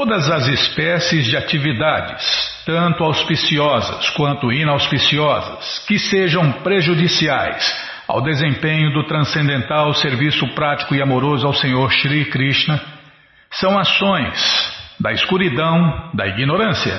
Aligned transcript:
todas 0.00 0.30
as 0.30 0.48
espécies 0.48 1.26
de 1.26 1.36
atividades, 1.36 2.24
tanto 2.64 3.04
auspiciosas 3.04 4.08
quanto 4.10 4.50
inauspiciosas, 4.50 5.84
que 5.86 5.98
sejam 5.98 6.52
prejudiciais 6.62 7.70
ao 8.08 8.22
desempenho 8.22 8.94
do 8.94 9.04
transcendental 9.04 9.92
serviço 9.92 10.48
prático 10.54 10.94
e 10.94 11.02
amoroso 11.02 11.46
ao 11.46 11.52
Senhor 11.52 11.92
Shri 11.92 12.24
Krishna, 12.30 12.80
são 13.50 13.78
ações 13.78 14.38
da 14.98 15.12
escuridão, 15.12 16.10
da 16.14 16.26
ignorância. 16.26 16.98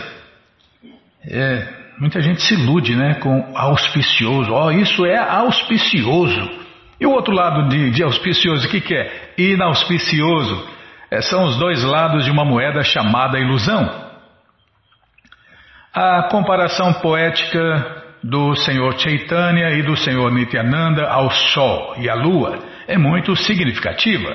É, 1.27 1.67
muita 1.97 2.21
gente 2.21 2.43
se 2.43 2.53
ilude 2.53 2.95
né, 2.95 3.15
com 3.15 3.51
auspicioso. 3.55 4.53
Oh, 4.53 4.69
isso 4.69 5.07
é 5.07 5.17
auspicioso. 5.17 6.51
E 6.99 7.05
o 7.07 7.09
outro 7.09 7.33
lado 7.33 7.67
de, 7.67 7.89
de 7.89 8.03
auspicioso, 8.03 8.67
o 8.67 8.69
que, 8.69 8.79
que 8.79 8.93
é? 8.93 9.33
Inauspicioso. 9.39 10.80
É, 11.11 11.21
são 11.21 11.43
os 11.43 11.57
dois 11.57 11.83
lados 11.83 12.23
de 12.23 12.31
uma 12.31 12.45
moeda 12.45 12.81
chamada 12.83 13.37
ilusão. 13.37 14.09
A 15.93 16.29
comparação 16.29 16.93
poética 16.93 18.03
do 18.23 18.55
Senhor 18.55 18.97
Chaitanya 18.97 19.71
e 19.71 19.83
do 19.83 19.97
Senhor 19.97 20.31
Nityananda 20.31 21.05
ao 21.09 21.29
Sol 21.29 21.95
e 21.97 22.09
à 22.09 22.15
Lua 22.15 22.59
é 22.87 22.97
muito 22.97 23.35
significativa. 23.35 24.33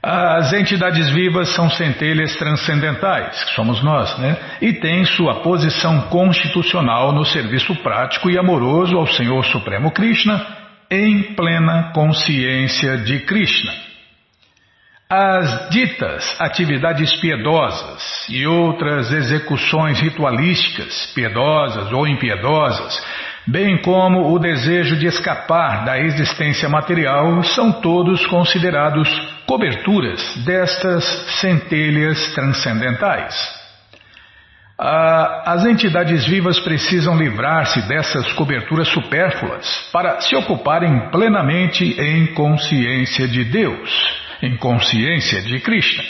As 0.00 0.52
entidades 0.52 1.10
vivas 1.10 1.48
são 1.56 1.68
centelhas 1.68 2.36
transcendentais, 2.36 3.42
que 3.42 3.54
somos 3.56 3.82
nós, 3.82 4.16
né? 4.18 4.36
E 4.60 4.74
têm 4.74 5.04
sua 5.04 5.40
posição 5.40 6.02
constitucional 6.02 7.10
no 7.10 7.24
serviço 7.24 7.74
prático 7.82 8.30
e 8.30 8.38
amoroso 8.38 8.96
ao 8.96 9.08
Senhor 9.08 9.44
Supremo 9.46 9.90
Krishna, 9.90 10.46
em 10.88 11.34
plena 11.34 11.90
consciência 11.92 12.98
de 12.98 13.18
Krishna. 13.20 13.87
As 15.10 15.70
ditas 15.70 16.36
atividades 16.38 17.18
piedosas 17.18 18.26
e 18.28 18.46
outras 18.46 19.10
execuções 19.10 19.98
ritualísticas, 19.98 21.10
piedosas 21.14 21.90
ou 21.90 22.06
impiedosas, 22.06 23.02
bem 23.46 23.80
como 23.80 24.30
o 24.30 24.38
desejo 24.38 24.96
de 24.96 25.06
escapar 25.06 25.86
da 25.86 25.98
existência 25.98 26.68
material, 26.68 27.42
são 27.42 27.72
todos 27.80 28.26
considerados 28.26 29.08
coberturas 29.46 30.44
destas 30.44 31.04
centelhas 31.40 32.34
transcendentais. 32.34 33.34
As 34.78 35.64
entidades 35.64 36.26
vivas 36.26 36.60
precisam 36.60 37.16
livrar-se 37.16 37.80
dessas 37.88 38.30
coberturas 38.34 38.88
supérfluas 38.88 39.88
para 39.90 40.20
se 40.20 40.36
ocuparem 40.36 41.08
plenamente 41.08 41.98
em 41.98 42.26
consciência 42.34 43.26
de 43.26 43.42
Deus 43.44 44.27
em 44.42 44.56
consciência 44.56 45.42
de 45.42 45.60
Krishna. 45.60 46.04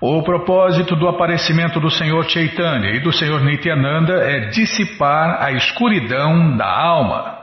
O 0.00 0.22
propósito 0.22 0.94
do 0.96 1.08
aparecimento 1.08 1.80
do 1.80 1.90
Senhor 1.90 2.28
Chaitanya 2.28 2.90
e 2.90 3.00
do 3.00 3.10
Senhor 3.10 3.42
Nityananda 3.42 4.12
é 4.22 4.50
dissipar 4.50 5.42
a 5.42 5.52
escuridão 5.52 6.56
da 6.56 6.66
alma. 6.66 7.38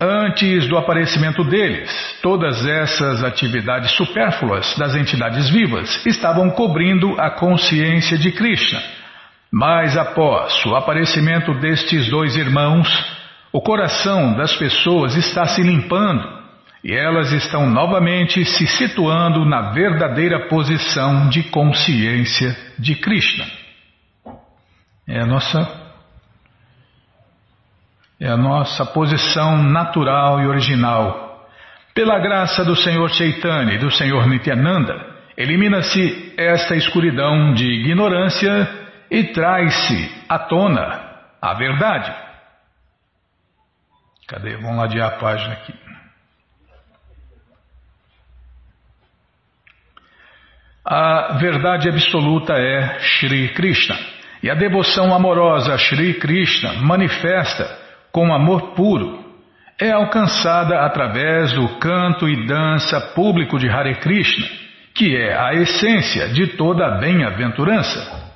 Antes 0.00 0.68
do 0.68 0.76
aparecimento 0.76 1.44
deles, 1.44 2.18
todas 2.22 2.66
essas 2.66 3.22
atividades 3.22 3.92
supérfluas 3.92 4.76
das 4.76 4.94
entidades 4.94 5.48
vivas 5.48 6.04
estavam 6.04 6.50
cobrindo 6.50 7.14
a 7.20 7.30
consciência 7.30 8.18
de 8.18 8.32
Krishna. 8.32 8.82
Mas 9.50 9.96
após 9.96 10.66
o 10.66 10.74
aparecimento 10.74 11.54
destes 11.54 12.10
dois 12.10 12.36
irmãos, 12.36 12.88
o 13.52 13.60
coração 13.60 14.34
das 14.34 14.54
pessoas 14.56 15.14
está 15.14 15.46
se 15.46 15.62
limpando 15.62 16.45
e 16.86 16.94
elas 16.94 17.32
estão 17.32 17.68
novamente 17.68 18.44
se 18.44 18.64
situando 18.64 19.44
na 19.44 19.72
verdadeira 19.72 20.46
posição 20.46 21.28
de 21.28 21.42
consciência 21.50 22.56
de 22.78 22.94
Krishna. 22.94 23.44
É 25.08 25.20
a 25.20 25.26
nossa 25.26 25.84
é 28.20 28.28
a 28.28 28.36
nossa 28.36 28.86
posição 28.86 29.64
natural 29.64 30.40
e 30.40 30.46
original. 30.46 31.48
Pela 31.92 32.20
graça 32.20 32.64
do 32.64 32.76
Senhor 32.76 33.10
Chaitanya 33.10 33.74
e 33.74 33.78
do 33.78 33.90
Senhor 33.90 34.28
Nityananda, 34.28 34.94
elimina-se 35.36 36.34
esta 36.38 36.76
escuridão 36.76 37.52
de 37.52 37.64
ignorância 37.64 38.68
e 39.10 39.24
traz-se 39.24 40.24
à 40.28 40.38
tona 40.38 41.00
a 41.42 41.52
verdade. 41.54 42.14
Cadê? 44.28 44.56
Vamos 44.56 44.76
ladear 44.76 45.14
a 45.14 45.18
página 45.18 45.54
aqui. 45.54 45.74
A 50.88 51.32
verdade 51.40 51.88
absoluta 51.88 52.52
é 52.52 53.00
Shri 53.00 53.48
Krishna. 53.48 53.96
E 54.40 54.48
a 54.48 54.54
devoção 54.54 55.12
amorosa 55.12 55.74
a 55.74 55.78
Shri 55.78 56.14
Krishna 56.14 56.74
manifesta 56.74 57.68
com 58.12 58.32
amor 58.32 58.72
puro. 58.74 59.18
É 59.80 59.90
alcançada 59.90 60.82
através 60.82 61.52
do 61.54 61.80
canto 61.80 62.28
e 62.28 62.46
dança 62.46 63.00
público 63.16 63.58
de 63.58 63.68
Hare 63.68 63.96
Krishna, 63.96 64.46
que 64.94 65.16
é 65.16 65.36
a 65.36 65.54
essência 65.54 66.28
de 66.28 66.56
toda 66.56 66.86
a 66.86 66.98
bem-aventurança. 66.98 68.30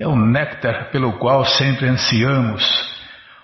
É 0.00 0.08
o 0.08 0.16
néctar 0.16 0.90
pelo 0.90 1.18
qual 1.18 1.44
sempre 1.44 1.86
ansiamos. 1.86 2.64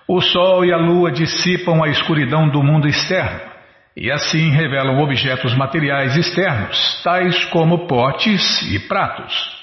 O 0.08 0.22
sol 0.22 0.64
e 0.64 0.72
a 0.72 0.78
lua 0.78 1.12
dissipam 1.12 1.84
a 1.84 1.88
escuridão 1.88 2.48
do 2.48 2.62
mundo 2.62 2.88
externo 2.88 3.55
e 3.96 4.10
assim 4.10 4.50
revelam 4.50 4.98
objetos 4.98 5.54
materiais 5.54 6.16
externos, 6.16 7.00
tais 7.02 7.44
como 7.46 7.86
potes 7.86 8.62
e 8.70 8.78
pratos. 8.80 9.56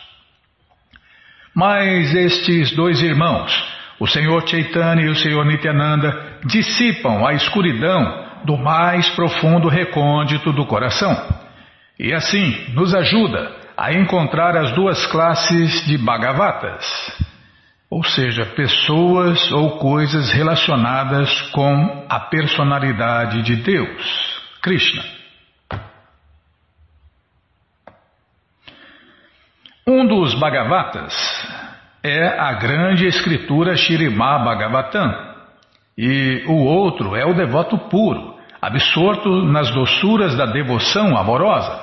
Mas 1.53 2.15
estes 2.15 2.71
dois 2.75 3.01
irmãos, 3.03 3.53
o 3.99 4.07
Senhor 4.07 4.47
Chaitanya 4.47 5.03
e 5.03 5.09
o 5.09 5.15
Senhor 5.15 5.45
Nityananda, 5.45 6.39
dissipam 6.45 7.25
a 7.25 7.33
escuridão 7.33 8.23
do 8.43 8.57
mais 8.57 9.07
profundo 9.09 9.67
recôndito 9.69 10.51
do 10.51 10.65
coração. 10.65 11.15
E 11.99 12.11
assim 12.11 12.73
nos 12.73 12.95
ajuda 12.95 13.55
a 13.77 13.93
encontrar 13.93 14.57
as 14.57 14.71
duas 14.71 15.05
classes 15.05 15.85
de 15.85 15.97
Bhagavatas 15.97 17.32
ou 17.93 18.03
seja, 18.03 18.43
pessoas 18.55 19.51
ou 19.51 19.77
coisas 19.77 20.31
relacionadas 20.31 21.29
com 21.51 22.05
a 22.09 22.19
personalidade 22.21 23.43
de 23.43 23.57
Deus, 23.57 24.41
Krishna. 24.63 25.03
Um 29.85 30.07
dos 30.07 30.33
Bhagavatas 30.39 31.13
é 32.03 32.25
a 32.39 32.53
grande 32.53 33.05
escritura 33.05 33.75
Shirimá 33.75 34.39
Bhagavatam, 34.39 35.13
e 35.95 36.45
o 36.47 36.65
outro 36.65 37.15
é 37.15 37.23
o 37.23 37.35
devoto 37.35 37.77
puro, 37.77 38.39
absorto 38.59 39.45
nas 39.45 39.69
doçuras 39.69 40.35
da 40.35 40.47
devoção 40.47 41.15
amorosa. 41.15 41.82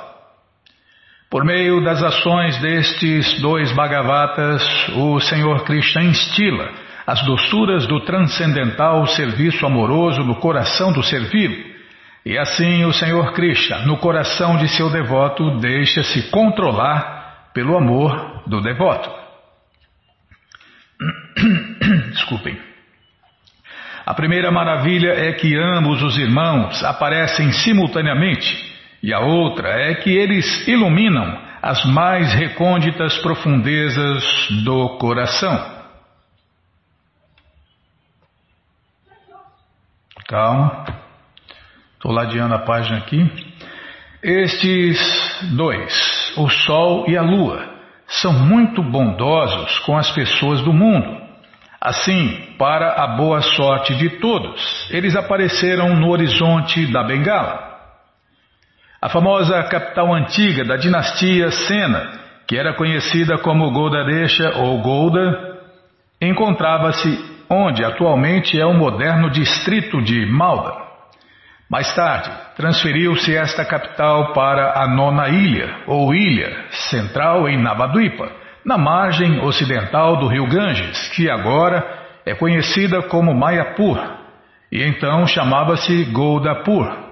Por 1.30 1.44
meio 1.44 1.80
das 1.84 2.02
ações 2.02 2.58
destes 2.58 3.40
dois 3.40 3.70
Bhagavatas, 3.70 4.88
o 4.96 5.20
Senhor 5.20 5.62
Krishna 5.62 6.02
instila 6.02 6.72
as 7.06 7.24
doçuras 7.24 7.86
do 7.86 8.00
transcendental 8.00 9.06
serviço 9.06 9.64
amoroso 9.64 10.24
no 10.24 10.34
coração 10.40 10.92
do 10.92 11.04
servido. 11.04 11.54
E 12.26 12.36
assim 12.36 12.84
o 12.84 12.92
Senhor 12.92 13.32
Krishna, 13.32 13.86
no 13.86 13.96
coração 13.98 14.56
de 14.56 14.66
seu 14.70 14.90
devoto, 14.90 15.60
deixa-se 15.60 16.32
controlar 16.32 17.50
pelo 17.54 17.76
amor 17.76 18.42
do 18.48 18.60
devoto. 18.60 19.08
Desculpem. 22.10 22.58
A 24.04 24.14
primeira 24.14 24.50
maravilha 24.50 25.12
é 25.12 25.32
que 25.32 25.56
ambos 25.56 26.02
os 26.02 26.18
irmãos 26.18 26.82
aparecem 26.82 27.52
simultaneamente 27.52 28.69
e 29.02 29.14
a 29.14 29.20
outra 29.20 29.68
é 29.68 29.94
que 29.94 30.10
eles 30.10 30.66
iluminam 30.68 31.38
as 31.62 31.84
mais 31.84 32.32
recônditas 32.32 33.18
profundezas 33.18 34.24
do 34.64 34.98
coração. 34.98 35.80
Calma, 40.28 40.84
estou 41.94 42.12
ladeando 42.12 42.54
a 42.54 42.60
página 42.60 42.98
aqui. 42.98 43.28
Estes 44.22 44.98
dois, 45.56 46.34
o 46.36 46.48
Sol 46.48 47.06
e 47.08 47.16
a 47.16 47.22
Lua, 47.22 47.68
são 48.06 48.32
muito 48.32 48.82
bondosos 48.82 49.78
com 49.80 49.96
as 49.96 50.10
pessoas 50.10 50.60
do 50.62 50.72
mundo. 50.72 51.20
Assim, 51.80 52.54
para 52.58 53.02
a 53.02 53.16
boa 53.16 53.40
sorte 53.40 53.94
de 53.94 54.20
todos, 54.20 54.88
eles 54.90 55.16
apareceram 55.16 55.96
no 55.96 56.10
horizonte 56.10 56.86
da 56.92 57.02
Bengala. 57.02 57.69
A 59.02 59.08
famosa 59.08 59.62
capital 59.62 60.14
antiga 60.14 60.62
da 60.62 60.76
dinastia 60.76 61.50
Sena, 61.50 62.20
que 62.46 62.58
era 62.58 62.74
conhecida 62.74 63.38
como 63.38 63.70
Goldaresha 63.70 64.58
ou 64.58 64.82
Golda, 64.82 65.56
encontrava-se 66.20 67.18
onde 67.48 67.82
atualmente 67.82 68.60
é 68.60 68.66
o 68.66 68.74
moderno 68.74 69.30
distrito 69.30 70.02
de 70.02 70.26
Malda. 70.26 70.74
Mais 71.70 71.94
tarde, 71.94 72.30
transferiu-se 72.56 73.34
esta 73.34 73.64
capital 73.64 74.34
para 74.34 74.82
a 74.82 74.86
nona 74.86 75.30
ilha, 75.30 75.76
ou 75.86 76.14
ilha, 76.14 76.66
central 76.90 77.48
em 77.48 77.56
Navadvipa, 77.56 78.30
na 78.66 78.76
margem 78.76 79.40
ocidental 79.40 80.18
do 80.18 80.26
rio 80.26 80.46
Ganges, 80.46 81.08
que 81.14 81.30
agora 81.30 81.82
é 82.26 82.34
conhecida 82.34 83.00
como 83.04 83.34
Mayapur, 83.34 83.98
e 84.70 84.82
então 84.82 85.26
chamava-se 85.26 86.04
Goldapur. 86.12 87.09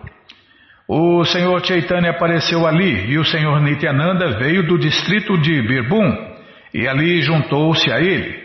O 0.91 1.23
Senhor 1.23 1.63
Chaitanya 1.67 2.13
apareceu 2.13 2.67
ali 2.67 3.11
e 3.11 3.19
o 3.19 3.25
Senhor 3.25 3.61
Nityananda 3.61 4.39
veio 4.39 4.67
do 4.67 4.79
distrito 4.79 5.37
de 5.37 5.61
Birbhum 5.61 6.17
e 6.73 6.89
ali 6.89 7.21
juntou-se 7.21 7.93
a 7.93 8.01
ele. 8.01 8.43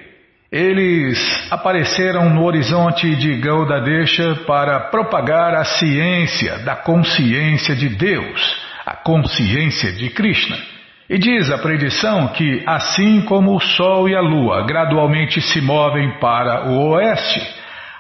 Eles 0.52 1.18
apareceram 1.50 2.30
no 2.30 2.44
horizonte 2.44 3.16
de 3.16 3.38
Gaudadesha 3.38 4.42
para 4.46 4.82
propagar 4.92 5.56
a 5.56 5.64
ciência 5.64 6.60
da 6.60 6.76
consciência 6.76 7.74
de 7.78 7.88
Deus, 7.88 8.62
a 8.86 8.94
consciência 8.94 9.94
de 9.94 10.10
Krishna. 10.10 10.58
E 11.10 11.18
diz 11.18 11.50
a 11.50 11.58
predição 11.60 12.28
que, 12.28 12.62
assim 12.66 13.22
como 13.22 13.56
o 13.56 13.62
Sol 13.62 14.10
e 14.10 14.16
a 14.18 14.22
Lua 14.22 14.66
gradualmente 14.68 15.40
se 15.40 15.62
movem 15.62 16.20
para 16.20 16.70
o 16.70 16.90
oeste, 16.90 17.42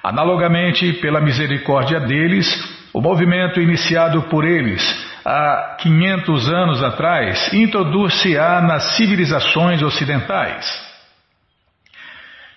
analogamente, 0.03 0.91
pela 0.93 1.21
misericórdia 1.21 2.01
deles, 2.01 2.72
o 2.93 3.01
movimento 3.01 3.59
iniciado 3.59 4.23
por 4.23 4.45
eles 4.45 4.81
há 5.25 5.77
500 5.79 6.49
anos 6.49 6.83
atrás 6.83 7.51
introduz-se-á 7.51 8.61
nas 8.61 8.95
civilizações 8.95 9.81
ocidentais. 9.81 10.93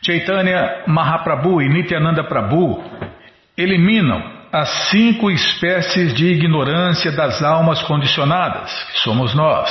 Chaitanya 0.03 0.85
Mahaprabhu 0.87 1.63
e 1.63 1.69
Nityananda 1.69 2.23
Prabhu 2.25 2.85
eliminam 3.57 4.37
as 4.53 4.69
cinco 4.91 5.31
espécies 5.31 6.15
de 6.15 6.27
ignorância 6.27 7.11
das 7.13 7.43
almas 7.43 7.83
condicionadas, 7.83 8.73
que 8.93 9.01
somos 9.01 9.35
nós. 9.35 9.69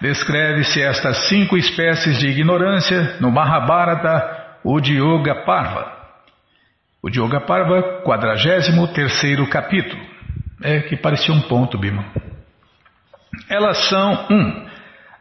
Descreve-se 0.00 0.82
estas 0.82 1.28
cinco 1.28 1.56
espécies 1.56 2.18
de 2.18 2.28
ignorância 2.28 3.16
no 3.18 3.30
Mahabharata 3.30 4.58
Udyoga 4.62 5.34
Parva. 5.46 5.95
O 7.06 7.08
Yoga 7.08 7.38
Parva, 7.38 8.00
43 8.02 9.48
capítulo. 9.48 10.02
É 10.60 10.80
que 10.80 10.96
parecia 10.96 11.32
um 11.32 11.40
ponto, 11.42 11.78
Bima. 11.78 12.04
Elas 13.48 13.88
são: 13.88 14.26
1. 14.28 14.34
Um, 14.34 14.66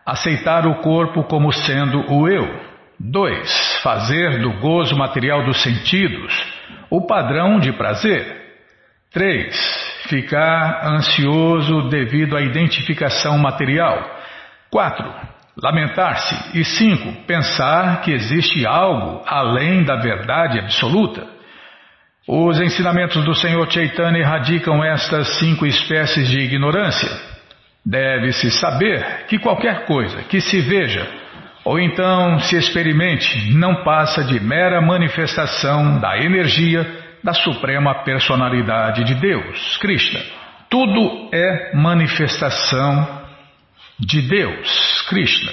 aceitar 0.03 0.65
o 0.65 0.81
corpo 0.81 1.23
como 1.25 1.53
sendo 1.53 2.11
o 2.11 2.27
eu. 2.27 2.59
2. 2.99 3.81
Fazer 3.83 4.41
do 4.41 4.53
gozo 4.61 4.97
material 4.97 5.45
dos 5.45 5.61
sentidos 5.61 6.33
o 6.89 7.05
padrão 7.05 7.59
de 7.59 7.71
prazer. 7.73 8.35
3. 9.13 10.05
Ficar 10.09 10.87
ansioso 10.87 11.87
devido 11.89 12.35
à 12.35 12.41
identificação 12.41 13.37
material. 13.37 14.09
4. 14.71 15.13
Lamentar-se. 15.61 16.57
E 16.57 16.65
5. 16.65 17.25
Pensar 17.27 18.01
que 18.01 18.11
existe 18.11 18.65
algo 18.65 19.21
além 19.27 19.83
da 19.83 19.97
verdade 19.97 20.57
absoluta. 20.57 21.34
Os 22.27 22.59
ensinamentos 22.59 23.23
do 23.23 23.35
Senhor 23.35 23.71
Chaitanya 23.71 24.19
erradicam 24.19 24.83
estas 24.83 25.37
cinco 25.37 25.65
espécies 25.65 26.27
de 26.27 26.39
ignorância. 26.39 27.09
Deve-se 27.85 28.49
saber 28.49 29.25
que 29.27 29.37
qualquer 29.37 29.85
coisa 29.85 30.23
que 30.23 30.41
se 30.41 30.59
veja 30.61 31.07
ou 31.63 31.79
então 31.79 32.39
se 32.39 32.55
experimente 32.55 33.51
não 33.53 33.83
passa 33.83 34.23
de 34.23 34.39
mera 34.39 34.81
manifestação 34.81 35.99
da 35.99 36.17
energia 36.17 37.03
da 37.23 37.33
Suprema 37.33 38.03
Personalidade 38.03 39.03
de 39.03 39.15
Deus, 39.15 39.77
Krishna. 39.77 40.19
Tudo 40.69 41.29
é 41.31 41.75
manifestação 41.75 43.23
de 43.99 44.21
Deus, 44.21 45.01
Krishna. 45.09 45.51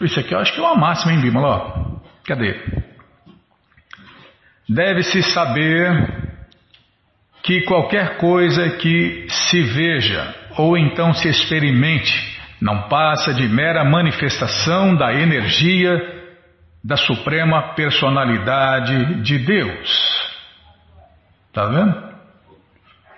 Isso 0.00 0.20
aqui 0.20 0.34
eu 0.34 0.38
acho 0.38 0.52
que 0.52 0.60
é 0.60 0.62
uma 0.62 0.76
máxima, 0.76 1.12
hein, 1.12 1.20
Bimala? 1.20 2.00
Cadê? 2.24 2.95
Deve-se 4.68 5.22
saber 5.22 6.26
que 7.42 7.62
qualquer 7.62 8.18
coisa 8.18 8.70
que 8.78 9.26
se 9.28 9.62
veja 9.62 10.34
ou 10.58 10.76
então 10.76 11.14
se 11.14 11.28
experimente 11.28 12.36
não 12.60 12.88
passa 12.88 13.32
de 13.32 13.48
mera 13.48 13.84
manifestação 13.84 14.96
da 14.96 15.12
energia 15.12 16.14
da 16.82 16.96
Suprema 16.96 17.74
Personalidade 17.74 19.22
de 19.22 19.38
Deus. 19.38 20.36
Tá 21.52 21.66
vendo? 21.66 22.16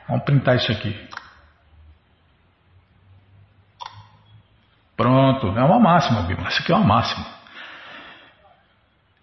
Vamos 0.08 0.24
printar 0.24 0.56
isso 0.56 0.72
aqui. 0.72 1.08
Pronto, 4.96 5.56
é 5.56 5.62
uma 5.62 5.78
máxima, 5.78 6.22
Bíblia. 6.22 6.48
Isso 6.48 6.62
aqui 6.62 6.72
é 6.72 6.74
uma 6.74 6.86
máxima. 6.86 7.24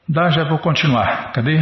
Dá, 0.07 0.30
já 0.30 0.44
vou 0.44 0.60
continuar. 0.60 1.31
Cadê? 1.33 1.60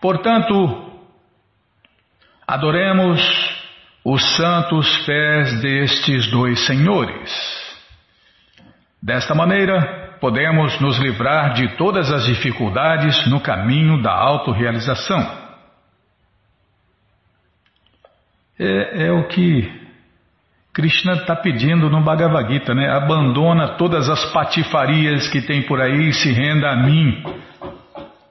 Portanto, 0.00 0.90
adoremos 2.46 3.20
os 4.04 4.36
santos 4.36 4.98
pés 5.04 5.60
destes 5.60 6.30
dois 6.30 6.64
senhores. 6.66 7.30
Desta 9.02 9.34
maneira, 9.34 10.16
podemos 10.20 10.78
nos 10.80 10.98
livrar 10.98 11.54
de 11.54 11.76
todas 11.76 12.10
as 12.10 12.24
dificuldades 12.24 13.26
no 13.30 13.40
caminho 13.40 14.02
da 14.02 14.12
autorrealização. 14.12 15.40
É, 18.58 19.06
é 19.06 19.12
o 19.12 19.26
que 19.26 19.80
Krishna 20.72 21.14
está 21.14 21.34
pedindo 21.34 21.88
no 21.88 22.02
Bhagavad 22.02 22.52
Gita, 22.52 22.74
né? 22.74 22.90
Abandona 22.90 23.76
todas 23.76 24.08
as 24.08 24.24
patifarias 24.32 25.28
que 25.28 25.42
tem 25.42 25.62
por 25.62 25.80
aí 25.80 26.08
e 26.08 26.12
se 26.12 26.30
renda 26.30 26.70
a 26.70 26.76
mim. 26.76 27.22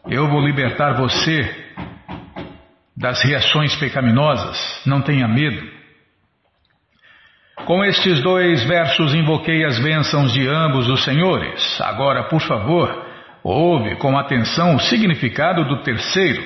Eu 0.08 0.28
vou 0.28 0.40
libertar 0.40 0.94
você 0.94 1.59
das 3.00 3.24
reações 3.24 3.74
pecaminosas, 3.78 4.82
não 4.86 5.02
tenha 5.02 5.26
medo. 5.26 5.66
Com 7.66 7.84
estes 7.86 8.22
dois 8.22 8.62
versos 8.66 9.14
invoquei 9.14 9.64
as 9.64 9.80
bênçãos 9.80 10.34
de 10.34 10.46
ambos 10.46 10.90
os 10.90 11.04
senhores. 11.06 11.80
Agora, 11.82 12.24
por 12.26 12.42
favor, 12.42 13.06
ouve 13.42 13.96
com 13.96 14.18
atenção 14.18 14.76
o 14.76 14.80
significado 14.80 15.64
do 15.64 15.82
terceiro. 15.82 16.44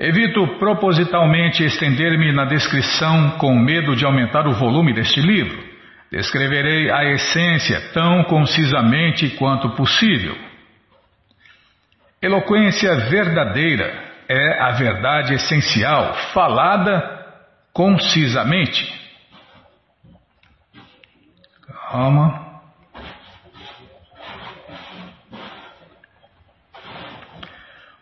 Evito 0.00 0.58
propositalmente 0.58 1.62
estender-me 1.62 2.32
na 2.32 2.44
descrição 2.44 3.30
com 3.38 3.54
medo 3.54 3.94
de 3.94 4.04
aumentar 4.04 4.48
o 4.48 4.54
volume 4.54 4.92
deste 4.92 5.20
livro. 5.20 5.62
Descreverei 6.10 6.90
a 6.90 7.04
essência 7.12 7.80
tão 7.92 8.24
concisamente 8.24 9.30
quanto 9.30 9.70
possível. 9.70 10.36
Eloquência 12.20 13.08
verdadeira 13.08 14.11
é 14.32 14.58
a 14.58 14.70
verdade 14.70 15.34
essencial, 15.34 16.14
falada 16.32 17.02
concisamente. 17.72 18.90
Calma. 21.90 22.40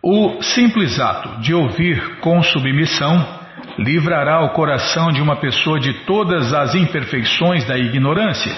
O 0.02 0.40
simples 0.40 1.00
ato 1.00 1.40
de 1.40 1.52
ouvir 1.52 2.20
com 2.20 2.40
submissão 2.42 3.40
livrará 3.76 4.40
o 4.44 4.50
coração 4.50 5.10
de 5.10 5.20
uma 5.20 5.36
pessoa 5.36 5.80
de 5.80 5.92
todas 6.04 6.54
as 6.54 6.74
imperfeições 6.76 7.66
da 7.66 7.76
ignorância, 7.76 8.52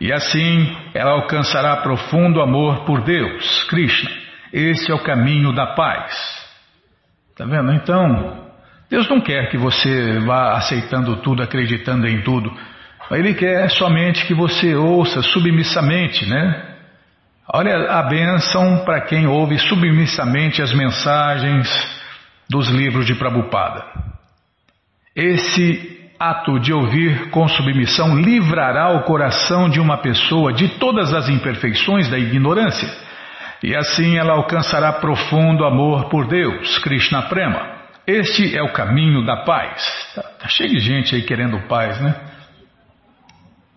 e 0.00 0.12
assim 0.12 0.76
ela 0.94 1.12
alcançará 1.12 1.76
profundo 1.78 2.40
amor 2.40 2.84
por 2.84 3.02
Deus, 3.02 3.64
Krishna. 3.64 4.10
Esse 4.52 4.90
é 4.90 4.94
o 4.94 5.02
caminho 5.02 5.52
da 5.52 5.74
paz. 5.74 6.45
Está 7.36 7.44
vendo? 7.44 7.70
Então, 7.74 8.46
Deus 8.88 9.06
não 9.10 9.20
quer 9.20 9.50
que 9.50 9.58
você 9.58 10.18
vá 10.20 10.56
aceitando 10.56 11.16
tudo, 11.16 11.42
acreditando 11.42 12.08
em 12.08 12.22
tudo. 12.22 12.50
Ele 13.10 13.34
quer 13.34 13.68
somente 13.72 14.24
que 14.24 14.32
você 14.32 14.74
ouça 14.74 15.20
submissamente, 15.20 16.24
né? 16.24 16.76
Olha 17.52 17.90
a 17.90 18.02
bênção 18.04 18.82
para 18.86 19.02
quem 19.02 19.26
ouve 19.26 19.58
submissamente 19.58 20.62
as 20.62 20.72
mensagens 20.72 21.68
dos 22.48 22.70
livros 22.70 23.04
de 23.04 23.14
Prabhupada. 23.14 23.84
Esse 25.14 26.08
ato 26.18 26.58
de 26.58 26.72
ouvir 26.72 27.28
com 27.28 27.46
submissão 27.48 28.16
livrará 28.16 28.96
o 28.96 29.02
coração 29.02 29.68
de 29.68 29.78
uma 29.78 29.98
pessoa 29.98 30.54
de 30.54 30.68
todas 30.78 31.12
as 31.12 31.28
imperfeições 31.28 32.08
da 32.08 32.18
ignorância 32.18 32.88
e 33.62 33.74
assim 33.74 34.16
ela 34.16 34.34
alcançará 34.34 34.92
profundo 34.94 35.64
amor 35.64 36.08
por 36.08 36.26
Deus, 36.26 36.78
Krishna 36.78 37.22
Prema. 37.22 37.76
Este 38.06 38.56
é 38.56 38.62
o 38.62 38.72
caminho 38.72 39.24
da 39.24 39.38
paz. 39.38 40.12
Tá, 40.14 40.22
tá 40.22 40.48
cheio 40.48 40.70
de 40.70 40.78
gente 40.78 41.14
aí 41.14 41.22
querendo 41.22 41.58
paz, 41.66 42.00
né? 42.00 42.14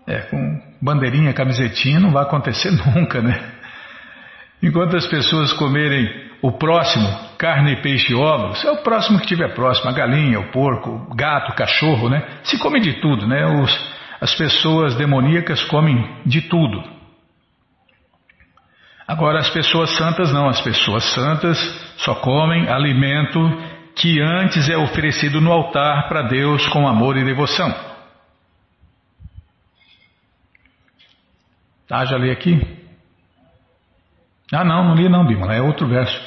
É, 0.05 0.19
com 0.21 0.61
bandeirinha, 0.81 1.33
camisetinha 1.33 1.99
não 1.99 2.11
vai 2.11 2.23
acontecer 2.23 2.71
nunca, 2.95 3.21
né? 3.21 3.39
Enquanto 4.61 4.97
as 4.97 5.07
pessoas 5.07 5.53
comerem 5.53 6.29
o 6.41 6.51
próximo, 6.51 7.07
carne, 7.37 7.81
peixe 7.81 8.11
e 8.11 8.15
ovos, 8.15 8.63
é 8.63 8.71
o 8.71 8.83
próximo 8.83 9.19
que 9.19 9.27
tiver 9.27 9.53
próximo, 9.53 9.89
a 9.89 9.93
galinha, 9.93 10.39
o 10.39 10.51
porco, 10.51 11.07
o 11.09 11.15
gato, 11.15 11.51
o 11.51 11.55
cachorro, 11.55 12.09
né? 12.09 12.23
Se 12.43 12.57
come 12.59 12.79
de 12.79 12.93
tudo, 13.01 13.27
né? 13.27 13.45
Os, 13.45 13.93
as 14.21 14.35
pessoas 14.35 14.95
demoníacas 14.95 15.63
comem 15.65 16.17
de 16.25 16.41
tudo. 16.41 16.98
Agora 19.09 19.39
as 19.39 19.49
pessoas 19.49 19.89
santas 19.97 20.31
não, 20.31 20.47
as 20.47 20.61
pessoas 20.61 21.03
santas 21.15 21.57
só 21.97 22.13
comem 22.13 22.69
alimento 22.69 23.39
que 23.95 24.21
antes 24.21 24.69
é 24.69 24.77
oferecido 24.77 25.41
no 25.41 25.51
altar 25.51 26.07
para 26.07 26.21
Deus 26.21 26.67
com 26.67 26.87
amor 26.87 27.17
e 27.17 27.25
devoção. 27.25 27.73
Ah, 31.89 32.05
já 32.05 32.19
li 32.19 32.29
aqui? 32.29 32.61
Ah, 34.53 34.63
não, 34.63 34.89
não 34.89 34.93
li 34.93 35.09
não, 35.09 35.25
Bimala, 35.25 35.55
é 35.55 35.61
outro 35.61 35.87
verso. 35.87 36.21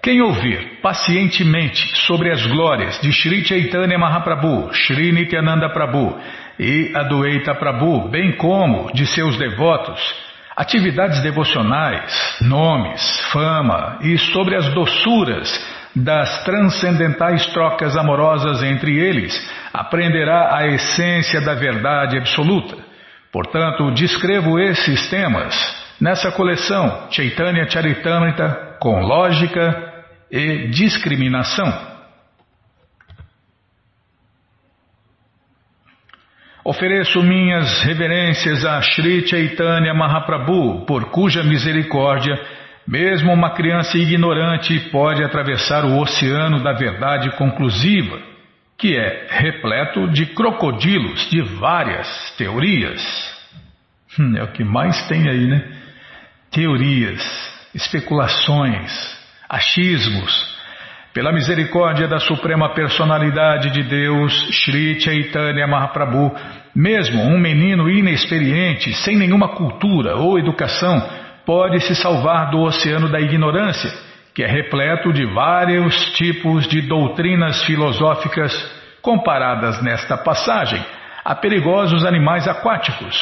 Quem 0.00 0.22
ouvir 0.22 0.80
pacientemente 0.80 1.96
sobre 2.06 2.30
as 2.30 2.46
glórias 2.46 3.00
de 3.00 3.12
Sri 3.12 3.44
Chaitanya 3.44 3.98
Mahaprabhu, 3.98 4.72
Sri 4.72 5.10
Nityananda 5.10 5.68
Prabhu 5.70 6.16
e 6.60 6.92
Adwaita 6.94 7.56
Prabhu, 7.56 8.08
bem 8.08 8.36
como 8.36 8.92
de 8.92 9.04
seus 9.04 9.36
devotos, 9.36 10.29
atividades 10.60 11.22
devocionais, 11.22 12.36
nomes, 12.42 13.20
fama 13.32 13.98
e 14.02 14.18
sobre 14.18 14.54
as 14.54 14.68
doçuras 14.74 15.48
das 15.96 16.44
transcendentais 16.44 17.46
trocas 17.46 17.96
amorosas 17.96 18.62
entre 18.62 18.94
eles, 18.98 19.34
aprenderá 19.72 20.54
a 20.54 20.66
essência 20.66 21.40
da 21.40 21.54
verdade 21.54 22.18
absoluta. 22.18 22.76
Portanto, 23.32 23.90
descrevo 23.92 24.58
esses 24.58 25.08
temas 25.08 25.54
nessa 25.98 26.30
coleção 26.30 27.06
Chaitanya 27.10 27.66
Charitamrita 27.66 28.76
com 28.78 29.00
lógica 29.00 30.04
e 30.30 30.68
discriminação. 30.68 31.89
Ofereço 36.70 37.20
minhas 37.20 37.82
reverências 37.82 38.64
a 38.64 38.80
Sri 38.80 39.26
Chaitanya 39.26 39.92
Mahaprabhu, 39.92 40.86
por 40.86 41.10
cuja 41.10 41.42
misericórdia, 41.42 42.40
mesmo 42.86 43.32
uma 43.32 43.50
criança 43.54 43.98
ignorante 43.98 44.78
pode 44.92 45.20
atravessar 45.24 45.84
o 45.84 46.00
oceano 46.00 46.62
da 46.62 46.72
verdade 46.72 47.28
conclusiva, 47.32 48.20
que 48.78 48.96
é 48.96 49.26
repleto 49.30 50.12
de 50.12 50.26
crocodilos 50.26 51.28
de 51.28 51.42
várias 51.42 52.36
teorias. 52.38 53.02
Hum, 54.16 54.36
é 54.36 54.44
o 54.44 54.52
que 54.52 54.62
mais 54.62 55.08
tem 55.08 55.28
aí, 55.28 55.48
né? 55.48 55.64
Teorias, 56.52 57.20
especulações, 57.74 58.92
achismos, 59.48 60.59
pela 61.12 61.32
misericórdia 61.32 62.06
da 62.06 62.20
Suprema 62.20 62.72
Personalidade 62.72 63.70
de 63.70 63.82
Deus, 63.82 64.32
Sri 64.62 65.00
Chaitanya 65.00 65.66
Mahaprabhu, 65.66 66.32
mesmo 66.74 67.22
um 67.22 67.38
menino 67.38 67.90
inexperiente, 67.90 68.92
sem 68.94 69.16
nenhuma 69.16 69.48
cultura 69.48 70.16
ou 70.16 70.38
educação, 70.38 71.02
pode 71.44 71.80
se 71.80 71.96
salvar 71.96 72.50
do 72.50 72.60
oceano 72.60 73.08
da 73.08 73.20
ignorância, 73.20 73.90
que 74.32 74.44
é 74.44 74.46
repleto 74.46 75.12
de 75.12 75.26
vários 75.26 76.12
tipos 76.12 76.68
de 76.68 76.82
doutrinas 76.82 77.64
filosóficas 77.64 78.52
comparadas 79.02 79.82
nesta 79.82 80.16
passagem 80.16 80.80
a 81.24 81.34
perigosos 81.34 82.04
animais 82.04 82.46
aquáticos. 82.46 83.16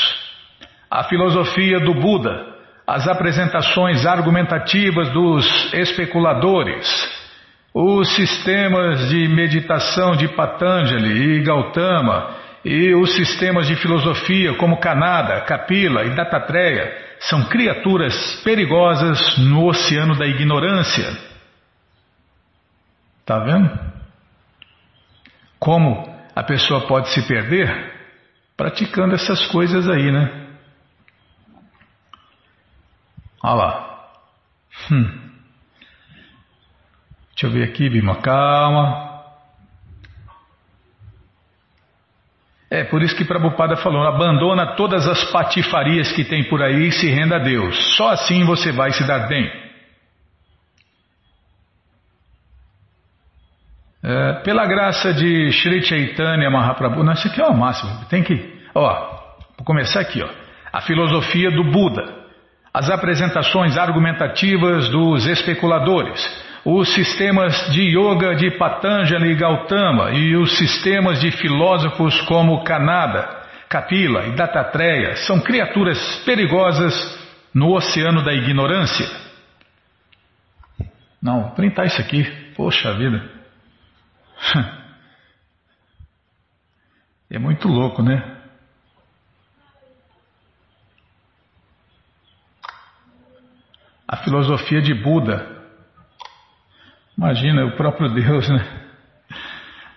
A 0.91 1.05
filosofia 1.05 1.81
do 1.81 1.95
Buda, 1.95 2.45
as 2.87 3.09
apresentações 3.09 4.05
argumentativas 4.05 5.11
dos 5.11 5.73
especuladores, 5.73 7.18
os 7.81 8.17
sistemas 8.17 9.09
de 9.09 9.29
meditação 9.29 10.17
de 10.17 10.27
Patanjali 10.27 11.37
e 11.37 11.43
Gautama 11.45 12.35
e 12.65 12.93
os 12.93 13.15
sistemas 13.15 13.69
de 13.69 13.77
filosofia 13.77 14.57
como 14.57 14.81
Kanada, 14.81 15.43
Kapila 15.43 16.05
e 16.05 16.13
Dattatreya 16.13 17.17
são 17.21 17.45
criaturas 17.45 18.43
perigosas 18.43 19.39
no 19.39 19.65
oceano 19.65 20.17
da 20.17 20.27
ignorância. 20.27 21.17
Tá 23.25 23.39
vendo? 23.39 23.71
Como 25.61 26.19
a 26.35 26.43
pessoa 26.43 26.85
pode 26.89 27.11
se 27.11 27.29
perder 27.29 27.95
praticando 28.57 29.15
essas 29.15 29.47
coisas 29.47 29.89
aí, 29.89 30.11
né? 30.11 30.49
Olha 33.41 33.55
lá. 33.55 34.09
Hum. 34.91 35.18
Deixa 37.41 37.47
eu 37.47 37.53
ver 37.53 37.69
aqui, 37.71 37.89
Bima, 37.89 38.17
calma. 38.17 39.23
É 42.69 42.83
por 42.83 43.01
isso 43.01 43.15
que 43.15 43.25
Prabhupada 43.25 43.77
falou: 43.77 44.03
abandona 44.03 44.75
todas 44.75 45.07
as 45.07 45.23
patifarias 45.31 46.11
que 46.11 46.25
tem 46.25 46.49
por 46.49 46.61
aí 46.61 46.89
e 46.89 46.91
se 46.91 47.09
renda 47.09 47.37
a 47.37 47.39
Deus. 47.39 47.97
Só 47.97 48.09
assim 48.09 48.45
você 48.45 48.73
vai 48.73 48.91
se 48.91 49.07
dar 49.07 49.29
bem. 49.29 49.49
É, 54.03 54.33
pela 54.43 54.67
graça 54.67 55.15
de 55.15 55.53
Sri 55.53 55.81
Chaitanya 55.85 56.51
Mahaprabhu, 56.51 57.05
não, 57.05 57.13
isso 57.13 57.29
aqui 57.29 57.41
é 57.41 57.47
o 57.47 57.57
máximo. 57.57 58.05
Tem 58.07 58.25
que, 58.25 58.35
ó, 58.75 59.37
vou 59.57 59.65
começar 59.65 60.01
aqui, 60.01 60.21
ó. 60.21 60.29
A 60.73 60.81
filosofia 60.81 61.53
do 61.53 61.71
Buda, 61.71 62.03
as 62.75 62.91
apresentações 62.91 63.79
argumentativas 63.79 64.89
dos 64.89 65.25
especuladores 65.25 66.48
os 66.71 66.93
sistemas 66.93 67.73
de 67.73 67.81
yoga 67.97 68.35
de 68.35 68.51
Patanjali 68.59 69.33
e 69.33 69.37
Gautama 69.37 70.11
e 70.11 70.37
os 70.37 70.59
sistemas 70.59 71.19
de 71.19 71.31
filósofos 71.31 72.21
como 72.23 72.63
Kanada, 72.63 73.43
Kapila 73.71 74.27
e 74.27 74.37
Dattatreya 74.37 75.17
são 75.17 75.41
criaturas 75.41 75.99
perigosas 76.27 76.93
no 77.55 77.75
oceano 77.75 78.23
da 78.23 78.35
ignorância. 78.35 79.07
Não, 81.23 81.53
printar 81.53 81.87
isso 81.87 82.03
aqui. 82.03 82.25
Poxa 82.55 82.93
vida. 82.93 83.27
É 87.31 87.39
muito 87.39 87.69
louco, 87.69 88.03
né? 88.03 88.39
A 94.09 94.17
filosofia 94.17 94.81
de 94.81 94.95
Buda 94.95 95.58
Imagina, 97.19 97.67
o 97.67 97.73
próprio 97.73 98.09
Deus, 98.15 98.49
né? 98.49 98.65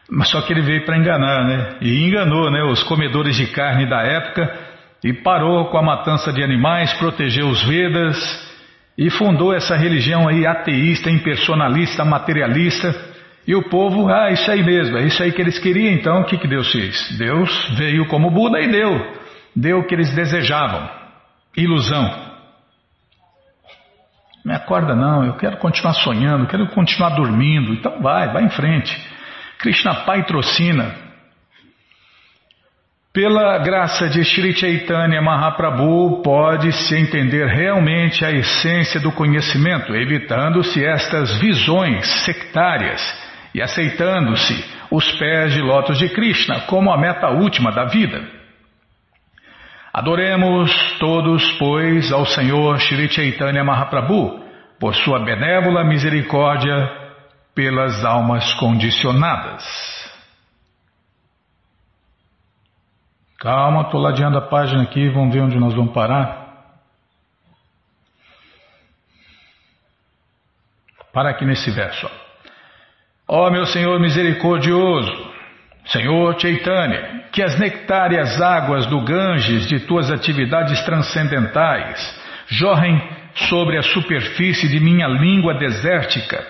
Mas 0.09 0.29
só 0.29 0.41
que 0.41 0.51
ele 0.51 0.63
veio 0.63 0.83
para 0.85 0.97
enganar, 0.97 1.45
né? 1.45 1.75
E 1.79 2.03
enganou, 2.03 2.49
né? 2.49 2.63
Os 2.63 2.81
comedores 2.81 3.35
de 3.35 3.45
carne 3.45 3.87
da 3.87 4.01
época 4.01 4.51
e 5.03 5.13
parou 5.13 5.69
com 5.69 5.77
a 5.77 5.83
matança 5.83 6.33
de 6.33 6.43
animais, 6.43 6.91
protegeu 6.95 7.47
os 7.47 7.63
Vedas 7.63 8.17
e 8.97 9.09
fundou 9.11 9.53
essa 9.53 9.77
religião 9.77 10.27
aí 10.27 10.47
ateísta, 10.47 11.11
impersonalista, 11.11 12.03
materialista. 12.03 12.93
E 13.47 13.55
o 13.55 13.69
povo, 13.69 14.09
ah, 14.09 14.31
isso 14.31 14.49
aí 14.49 14.63
mesmo, 14.63 14.97
é 14.97 15.05
isso 15.05 15.21
aí 15.21 15.31
que 15.31 15.41
eles 15.41 15.59
queriam, 15.59 15.93
então 15.93 16.21
o 16.21 16.25
que, 16.25 16.37
que 16.37 16.47
Deus 16.47 16.71
fez? 16.71 17.17
Deus 17.17 17.75
veio 17.77 18.07
como 18.07 18.31
Buda 18.31 18.59
e 18.59 18.67
deu, 18.67 19.13
deu 19.55 19.79
o 19.79 19.85
que 19.85 19.93
eles 19.93 20.13
desejavam. 20.13 20.89
Ilusão. 21.55 22.30
Me 24.43 24.55
acorda 24.55 24.95
não, 24.95 25.23
eu 25.23 25.33
quero 25.33 25.57
continuar 25.57 25.93
sonhando, 25.93 26.47
quero 26.47 26.67
continuar 26.67 27.09
dormindo. 27.09 27.73
Então 27.73 28.01
vai, 28.01 28.31
vai 28.31 28.43
em 28.43 28.49
frente. 28.49 28.99
Krishna 29.59 29.93
patrocina. 30.03 30.95
Pela 33.13 33.57
graça 33.59 34.07
de 34.07 34.23
Sri 34.23 34.53
Chaitanya 34.53 35.21
Mahaprabhu, 35.21 36.21
pode-se 36.23 36.95
entender 36.95 37.45
realmente 37.45 38.23
a 38.23 38.31
essência 38.31 39.01
do 39.01 39.11
conhecimento, 39.11 39.93
evitando-se 39.93 40.83
estas 40.83 41.37
visões 41.37 42.07
sectárias 42.23 43.01
e 43.53 43.61
aceitando-se 43.61 44.65
os 44.89 45.11
pés 45.19 45.53
de 45.53 45.61
lótus 45.61 45.99
de 45.99 46.07
Krishna 46.09 46.61
como 46.61 46.89
a 46.89 46.97
meta 46.97 47.29
última 47.29 47.71
da 47.71 47.83
vida. 47.83 48.40
Adoremos 50.01 50.97
todos, 50.97 51.51
pois, 51.59 52.11
ao 52.11 52.25
Senhor 52.25 52.79
Shri 52.79 53.07
Chaitanya 53.07 53.63
Mahaprabhu, 53.63 54.43
por 54.79 54.95
sua 54.95 55.19
benévola 55.19 55.83
misericórdia 55.83 56.89
pelas 57.53 58.03
almas 58.03 58.51
condicionadas. 58.55 59.63
Calma, 63.37 63.83
estou 63.83 64.01
ladeando 64.01 64.39
a 64.39 64.41
página 64.41 64.81
aqui, 64.81 65.07
vamos 65.09 65.35
ver 65.35 65.41
onde 65.41 65.59
nós 65.59 65.75
vamos 65.75 65.93
parar. 65.93 66.81
Para 71.13 71.29
aqui 71.29 71.45
nesse 71.45 71.69
verso. 71.69 72.09
Ó 73.27 73.45
oh, 73.45 73.51
meu 73.51 73.67
Senhor 73.67 73.99
misericordioso, 73.99 75.30
Senhor 75.91 76.39
Chaitanya, 76.39 77.25
que 77.31 77.43
as 77.43 77.57
nectárias 77.59 78.41
águas 78.41 78.85
do 78.87 79.01
Ganges 79.01 79.67
de 79.67 79.79
tuas 79.81 80.11
atividades 80.11 80.81
transcendentais 80.83 82.19
jorrem 82.47 83.01
sobre 83.35 83.77
a 83.77 83.81
superfície 83.81 84.67
de 84.69 84.79
minha 84.79 85.07
língua 85.07 85.53
desértica. 85.53 86.43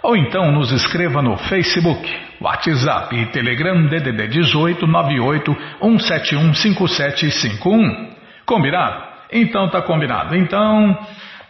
ou 0.07 0.17
então 0.17 0.53
nos 0.53 0.71
escreva 0.71 1.21
no 1.21 1.37
Facebook, 1.37 2.17
WhatsApp 2.41 3.13
e 3.17 3.27
Telegram 3.27 3.89
DDD 3.89 4.29
18 4.29 4.87
98 4.87 5.57
171 5.81 6.55
5751. 6.55 8.15
Combinado? 8.47 9.03
Então 9.33 9.69
tá 9.69 9.83
combinado. 9.83 10.37
Então, 10.37 10.97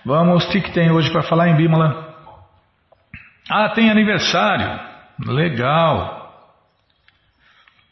vamos, 0.06 0.46
o 0.46 0.48
que, 0.48 0.72
tem 0.72 0.90
hoje 0.90 1.10
para 1.10 1.22
falar 1.22 1.50
em 1.50 1.54
Bímola? 1.54 2.16
Ah, 3.50 3.68
tem 3.68 3.90
aniversário. 3.90 4.80
Legal. 5.26 6.32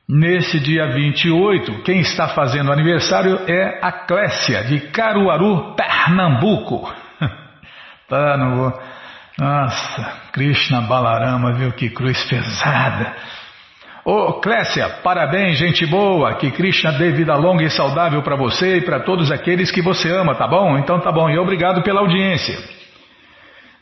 Nesse 0.08 0.58
dia 0.60 0.86
28, 0.92 1.82
quem 1.82 2.00
está 2.00 2.28
fazendo 2.28 2.72
aniversário 2.72 3.38
é 3.46 3.80
a 3.82 3.92
Clécia, 3.92 4.64
de 4.64 4.80
Caruaru, 4.92 5.74
Pernambuco. 5.74 6.90
tá, 8.08 8.38
não 8.38 8.56
vou. 8.56 8.93
Nossa, 9.38 10.12
Krishna 10.32 10.82
Balarama, 10.82 11.52
viu 11.54 11.72
que 11.72 11.90
cruz 11.90 12.22
pesada. 12.24 13.14
Ô 14.04 14.12
oh, 14.12 14.32
Clécia, 14.34 14.88
parabéns, 15.02 15.58
gente 15.58 15.84
boa. 15.86 16.34
Que 16.34 16.50
Krishna 16.50 16.92
dê 16.92 17.10
vida 17.10 17.34
longa 17.34 17.64
e 17.64 17.70
saudável 17.70 18.22
para 18.22 18.36
você 18.36 18.76
e 18.76 18.80
para 18.82 19.00
todos 19.00 19.32
aqueles 19.32 19.70
que 19.70 19.82
você 19.82 20.10
ama, 20.10 20.34
tá 20.34 20.46
bom? 20.46 20.78
Então 20.78 21.00
tá 21.00 21.10
bom, 21.10 21.28
e 21.28 21.38
obrigado 21.38 21.82
pela 21.82 22.00
audiência. 22.00 22.58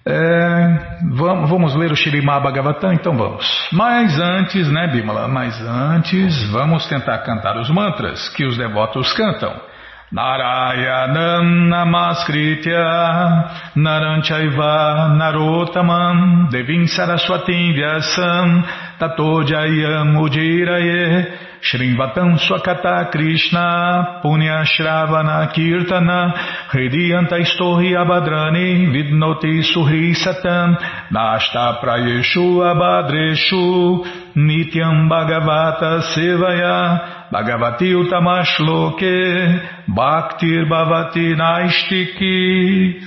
É, 0.04 0.98
vamos, 1.12 1.50
vamos, 1.50 1.74
ler 1.74 1.92
o 1.92 1.96
Shirimá 1.96 2.40
Bhagavatam? 2.40 2.92
Então 2.92 3.16
vamos. 3.16 3.68
Mas 3.72 4.18
antes, 4.18 4.68
né, 4.68 4.88
Bimala? 4.88 5.28
Mas 5.28 5.60
antes, 5.60 6.42
vamos 6.50 6.86
tentar 6.86 7.18
cantar 7.18 7.56
os 7.58 7.68
mantras 7.68 8.28
que 8.30 8.44
os 8.44 8.56
devotos 8.56 9.12
cantam. 9.12 9.71
Narayanam 10.12 11.72
Namaskritya 11.72 12.84
Naranchaiva 13.76 15.16
Narotamam 15.16 16.50
Devim 16.52 16.84
Saraswatim 16.84 17.72
Vyasam 17.72 18.62
Tato 18.98 19.42
Jayam 19.42 20.20
Ujiraye 20.20 21.38
Shrimvatam 21.62 22.36
Swakata 22.36 23.10
Krishna 23.10 24.20
Punya 24.22 24.62
Shravana 24.66 25.50
Kirtana 25.54 26.34
Hridiyanta 26.68 27.40
Istohi 27.40 27.96
Abadrani 27.96 28.92
Vidnoti 28.92 29.62
Suhri 29.64 30.12
Satam 30.12 30.76
Nashta 31.10 31.80
Prayeshu 31.80 32.60
Abadreshu 32.60 34.04
Nityam 34.34 35.08
Bhagavata 35.08 36.02
Sevaya 36.14 37.28
Bhagavati 37.30 37.94
Utamashloke 37.94 39.60
Bhaktir 39.88 40.66
Bhavati 40.68 41.36
Naistiki. 41.36 43.00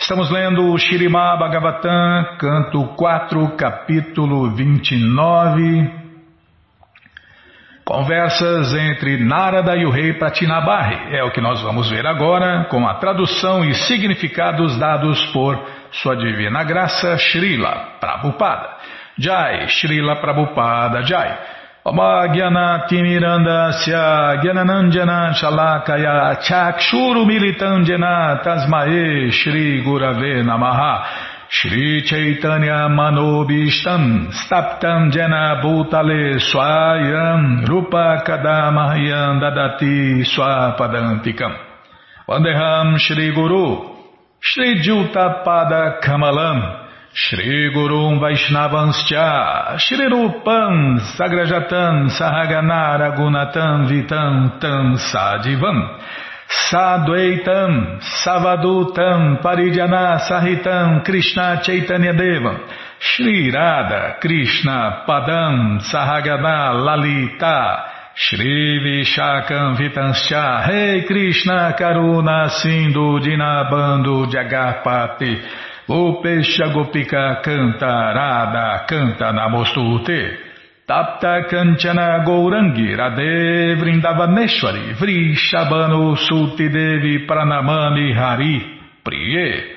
Estamos 0.00 0.30
lendo 0.30 0.72
o 0.72 0.78
Shirimá 0.78 1.36
Bhagavatam, 1.36 2.36
canto 2.38 2.84
4, 2.96 3.56
capítulo 3.56 4.50
29. 4.50 6.02
Conversas 7.84 8.74
entre 8.74 9.22
Narada 9.22 9.76
e 9.76 9.84
o 9.84 9.90
rei 9.90 10.14
Pratinabarri. 10.14 11.14
É 11.14 11.22
o 11.22 11.30
que 11.30 11.40
nós 11.40 11.60
vamos 11.62 11.90
ver 11.90 12.06
agora, 12.06 12.64
com 12.70 12.86
a 12.86 12.94
tradução 12.94 13.64
e 13.64 13.74
significados 13.74 14.78
dados 14.78 15.24
por 15.26 15.62
Sua 15.90 16.16
Divina 16.16 16.64
Graça 16.64 17.16
Srila 17.18 17.98
Prabhupada. 18.00 18.70
Jai, 19.18 19.66
Srila 19.68 20.16
Prabhupada 20.20 21.02
Jai. 21.04 21.36
Omagyanatimirandasya 21.84 24.36
Gyananandjana 24.40 25.34
Shalakaya 25.34 26.36
Chakshuru 26.40 27.26
Militandjana 27.26 28.40
Tasmae 28.42 29.30
Shri 29.32 29.82
Gurave 29.84 30.42
Namaha. 30.46 31.04
Shri 31.48 32.02
Chaitanya 32.06 32.88
Manobishtam 32.88 34.30
Staptam 34.32 35.10
Jana 35.10 35.60
Bhutale 35.62 36.38
Swayam 36.40 37.66
Rupa 37.68 38.22
Kadamahyam 38.24 39.40
Dadati 39.42 40.24
Swapadantikam. 40.24 41.52
Vandeham 42.28 42.96
Shri 42.98 43.32
Guru 43.34 43.90
Shri 44.40 44.80
Juta 44.80 45.42
Pada 45.44 46.00
Kamalam 46.00 46.81
Shri 47.14 47.70
Gurum 47.74 48.20
Vaishnavanscha 48.20 49.78
Shri 49.78 50.08
Rupam 50.08 50.98
Sagrajatan 51.12 52.08
Sahagana 52.08 53.14
Gunatam 53.14 53.86
Vitam 53.86 54.58
Tam 54.58 54.96
Sadivam 54.96 56.00
Sadvaitam 56.48 58.00
Savadutam 58.00 59.42
Parijana 59.42 60.20
Sahitam 60.26 61.04
Krishna 61.04 61.60
Chaitanya 61.62 62.14
Devam 62.14 62.66
Shri 62.98 63.50
Radha 63.50 64.16
Krishna 64.18 65.04
Padam 65.06 65.82
Sahagana 65.82 66.72
Lalita 66.82 67.90
Shri 68.14 68.80
Vishakam 68.80 69.76
Vitanscha 69.76 70.66
Rei 70.66 71.04
Krishna 71.06 71.76
Karuna 71.78 72.48
Sindhu 72.48 73.20
Dinabando 73.20 74.24
Jagarpati 75.88 76.22
Upesha 76.22 76.72
Gopika 76.72 77.40
canta 77.42 78.12
Radha 78.12 78.84
canta 78.86 79.32
Namostute 79.32 80.38
Tapta 80.86 81.46
Kanchana 81.48 82.24
Gourangi 82.24 82.94
Radhe 82.94 83.76
Vrindavaneshwari 83.76 84.94
Vrishabano 84.94 86.16
Suti 86.16 86.68
Devi 86.68 87.24
Pranamani 87.26 88.12
Hari 88.14 88.80
Priye. 89.04 89.76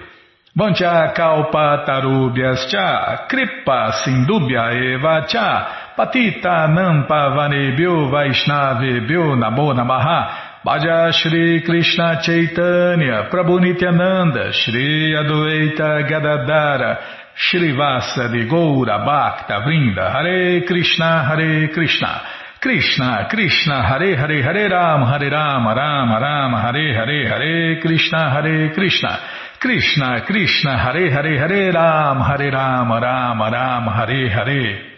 Vancha 0.56 1.14
Kalpa 1.14 1.84
Tarubhyas 1.86 2.70
Cha 2.70 3.26
Kripa 3.28 3.92
Sindubhya 4.04 4.72
Eva 4.74 5.26
Cha. 5.28 5.94
Patita 5.96 6.68
Nampa 6.68 7.30
Vanebhyo 7.36 8.10
Vaishnavebhyo 8.10 9.36
Namo 9.36 9.74
Namaha 9.74 10.45
Bhaja 10.66 11.14
Shri 11.14 11.62
Krishna 11.62 12.20
Chaitanya, 12.24 13.30
Prabhu 13.30 13.60
Nityananda, 13.62 14.52
Shri 14.52 15.14
Adwaita 15.14 16.10
Gadadara, 16.10 16.98
Shri 17.36 17.72
Vasa 17.78 18.30
de 18.30 18.48
Goura 18.50 19.06
Bhakta 19.06 19.62
Vrinda, 19.62 20.12
Hare 20.12 20.64
Krishna, 20.66 21.24
Hare 21.24 21.70
Krishna, 21.72 22.20
Krishna, 22.60 23.28
Krishna, 23.30 23.88
Hare 23.88 24.18
Hare, 24.18 24.42
Hare 24.42 24.68
Ram, 24.68 25.04
Hare 25.06 25.30
Ram, 25.30 25.68
Ram 25.68 26.10
Ram, 26.10 26.54
Hare 26.54 26.96
Hare, 26.96 27.30
Hare 27.30 27.80
Krishna, 27.80 28.32
Hare 28.32 28.74
Krishna, 28.74 29.20
Krishna, 29.60 30.26
Krishna, 30.26 30.80
Hare 30.80 31.12
Hare, 31.12 31.38
Hare 31.38 31.72
Ram, 31.74 32.22
Hare 32.22 32.50
Ram, 32.50 32.90
Ram 32.90 33.40
Ram, 33.40 33.86
Hare 33.86 34.30
Hare. 34.32 34.96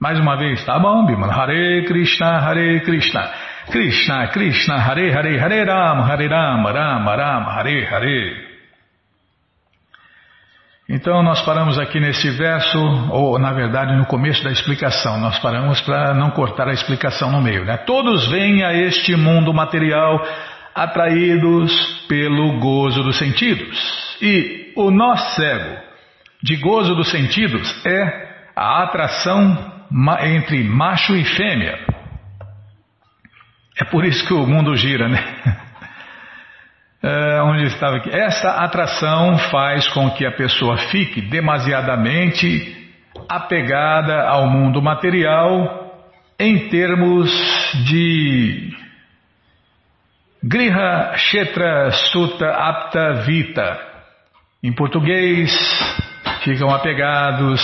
Mais 0.00 0.18
uma 0.18 0.38
vez, 0.38 0.64
tá 0.64 0.78
bom, 0.78 1.04
Bimala? 1.04 1.34
Hare 1.34 1.84
Krishna, 1.84 2.40
Hare 2.40 2.80
Krishna, 2.80 3.53
Krishna, 3.70 4.28
Krishna, 4.28 4.76
Hare 4.78 5.10
Hare, 5.12 5.38
Hare 5.38 5.64
Ram, 5.64 6.02
Hare 6.02 6.28
Ram, 6.28 6.64
Ram 6.64 7.04
Ram, 7.04 7.50
Hare 7.50 7.86
Hare. 7.86 8.54
Então 10.88 11.22
nós 11.22 11.40
paramos 11.42 11.78
aqui 11.78 11.98
nesse 11.98 12.30
verso, 12.30 12.78
ou 13.10 13.38
na 13.38 13.52
verdade 13.52 13.96
no 13.96 14.04
começo 14.04 14.44
da 14.44 14.50
explicação, 14.50 15.18
nós 15.18 15.38
paramos 15.38 15.80
para 15.80 16.12
não 16.12 16.30
cortar 16.30 16.68
a 16.68 16.74
explicação 16.74 17.32
no 17.32 17.40
meio. 17.40 17.64
Né? 17.64 17.78
Todos 17.78 18.30
vêm 18.30 18.62
a 18.62 18.74
este 18.74 19.16
mundo 19.16 19.54
material 19.54 20.22
atraídos 20.74 21.72
pelo 22.06 22.58
gozo 22.58 23.02
dos 23.02 23.16
sentidos. 23.16 23.78
E 24.20 24.72
o 24.76 24.90
nó 24.90 25.16
cego 25.16 25.76
de 26.42 26.56
gozo 26.56 26.94
dos 26.94 27.10
sentidos 27.10 27.86
é 27.86 28.28
a 28.54 28.82
atração 28.82 29.72
entre 30.20 30.62
macho 30.64 31.16
e 31.16 31.24
fêmea. 31.24 31.93
É 33.80 33.84
por 33.84 34.04
isso 34.04 34.26
que 34.26 34.34
o 34.34 34.46
mundo 34.46 34.76
gira, 34.76 35.08
né? 35.08 35.18
É, 37.06 37.42
onde 37.42 37.64
estava 37.64 37.96
aqui? 37.96 38.08
Essa 38.08 38.48
atração 38.64 39.36
faz 39.50 39.86
com 39.88 40.08
que 40.12 40.24
a 40.24 40.32
pessoa 40.32 40.78
fique 40.88 41.20
demasiadamente 41.20 42.90
apegada 43.28 44.26
ao 44.26 44.46
mundo 44.48 44.80
material 44.80 46.02
em 46.38 46.70
termos 46.70 47.30
de 47.84 48.74
Griha 50.42 51.12
Kshetra 51.14 51.90
Sutta 51.90 52.48
Apta 52.48 53.22
Vita. 53.26 53.78
Em 54.62 54.72
português, 54.72 55.52
ficam 56.42 56.70
apegados 56.70 57.60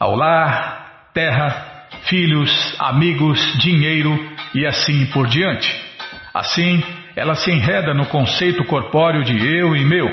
ao 0.00 0.16
lar, 0.16 1.10
terra, 1.12 1.75
filhos, 2.08 2.76
amigos, 2.78 3.38
dinheiro 3.58 4.18
e 4.54 4.66
assim 4.66 5.06
por 5.06 5.26
diante. 5.26 5.68
Assim, 6.32 6.82
ela 7.14 7.34
se 7.34 7.50
enreda 7.50 7.94
no 7.94 8.06
conceito 8.06 8.64
corpóreo 8.64 9.24
de 9.24 9.36
eu 9.56 9.74
e 9.74 9.84
meu. 9.84 10.12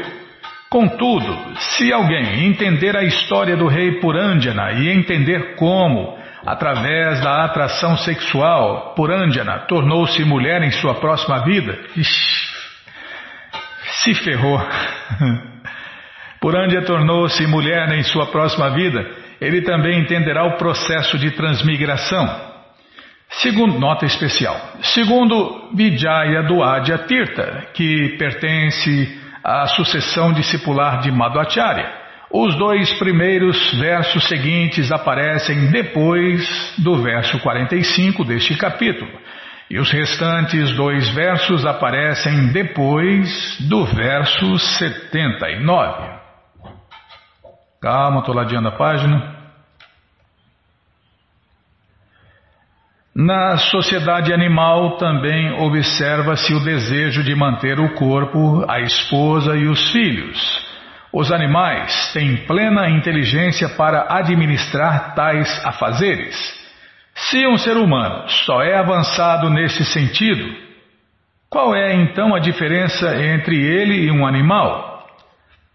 Contudo, 0.70 1.38
se 1.60 1.94
alguém 1.94 2.48
entender 2.48 2.96
a 2.98 3.04
história 3.04 3.56
do 3.56 3.68
rei 3.68 4.00
Purandjana 4.00 4.72
e 4.72 4.90
entender 4.90 5.56
como 5.56 6.18
através 6.46 7.22
da 7.22 7.46
atração 7.46 7.96
sexual, 7.98 8.94
Purandjana 8.96 9.60
tornou-se 9.68 10.24
mulher 10.24 10.64
em 10.64 10.72
sua 10.72 10.96
próxima 10.96 11.44
vida. 11.46 11.78
Ixi, 11.96 12.48
se 14.04 14.16
ferrou. 14.16 14.60
Purandjana 16.42 16.86
tornou-se 16.86 17.46
mulher 17.48 17.92
em 17.94 18.04
sua 18.04 18.26
próxima 18.28 18.70
vida. 18.72 19.23
Ele 19.44 19.62
também 19.62 20.00
entenderá 20.00 20.46
o 20.46 20.58
processo 20.58 21.18
de 21.18 21.32
transmigração. 21.32 22.54
Segundo, 23.30 23.78
nota 23.78 24.06
especial. 24.06 24.56
Segundo 24.82 25.70
Vijaya 25.76 26.44
Duadya 26.44 27.00
Tirtha, 27.00 27.68
que 27.74 28.16
pertence 28.18 29.20
à 29.44 29.68
sucessão 29.68 30.32
discipular 30.32 31.02
de 31.02 31.12
Madhvacharya. 31.12 31.92
Os 32.32 32.56
dois 32.56 32.94
primeiros 32.94 33.74
versos 33.74 34.24
seguintes 34.30 34.94
aparecem 34.94 35.72
depois 35.72 36.74
do 36.78 37.04
verso 37.04 37.38
45 37.40 38.24
deste 38.24 38.56
capítulo, 38.56 39.12
e 39.70 39.78
os 39.78 39.92
restantes 39.92 40.74
dois 40.76 41.10
versos 41.10 41.66
aparecem 41.66 42.48
depois 42.54 43.58
do 43.68 43.86
verso 43.88 44.58
79. 44.58 46.24
Calma, 47.82 48.20
estou 48.20 48.34
ladeando 48.34 48.70
a 48.70 48.72
página. 48.72 49.33
Na 53.16 53.58
sociedade 53.58 54.34
animal 54.34 54.98
também 54.98 55.52
observa-se 55.62 56.52
o 56.52 56.64
desejo 56.64 57.24
de 57.24 57.36
manter 57.36 57.80
o 57.80 57.94
corpo, 57.94 58.66
a 58.68 58.82
esposa 58.82 59.56
e 59.56 59.68
os 59.68 59.92
filhos. 59.92 60.68
Os 61.12 61.32
animais 61.32 62.12
têm 62.12 62.38
plena 62.48 62.90
inteligência 62.90 63.70
para 63.70 64.08
administrar 64.18 65.14
tais 65.14 65.64
afazeres. 65.64 66.36
Se 67.14 67.46
um 67.46 67.56
ser 67.56 67.78
humano 67.78 68.28
só 68.28 68.64
é 68.64 68.76
avançado 68.76 69.48
nesse 69.48 69.86
sentido, 69.86 70.52
qual 71.48 71.76
é 71.76 71.94
então 71.94 72.34
a 72.34 72.40
diferença 72.40 73.16
entre 73.24 73.56
ele 73.56 74.08
e 74.08 74.12
um 74.12 74.26
animal? 74.26 75.08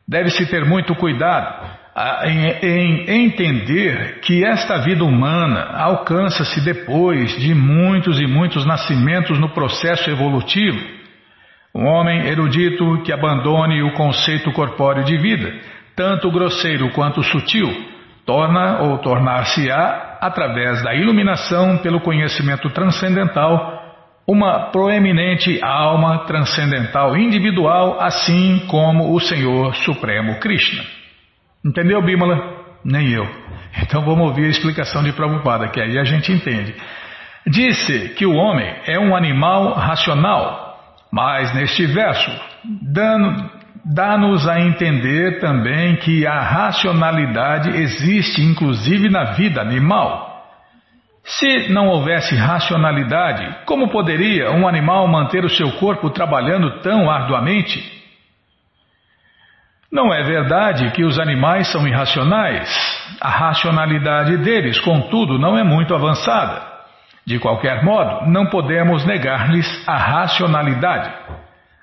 Deve-se 0.09 0.44
ter 0.46 0.64
muito 0.64 0.92
cuidado 0.96 1.78
em, 2.25 2.47
em 2.63 3.27
entender 3.27 4.21
que 4.21 4.45
esta 4.45 4.79
vida 4.79 5.05
humana 5.05 5.71
alcança-se 5.75 6.61
depois 6.65 7.37
de 7.39 7.55
muitos 7.55 8.21
e 8.21 8.27
muitos 8.27 8.65
nascimentos 8.65 9.39
no 9.39 9.49
processo 9.51 10.11
evolutivo 10.11 10.99
um 11.75 11.87
homem 11.87 12.27
erudito 12.27 13.03
que 13.05 13.13
abandone 13.13 13.83
o 13.83 13.93
conceito 13.93 14.51
corpóreo 14.53 15.05
de 15.05 15.17
vida, 15.17 15.55
tanto 15.95 16.31
grosseiro 16.31 16.91
quanto 16.91 17.23
sutil, 17.23 17.69
torna 18.27 18.83
ou 18.83 18.99
tornar-se-á, 18.99 20.19
através 20.21 20.83
da 20.83 20.95
iluminação 20.95 21.79
pelo 21.79 22.01
conhecimento 22.01 22.69
transcendental, 22.71 23.77
uma 24.27 24.71
proeminente 24.71 25.63
alma 25.63 26.27
transcendental 26.27 27.17
individual, 27.17 28.01
assim 28.01 28.67
como 28.67 29.15
o 29.15 29.21
Senhor 29.21 29.75
Supremo 29.77 30.41
Krishna. 30.41 30.98
Entendeu, 31.64 32.01
Bimala? 32.03 32.59
Nem 32.85 33.11
eu. 33.11 33.29
Então 33.83 34.05
vamos 34.05 34.29
ouvir 34.29 34.47
a 34.47 34.51
explicação 34.51 35.03
de 35.03 35.12
Prabhupada, 35.12 35.68
que 35.68 35.81
aí 35.81 35.99
a 35.99 36.05
gente 36.05 36.33
entende. 36.33 36.75
Disse 37.47 38.11
que 38.11 38.27
o 38.27 38.35
homem 38.35 38.73
é 38.87 38.99
um 38.99 39.14
animal 39.14 39.75
racional, 39.75 40.79
mas 41.12 41.55
neste 41.55 41.87
verso, 41.87 42.31
dá-nos 43.85 44.47
a 44.47 44.61
entender 44.61 45.40
também 45.40 45.97
que 45.97 46.27
a 46.27 46.40
racionalidade 46.40 47.71
existe 47.71 48.42
inclusive 48.42 49.09
na 49.09 49.33
vida 49.33 49.61
animal. 49.61 50.27
Se 51.25 51.71
não 51.71 51.88
houvesse 51.88 52.35
racionalidade, 52.35 53.64
como 53.66 53.90
poderia 53.90 54.51
um 54.51 54.66
animal 54.66 55.07
manter 55.09 55.44
o 55.44 55.51
seu 55.51 55.73
corpo 55.73 56.11
trabalhando 56.11 56.81
tão 56.81 57.11
arduamente? 57.11 57.98
Não 59.90 60.12
é 60.12 60.22
verdade 60.22 60.90
que 60.90 61.03
os 61.03 61.18
animais 61.18 61.72
são 61.72 61.87
irracionais. 61.88 62.68
A 63.20 63.31
racionalidade 63.31 64.37
deles, 64.38 64.79
contudo, 64.81 65.38
não 65.38 65.57
é 65.57 65.64
muito 65.64 65.94
avançada. 65.94 66.62
De 67.27 67.38
qualquer 67.38 67.83
modo, 67.83 68.31
não 68.31 68.46
podemos 68.46 69.05
negar-lhes 69.05 69.88
a 69.88 69.96
racionalidade. 69.96 71.11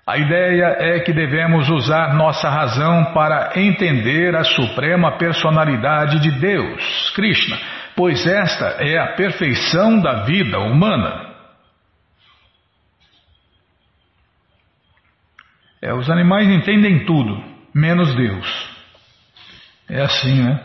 A 0.08 0.18
ideia 0.18 0.76
é 0.80 1.00
que 1.00 1.12
devemos 1.12 1.68
usar 1.68 2.14
nossa 2.14 2.48
razão 2.48 3.06
para 3.14 3.54
entender 3.56 4.36
a 4.36 4.44
suprema 4.44 5.18
personalidade 5.18 6.20
de 6.20 6.30
Deus, 6.40 7.10
Krishna, 7.16 7.58
pois 7.96 8.24
esta 8.28 8.84
é 8.84 9.00
a 9.00 9.14
perfeição 9.14 10.00
da 10.00 10.24
vida 10.26 10.60
humana. 10.60 11.34
É, 15.82 15.92
os 15.94 16.08
animais 16.10 16.48
entendem 16.50 17.06
tudo, 17.06 17.55
menos 17.76 18.16
Deus. 18.16 18.70
É 19.90 20.02
assim, 20.02 20.42
né? 20.42 20.64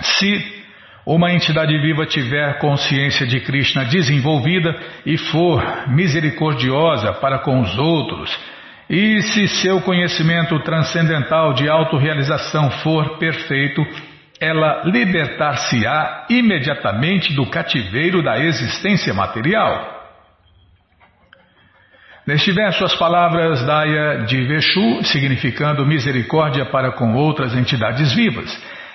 Se 0.00 0.64
uma 1.04 1.32
entidade 1.32 1.76
viva 1.78 2.06
tiver 2.06 2.58
consciência 2.60 3.26
de 3.26 3.40
Krishna 3.40 3.84
desenvolvida 3.84 4.74
e 5.04 5.18
for 5.18 5.88
misericordiosa 5.88 7.12
para 7.14 7.40
com 7.40 7.60
os 7.60 7.76
outros, 7.76 8.38
e 8.88 9.20
se 9.22 9.48
seu 9.48 9.80
conhecimento 9.80 10.58
transcendental 10.60 11.52
de 11.54 11.68
autorrealização 11.68 12.70
for 12.82 13.18
perfeito, 13.18 13.84
ela 14.40 14.84
libertar-se-á 14.84 16.26
imediatamente 16.30 17.34
do 17.34 17.46
cativeiro 17.46 18.22
da 18.22 18.38
existência 18.38 19.12
material. 19.12 19.95
Neste 22.26 22.50
verso, 22.50 22.84
as 22.84 22.94
palavras 22.96 23.64
Daya 23.64 24.24
de 24.24 24.42
Veshu, 24.42 25.04
significando 25.04 25.86
misericórdia 25.86 26.66
para 26.66 26.90
com 26.90 27.14
outras 27.14 27.54
entidades 27.54 28.12
vivas, 28.12 28.50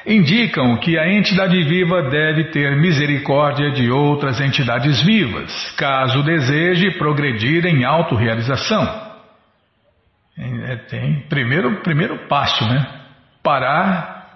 indicam 0.06 0.76
que 0.78 0.98
a 0.98 1.08
entidade 1.08 1.64
viva 1.64 2.10
deve 2.10 2.46
ter 2.52 2.76
misericórdia 2.76 3.72
de 3.72 3.90
outras 3.90 4.42
entidades 4.42 5.02
vivas, 5.02 5.72
caso 5.78 6.22
deseje 6.24 6.92
progredir 6.98 7.66
em 7.66 7.86
autorrealização. 7.86 9.12
É, 10.38 10.76
tem 10.90 11.22
primeiro, 11.30 11.82
primeiro 11.84 12.28
passo, 12.28 12.66
né? 12.68 12.86
Parar 13.42 14.28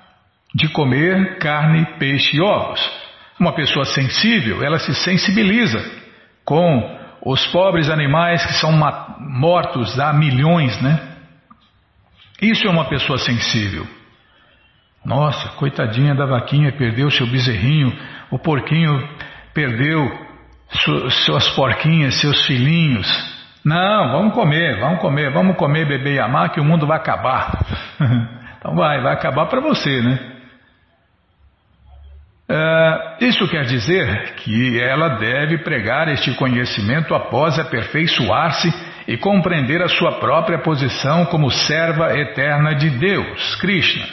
de 0.54 0.70
comer 0.70 1.38
carne, 1.38 1.86
peixe 2.00 2.38
e 2.38 2.42
ovos. 2.42 2.80
Uma 3.38 3.54
pessoa 3.54 3.84
sensível, 3.84 4.64
ela 4.64 4.80
se 4.80 4.94
sensibiliza 4.94 5.84
com 6.46 7.05
os 7.26 7.48
pobres 7.48 7.90
animais 7.90 8.46
que 8.46 8.54
são 8.54 8.72
mortos 9.20 10.00
há 10.00 10.14
milhões, 10.14 10.80
né? 10.80 11.00
Isso 12.40 12.68
é 12.68 12.70
uma 12.70 12.86
pessoa 12.86 13.18
sensível. 13.18 13.88
Nossa, 15.04 15.50
coitadinha 15.58 16.14
da 16.14 16.26
vaquinha, 16.28 16.72
perdeu 16.72 17.10
seu 17.10 17.26
bezerrinho, 17.26 17.92
o 18.30 18.38
porquinho 18.38 19.10
perdeu 19.54 20.08
suas 21.26 21.50
porquinhas, 21.56 22.20
seus 22.22 22.46
filhinhos. 22.46 23.08
Não, 23.64 24.12
vamos 24.12 24.34
comer, 24.34 24.80
vamos 24.80 25.00
comer, 25.00 25.32
vamos 25.32 25.58
comer, 25.58 25.88
beber 25.88 26.16
e 26.16 26.20
amar, 26.20 26.50
que 26.50 26.60
o 26.60 26.64
mundo 26.64 26.86
vai 26.86 26.98
acabar. 26.98 27.66
então 28.60 28.76
vai, 28.76 29.02
vai 29.02 29.14
acabar 29.14 29.48
para 29.48 29.62
você, 29.62 30.02
né? 30.02 30.35
Uh, 32.48 33.26
isso 33.26 33.48
quer 33.50 33.66
dizer 33.66 34.36
que 34.36 34.80
ela 34.80 35.18
deve 35.18 35.58
pregar 35.64 36.08
este 36.10 36.32
conhecimento 36.36 37.16
após 37.16 37.58
aperfeiçoar-se 37.58 38.72
e 39.08 39.18
compreender 39.18 39.82
a 39.82 39.88
sua 39.88 40.20
própria 40.20 40.60
posição 40.60 41.26
como 41.26 41.50
serva 41.50 42.16
eterna 42.16 42.76
de 42.76 42.90
Deus, 42.92 43.56
Krishna. 43.56 44.06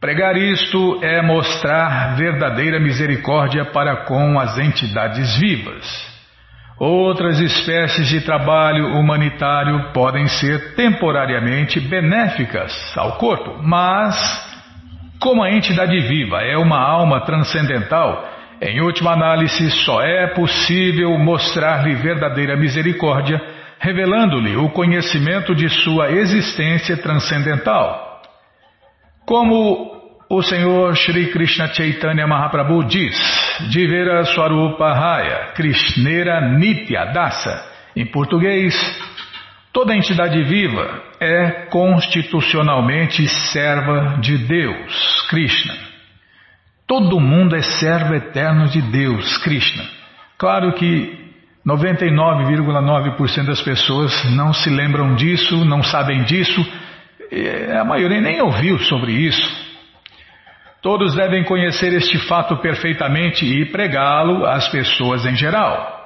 Pregar 0.00 0.36
isto 0.36 0.98
é 1.00 1.22
mostrar 1.22 2.16
verdadeira 2.16 2.80
misericórdia 2.80 3.66
para 3.66 4.04
com 4.04 4.36
as 4.40 4.58
entidades 4.58 5.36
vivas. 5.38 6.12
Outras 6.76 7.38
espécies 7.38 8.08
de 8.08 8.20
trabalho 8.22 8.98
humanitário 8.98 9.92
podem 9.92 10.26
ser 10.26 10.74
temporariamente 10.74 11.78
benéficas 11.78 12.72
ao 12.96 13.12
corpo, 13.12 13.62
mas 13.62 14.51
como 15.22 15.40
a 15.40 15.52
entidade 15.52 15.98
viva 16.00 16.42
é 16.42 16.58
uma 16.58 16.80
alma 16.80 17.20
transcendental, 17.20 18.28
em 18.60 18.80
última 18.80 19.12
análise, 19.12 19.70
só 19.84 20.02
é 20.02 20.26
possível 20.34 21.16
mostrar-lhe 21.16 21.94
verdadeira 21.94 22.56
misericórdia, 22.56 23.40
revelando-lhe 23.78 24.56
o 24.56 24.68
conhecimento 24.70 25.54
de 25.54 25.68
sua 25.68 26.10
existência 26.10 26.96
transcendental. 26.96 28.20
Como 29.24 29.92
o 30.28 30.42
Senhor 30.42 30.96
Sri 30.96 31.28
Krishna 31.28 31.68
Chaitanya 31.68 32.26
Mahaprabhu 32.26 32.84
diz, 32.84 33.16
Divera 33.70 34.24
Swarupa 34.24 34.92
Raya, 34.92 35.52
Krishnera 35.54 36.40
Nitya 36.40 37.12
Dasa, 37.12 37.64
em 37.94 38.06
português, 38.06 38.74
Toda 39.72 39.96
entidade 39.96 40.42
viva 40.44 41.02
é 41.18 41.66
constitucionalmente 41.70 43.26
serva 43.26 44.18
de 44.20 44.36
Deus, 44.36 45.22
Krishna. 45.30 45.74
Todo 46.86 47.18
mundo 47.18 47.56
é 47.56 47.62
servo 47.62 48.14
eterno 48.14 48.68
de 48.68 48.82
Deus, 48.82 49.38
Krishna. 49.38 49.82
Claro 50.36 50.74
que 50.74 51.22
99,9% 51.66 53.46
das 53.46 53.62
pessoas 53.62 54.12
não 54.36 54.52
se 54.52 54.68
lembram 54.68 55.14
disso, 55.14 55.64
não 55.64 55.82
sabem 55.82 56.22
disso, 56.24 56.60
a 57.80 57.84
maioria 57.84 58.20
nem 58.20 58.42
ouviu 58.42 58.78
sobre 58.80 59.12
isso. 59.12 59.72
Todos 60.82 61.14
devem 61.14 61.44
conhecer 61.44 61.94
este 61.94 62.18
fato 62.26 62.56
perfeitamente 62.58 63.46
e 63.46 63.64
pregá-lo 63.64 64.44
às 64.44 64.68
pessoas 64.68 65.24
em 65.24 65.34
geral. 65.34 66.01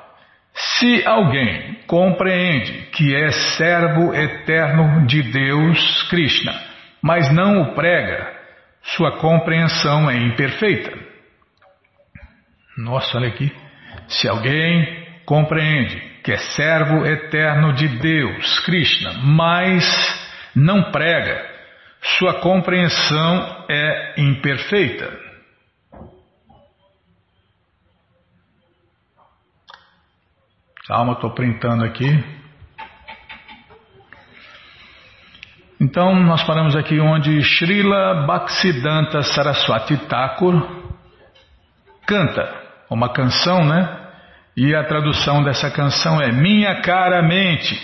Se 0.57 1.07
alguém 1.07 1.81
compreende 1.87 2.89
que 2.93 3.15
é 3.15 3.31
servo 3.31 4.15
eterno 4.15 5.07
de 5.07 5.23
Deus, 5.23 6.03
Krishna, 6.09 6.55
mas 7.03 7.31
não 7.31 7.61
o 7.61 7.75
prega, 7.75 8.33
sua 8.83 9.19
compreensão 9.19 10.11
é 10.11 10.17
imperfeita. 10.17 10.97
Nossa, 12.79 13.19
olha 13.19 13.29
aqui. 13.29 13.53
Se 14.09 14.29
alguém 14.29 15.07
compreende 15.27 16.01
que 16.25 16.33
é 16.33 16.37
servo 16.37 17.05
eterno 17.05 17.75
de 17.75 17.89
Deus, 17.89 18.59
Krishna, 18.61 19.13
mas 19.25 19.85
não 20.55 20.91
prega, 20.91 21.45
sua 22.01 22.41
compreensão 22.41 23.67
é 23.69 24.15
imperfeita. 24.17 25.26
Calma, 30.87 31.15
estou 31.15 31.31
printando 31.31 31.85
aqui. 31.85 32.07
Então, 35.81 36.15
nós 36.15 36.45
paramos 36.45 36.77
aqui 36.77 37.01
onde 37.01 37.43
Srila 37.43 38.25
Bhaktisiddhanta 38.25 39.21
Saraswati 39.23 39.97
Thakur 40.07 40.55
canta 42.07 42.49
uma 42.89 43.13
canção, 43.13 43.65
né? 43.65 43.99
E 44.57 44.77
a 44.77 44.85
tradução 44.85 45.43
dessa 45.43 45.73
canção 45.73 46.23
é 46.23 46.31
Minha 46.31 46.81
cara 46.83 47.21
mente, 47.21 47.75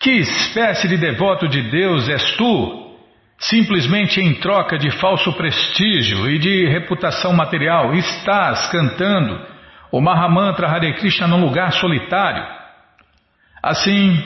que 0.00 0.12
espécie 0.12 0.88
de 0.88 0.96
devoto 0.96 1.46
de 1.46 1.60
Deus 1.70 2.08
és 2.08 2.34
tu? 2.36 2.96
Simplesmente 3.40 4.22
em 4.22 4.40
troca 4.40 4.78
de 4.78 4.90
falso 4.90 5.34
prestígio 5.34 6.30
e 6.30 6.38
de 6.38 6.66
reputação 6.66 7.34
material, 7.34 7.92
estás 7.92 8.68
cantando 8.68 9.51
o 9.92 10.00
Mahamantra 10.00 10.66
Hare 10.66 10.94
Krishna 10.94 11.26
num 11.26 11.40
lugar 11.40 11.70
solitário. 11.72 12.42
Assim, 13.62 14.24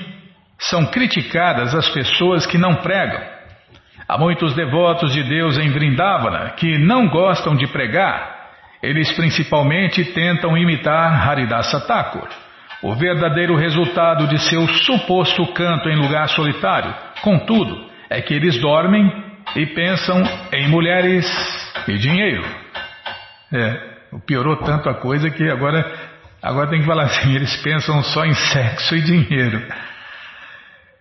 são 0.58 0.86
criticadas 0.86 1.74
as 1.74 1.88
pessoas 1.88 2.46
que 2.46 2.56
não 2.56 2.76
pregam. 2.76 3.20
Há 4.08 4.16
muitos 4.16 4.54
devotos 4.54 5.12
de 5.12 5.24
Deus 5.24 5.58
em 5.58 5.68
Vrindavana 5.70 6.50
que 6.50 6.78
não 6.78 7.08
gostam 7.08 7.56
de 7.56 7.66
pregar. 7.66 8.36
Eles 8.80 9.10
principalmente 9.12 10.04
tentam 10.04 10.56
imitar 10.56 11.28
Haridasa 11.28 11.80
Thakur. 11.80 12.28
O 12.82 12.94
verdadeiro 12.94 13.56
resultado 13.56 14.28
de 14.28 14.38
seu 14.38 14.68
suposto 14.68 15.44
canto 15.52 15.88
em 15.88 15.96
lugar 15.96 16.28
solitário, 16.28 16.94
contudo, 17.22 17.90
é 18.08 18.20
que 18.20 18.32
eles 18.32 18.60
dormem 18.60 19.10
e 19.56 19.66
pensam 19.66 20.22
em 20.52 20.68
mulheres 20.68 21.26
e 21.88 21.98
dinheiro. 21.98 22.44
É, 23.52 23.95
Piorou 24.24 24.56
tanto 24.56 24.88
a 24.88 24.94
coisa 24.94 25.30
que 25.30 25.48
agora, 25.50 25.84
agora 26.42 26.70
tem 26.70 26.80
que 26.80 26.86
falar 26.86 27.04
assim: 27.04 27.34
eles 27.34 27.56
pensam 27.62 28.02
só 28.02 28.24
em 28.24 28.34
sexo 28.34 28.94
e 28.94 29.02
dinheiro. 29.02 29.62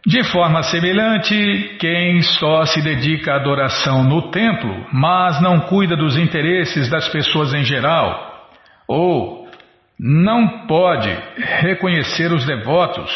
De 0.06 0.23
forma 0.25 0.62
semelhante, 0.62 1.78
quem 1.80 2.21
só 2.21 2.63
se 2.65 2.80
dedica 2.80 3.34
à 3.34 3.36
adoração 3.38 4.04
no 4.04 4.30
templo, 4.30 4.88
mas 4.93 5.41
não 5.41 5.62
cuida 5.62 5.95
dos 5.95 6.15
interesses 6.15 6.88
das 6.89 7.08
pessoas 7.08 7.56
em 7.56 7.63
geral, 7.63 8.51
ou 8.88 9.49
não 9.99 10.67
pode 10.67 11.10
reconhecer 11.38 12.32
os 12.32 12.45
devotos, 12.45 13.12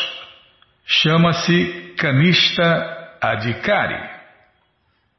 chama-se 0.84 1.94
Kanista 1.96 3.18
Adhikari. 3.22 4.10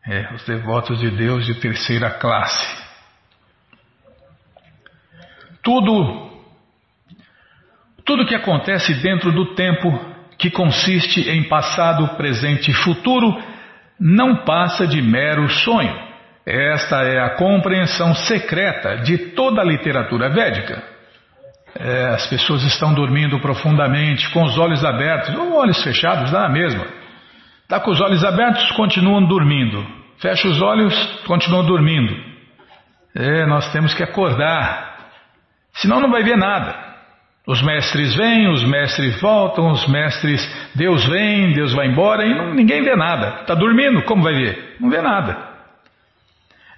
É, 0.09 0.35
os 0.35 0.45
devotos 0.47 0.99
de 0.99 1.11
Deus 1.11 1.47
de 1.47 1.55
terceira 1.61 2.11
classe. 2.11 2.80
Tudo, 5.63 6.31
tudo 8.05 8.27
que 8.27 8.35
acontece 8.35 8.95
dentro 8.95 9.31
do 9.31 9.55
tempo, 9.55 9.99
que 10.39 10.51
consiste 10.51 11.29
em 11.29 11.49
passado, 11.49 12.17
presente 12.17 12.71
e 12.71 12.75
futuro, 12.75 13.37
não 13.99 14.45
passa 14.45 14.87
de 14.87 15.03
mero 15.03 15.49
sonho. 15.49 15.95
Esta 16.47 17.03
é 17.05 17.21
a 17.21 17.37
compreensão 17.37 18.15
secreta 18.15 18.97
de 18.97 19.19
toda 19.33 19.61
a 19.61 19.65
literatura 19.65 20.31
védica. 20.31 20.83
É, 21.79 22.07
as 22.09 22.27
pessoas 22.27 22.65
estão 22.65 22.93
dormindo 22.95 23.39
profundamente, 23.39 24.29
com 24.31 24.43
os 24.43 24.59
olhos 24.59 24.85
abertos, 24.85 25.35
ou 25.37 25.55
olhos 25.55 25.83
fechados, 25.83 26.31
dá 26.31 26.47
a 26.47 26.49
mesma. 26.49 26.85
Está 27.63 27.79
com 27.79 27.91
os 27.93 28.01
olhos 28.01 28.25
abertos, 28.25 28.73
continuam 28.73 29.25
dormindo. 29.25 29.87
Fecha 30.19 30.49
os 30.49 30.61
olhos, 30.61 30.95
continuam 31.27 31.65
dormindo. 31.65 32.17
É, 33.15 33.47
nós 33.47 33.71
temos 33.73 33.95
que 33.95 34.03
acordar. 34.03 34.90
Senão 35.81 36.01
não 36.01 36.11
vai 36.11 36.23
ver 36.23 36.37
nada. 36.37 36.91
Os 37.47 37.63
mestres 37.63 38.15
vêm, 38.15 38.49
os 38.49 38.63
mestres 38.65 39.21
voltam, 39.21 39.71
os 39.71 39.89
mestres, 39.89 40.47
Deus 40.75 41.05
vem, 41.07 41.53
Deus 41.53 41.73
vai 41.73 41.87
embora 41.89 42.25
e 42.25 42.35
não, 42.35 42.55
ninguém 42.55 42.83
vê 42.83 42.95
nada. 42.95 43.41
Está 43.41 43.55
dormindo, 43.55 44.03
como 44.03 44.23
vai 44.23 44.35
ver? 44.35 44.77
Não 44.79 44.91
vê 44.91 45.01
nada. 45.01 45.37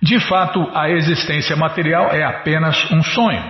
De 0.01 0.19
fato, 0.21 0.71
a 0.75 0.89
existência 0.91 1.57
material 1.57 2.11
é 2.11 2.25
apenas 2.25 2.91
um 2.91 3.03
sonho. 3.03 3.43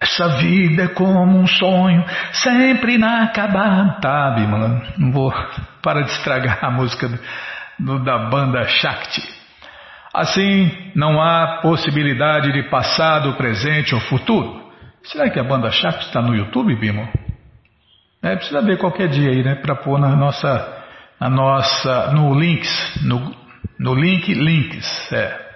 Essa 0.00 0.28
vida 0.38 0.84
é 0.84 0.88
como 0.88 1.38
um 1.38 1.46
sonho, 1.46 2.04
sempre 2.32 2.94
inacabado. 2.94 4.00
Tá, 4.00 4.30
Bimala, 4.30 4.82
não 4.98 5.12
vou 5.12 5.32
para 5.82 6.02
de 6.02 6.10
estragar 6.10 6.64
a 6.64 6.70
música 6.70 7.08
do, 7.08 7.18
do, 7.78 8.04
da 8.04 8.18
banda 8.30 8.66
Shakti. 8.66 9.22
Assim, 10.12 10.92
não 10.96 11.22
há 11.22 11.60
possibilidade 11.62 12.52
de 12.52 12.64
passado, 12.64 13.34
presente 13.34 13.94
ou 13.94 14.00
futuro. 14.00 14.59
Será 15.04 15.30
que 15.30 15.40
a 15.40 15.44
banda 15.44 15.70
Chape 15.70 16.04
está 16.04 16.20
no 16.20 16.34
YouTube, 16.34 16.74
Bimo? 16.76 17.08
É, 18.22 18.36
precisa 18.36 18.60
ver 18.60 18.78
qualquer 18.78 19.08
dia 19.08 19.30
aí, 19.30 19.42
né? 19.42 19.54
Para 19.56 19.74
pôr 19.76 19.98
na 19.98 20.14
nossa, 20.14 20.84
na 21.18 21.30
nossa, 21.30 22.12
no 22.12 22.38
links, 22.38 23.02
no, 23.02 23.34
no 23.78 23.94
link 23.94 24.32
links, 24.34 25.12
é. 25.12 25.50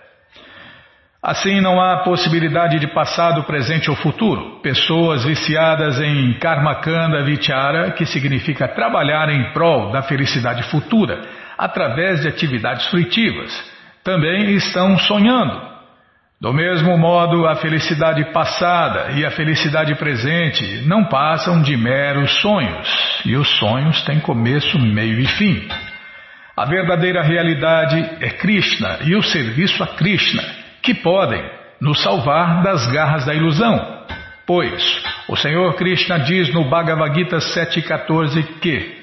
Assim 1.23 1.61
não 1.61 1.81
há 1.81 2.03
possibilidade 2.03 2.79
de 2.79 2.87
passado, 2.89 3.45
presente 3.45 3.89
ou 3.89 3.97
futuro. 3.97 4.61
Pessoas 4.61 5.25
viciadas 5.25 5.99
em 5.99 6.35
karmakanda 6.39 7.23
vichara, 7.23 7.93
que 7.93 8.05
significa 8.05 8.69
trabalhar 8.69 9.31
em 9.31 9.53
prol 9.53 9.91
da 9.91 10.03
felicidade 10.03 10.63
futura, 10.65 11.23
através 11.57 12.21
de 12.21 12.29
atividades 12.29 12.87
fruitivas, 12.89 13.53
também 14.03 14.55
estão 14.55 14.99
sonhando. 14.99 15.74
Do 16.45 16.53
mesmo 16.53 16.99
modo, 16.99 17.47
a 17.47 17.57
felicidade 17.57 18.23
passada 18.27 19.13
e 19.13 19.25
a 19.25 19.31
felicidade 19.31 19.95
presente 19.95 20.83
não 20.87 21.07
passam 21.07 21.63
de 21.63 21.75
meros 21.75 22.39
sonhos, 22.43 23.23
e 23.25 23.35
os 23.35 23.49
sonhos 23.59 24.03
têm 24.03 24.21
começo, 24.21 24.79
meio 24.79 25.19
e 25.19 25.27
fim. 25.27 25.67
A 26.55 26.67
verdadeira 26.67 27.23
realidade 27.23 27.99
é 28.21 28.29
Krishna 28.29 28.99
e 29.07 29.17
o 29.17 29.23
serviço 29.23 29.83
a 29.83 29.87
Krishna 29.87 30.43
que 30.83 30.93
podem 30.93 31.43
nos 31.81 32.03
salvar 32.03 32.63
das 32.63 32.93
garras 32.93 33.25
da 33.25 33.35
ilusão. 33.35 34.05
Pois 34.47 35.03
o 35.27 35.37
Senhor 35.37 35.75
Krishna 35.77 36.19
diz 36.19 36.53
no 36.53 36.69
Bhagavad 36.69 37.15
Gita 37.15 37.39
7,14 37.39 38.59
que 38.61 39.03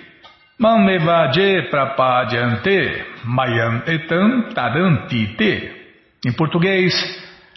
Mamevaje 0.60 1.64
prapadyante 1.72 3.04
mayam 3.24 3.82
etam 3.88 4.54
tarantite. 4.54 5.72
Em 6.24 6.32
português, 6.34 6.94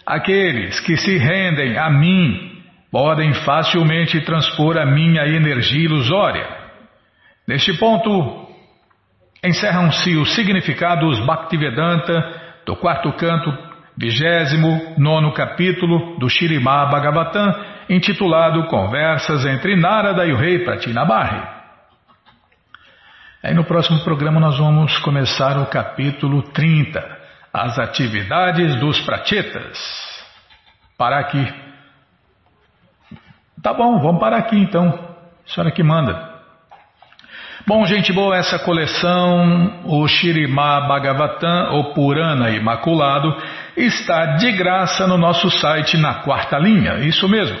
aqueles 0.05 0.79
que 0.81 0.95
se 0.97 1.17
rendem 1.17 1.77
a 1.77 1.89
mim 1.89 2.61
podem 2.91 3.33
facilmente 3.33 4.21
transpor 4.21 4.77
a 4.77 4.85
minha 4.85 5.25
energia 5.27 5.83
ilusória. 5.83 6.47
Neste 7.47 7.77
ponto, 7.77 8.47
encerram-se 9.43 10.15
os 10.15 10.33
significados 10.33 11.19
Bhaktivedanta 11.25 12.61
do 12.65 12.75
quarto 12.75 13.11
canto 13.13 13.75
Vigésimo 13.97 14.93
nono 14.97 15.33
capítulo 15.33 16.19
do 16.19 16.29
Shirimá 16.29 16.85
Bhagavatam, 16.87 17.53
intitulado 17.89 18.67
Conversas 18.67 19.45
entre 19.45 19.77
Narada 19.77 20.25
e 20.25 20.33
o 20.33 20.37
rei 20.37 20.65
Pratinabarri. 20.65 21.41
Aí 23.41 23.53
no 23.53 23.63
próximo 23.63 24.03
programa 24.03 24.37
nós 24.39 24.57
vamos 24.57 24.97
começar 24.97 25.57
o 25.61 25.67
capítulo 25.67 26.41
30, 26.41 27.14
as 27.55 27.79
atividades 27.79 28.75
dos 28.79 28.99
prachetas. 29.01 29.79
Parar 30.97 31.19
aqui. 31.19 31.53
Tá 33.63 33.73
bom, 33.73 33.99
vamos 33.99 34.19
parar 34.19 34.37
aqui 34.37 34.57
então. 34.57 34.87
A 35.45 35.49
senhora 35.49 35.71
que 35.71 35.81
manda. 35.81 36.35
Bom, 37.65 37.83
gente 37.85 38.13
boa, 38.13 38.35
essa 38.35 38.59
coleção, 38.59 39.81
o 39.85 40.07
Shirimá 40.07 40.81
Bhagavatam, 40.81 41.79
o 41.79 41.93
Purana 41.93 42.51
Imaculado, 42.51 43.35
está 43.75 44.35
de 44.35 44.51
graça 44.51 45.07
no 45.07 45.17
nosso 45.17 45.49
site 45.49 45.97
na 45.97 46.15
quarta 46.15 46.59
linha, 46.59 46.99
isso 46.99 47.27
mesmo. 47.27 47.57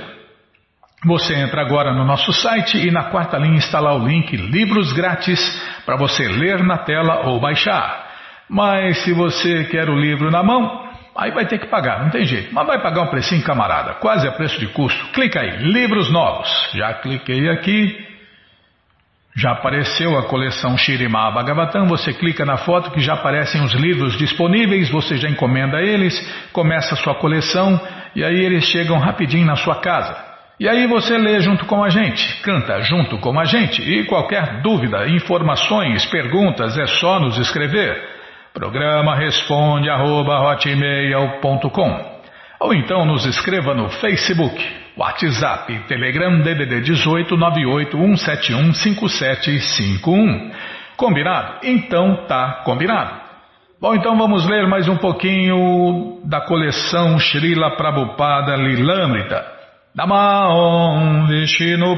Você 1.05 1.33
entra 1.35 1.61
agora 1.61 1.93
no 1.93 2.03
nosso 2.05 2.33
site 2.33 2.77
e 2.77 2.91
na 2.91 3.05
quarta 3.05 3.37
linha 3.37 3.57
está 3.57 3.79
lá 3.79 3.95
o 3.95 4.05
link 4.05 4.35
Livros 4.35 4.93
Grátis 4.93 5.39
para 5.85 5.95
você 5.95 6.27
ler 6.27 6.63
na 6.63 6.79
tela 6.79 7.27
ou 7.27 7.39
baixar. 7.39 8.04
Mas 8.49 8.99
se 8.99 9.13
você 9.13 9.65
quer 9.65 9.89
o 9.89 9.95
livro 9.95 10.29
na 10.29 10.43
mão, 10.43 10.87
aí 11.15 11.31
vai 11.31 11.45
ter 11.45 11.59
que 11.59 11.67
pagar, 11.67 12.03
não 12.03 12.09
tem 12.09 12.25
jeito. 12.25 12.53
Mas 12.53 12.67
vai 12.67 12.81
pagar 12.81 13.03
um 13.03 13.07
precinho, 13.07 13.43
camarada, 13.43 13.95
quase 13.95 14.27
a 14.27 14.31
preço 14.31 14.59
de 14.59 14.67
custo. 14.67 15.05
Clica 15.13 15.41
aí, 15.41 15.57
Livros 15.57 16.11
Novos. 16.11 16.49
Já 16.73 16.93
cliquei 16.95 17.49
aqui. 17.49 18.05
Já 19.37 19.51
apareceu 19.51 20.17
a 20.17 20.23
coleção 20.23 20.77
Shirimá 20.77 21.29
Bhagavatam, 21.29 21.87
você 21.87 22.13
clica 22.13 22.45
na 22.45 22.55
foto 22.55 22.91
que 22.91 23.01
já 23.01 23.15
aparecem 23.15 23.61
os 23.61 23.73
livros 23.73 24.17
disponíveis, 24.17 24.89
você 24.89 25.17
já 25.17 25.29
encomenda 25.29 25.81
eles, 25.81 26.17
começa 26.53 26.93
a 26.93 26.97
sua 26.97 27.15
coleção 27.15 27.77
e 28.15 28.23
aí 28.23 28.39
eles 28.45 28.63
chegam 28.63 28.97
rapidinho 28.97 29.45
na 29.45 29.57
sua 29.57 29.81
casa. 29.81 30.15
E 30.57 30.69
aí 30.69 30.87
você 30.87 31.17
lê 31.17 31.41
junto 31.41 31.65
com 31.65 31.83
a 31.83 31.89
gente, 31.89 32.41
canta 32.43 32.81
junto 32.81 33.17
com 33.17 33.37
a 33.37 33.43
gente 33.43 33.81
e 33.81 34.05
qualquer 34.05 34.61
dúvida, 34.61 35.05
informações, 35.09 36.05
perguntas 36.05 36.77
é 36.77 36.87
só 36.87 37.19
nos 37.19 37.37
escrever. 37.37 38.14
Programa 38.55 39.15
responde 39.17 39.89
arroba, 39.89 40.39
ou 42.57 42.73
então 42.73 43.05
nos 43.05 43.25
escreva 43.25 43.73
no 43.73 43.89
Facebook 43.89 44.65
WhatsApp, 44.95 45.77
Telegram 45.89 46.39
DDD 46.39 46.79
18 46.79 47.35
5751. 48.73 50.51
Combinado? 50.95 51.59
Então 51.63 52.25
tá 52.27 52.61
combinado. 52.63 53.25
Bom, 53.81 53.93
então 53.93 54.17
vamos 54.17 54.47
ler 54.47 54.65
mais 54.67 54.87
um 54.87 54.95
pouquinho 54.95 56.21
da 56.23 56.39
coleção 56.39 57.19
Srila 57.19 57.75
Prabhupada 57.75 58.55
Lilamrita. 58.55 59.54
Namaon 59.97 61.25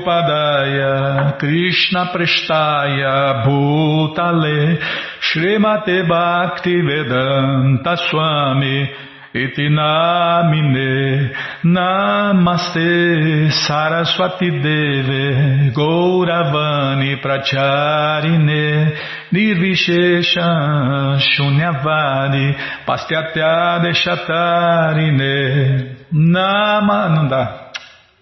Padaya 0.05 1.33
Krishna 1.39 2.05
Prestaya 2.13 3.43
Bhutale 3.43 4.77
Srimate 5.19 6.07
Bhakti 6.07 6.79
Vedanta 6.79 7.97
Swami 7.97 8.87
Itinamine 9.33 11.33
Namaste 11.63 13.49
Saraswati 13.65 14.51
Deve 14.61 15.71
Gauravani 15.73 17.15
Pracharine 17.19 18.93
Nirvishesha 19.33 21.17
Shunyavadi 21.17 22.55
Pastyatya 22.85 23.79
Deshatarine 23.81 25.95
Nama... 26.11 27.09
Não 27.09 27.27
dá. 27.27 27.66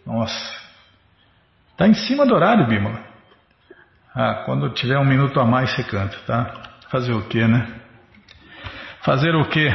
Nossa. 0.06 0.66
Tá 1.78 1.88
em 1.88 1.94
cima 1.94 2.26
do 2.26 2.36
horário, 2.36 2.68
Bima. 2.68 3.00
Ah, 4.14 4.44
quando 4.46 4.70
tiver 4.70 4.98
um 4.98 5.06
minuto 5.06 5.40
a 5.40 5.46
mais 5.46 5.72
você 5.72 5.84
canta, 5.84 6.18
tá? 6.26 6.54
Fazer 6.90 7.12
o 7.12 7.28
quê, 7.28 7.46
né? 7.48 7.68
Fazer 9.02 9.36
o 9.36 9.46
quê? 9.50 9.70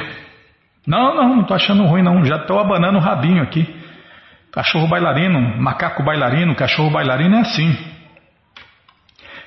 Não, 0.87 1.15
não, 1.15 1.29
não 1.37 1.43
estou 1.43 1.57
achando 1.57 1.85
ruim 1.85 2.03
não. 2.03 2.25
Já 2.25 2.37
estou 2.37 2.59
abanando 2.59 2.99
o 2.99 3.03
rabinho 3.03 3.43
aqui. 3.43 3.69
Cachorro 4.51 4.89
bailarino, 4.89 5.61
macaco 5.61 6.03
bailarino, 6.03 6.57
cachorro 6.57 6.91
bailarino 6.91 7.37
é 7.37 7.41
assim. 7.41 7.77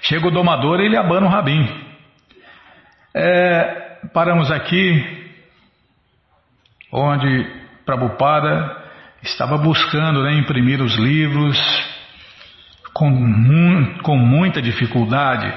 Chega 0.01 0.27
o 0.27 0.31
domador 0.31 0.79
e 0.79 0.85
ele 0.85 0.97
abana 0.97 1.25
o 1.25 1.29
rabinho. 1.29 1.83
É, 3.15 3.99
paramos 4.13 4.51
aqui 4.51 5.31
onde 6.91 7.63
Prabhupada 7.85 8.82
estava 9.23 9.57
buscando 9.57 10.21
né, 10.21 10.33
imprimir 10.33 10.81
os 10.81 10.95
livros 10.95 11.57
com, 12.93 13.95
com 14.03 14.17
muita 14.17 14.61
dificuldade 14.61 15.51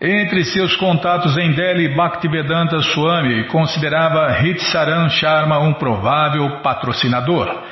entre 0.00 0.44
seus 0.44 0.76
contatos 0.76 1.38
em 1.38 1.52
Delhi, 1.52 1.94
Bhaktivedanta 1.94 2.82
Swami 2.82 3.44
considerava 3.44 4.38
Hitsaran 4.42 5.08
Sharma 5.08 5.58
um 5.58 5.72
provável 5.72 6.60
patrocinador. 6.60 7.62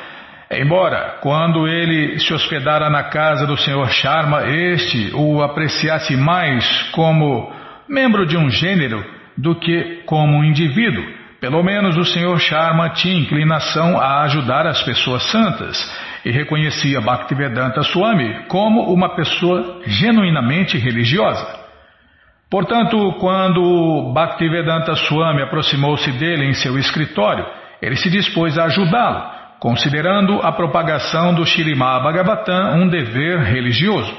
Embora, 0.51 1.19
quando 1.21 1.69
ele 1.69 2.19
se 2.19 2.33
hospedara 2.33 2.89
na 2.89 3.05
casa 3.05 3.47
do 3.47 3.59
Sr. 3.59 3.91
Sharma, 3.91 4.49
este 4.49 5.11
o 5.15 5.43
apreciasse 5.43 6.17
mais 6.17 6.67
como 6.93 7.53
membro 7.87 8.25
de 8.25 8.39
um 8.39 8.49
gênero 8.49 9.05
do 9.37 9.55
que 9.57 10.03
como 10.07 10.39
um 10.39 10.45
indivíduo, 10.45 11.05
pelo 11.45 11.63
menos 11.63 11.99
o 11.99 12.05
Sr. 12.07 12.39
Sharma 12.39 12.89
tinha 12.89 13.21
inclinação 13.21 14.01
a 14.01 14.23
ajudar 14.23 14.67
as 14.67 14.83
pessoas 14.83 15.31
santas 15.31 15.77
e 16.25 16.31
reconhecia 16.31 17.03
Bhaktivedanta 17.03 17.83
Swami 17.83 18.47
como 18.49 18.91
uma 18.91 19.15
pessoa 19.15 19.83
genuinamente 19.85 20.79
religiosa. 20.79 21.47
Portanto, 22.51 22.97
quando 23.21 24.11
Bhaktivedanta 24.15 24.95
Swami 24.95 25.43
aproximou-se 25.43 26.11
dele 26.13 26.47
em 26.47 26.55
seu 26.55 26.79
escritório, 26.79 27.45
ele 27.83 27.97
se 27.97 28.09
dispôs 28.09 28.57
a 28.57 28.65
ajudá-lo, 28.65 29.59
considerando 29.61 30.41
a 30.41 30.51
propagação 30.51 31.35
do 31.35 31.45
Shirimá 31.45 32.01
Bhagavatam 32.01 32.81
um 32.81 32.89
dever 32.89 33.41
religioso. 33.41 34.17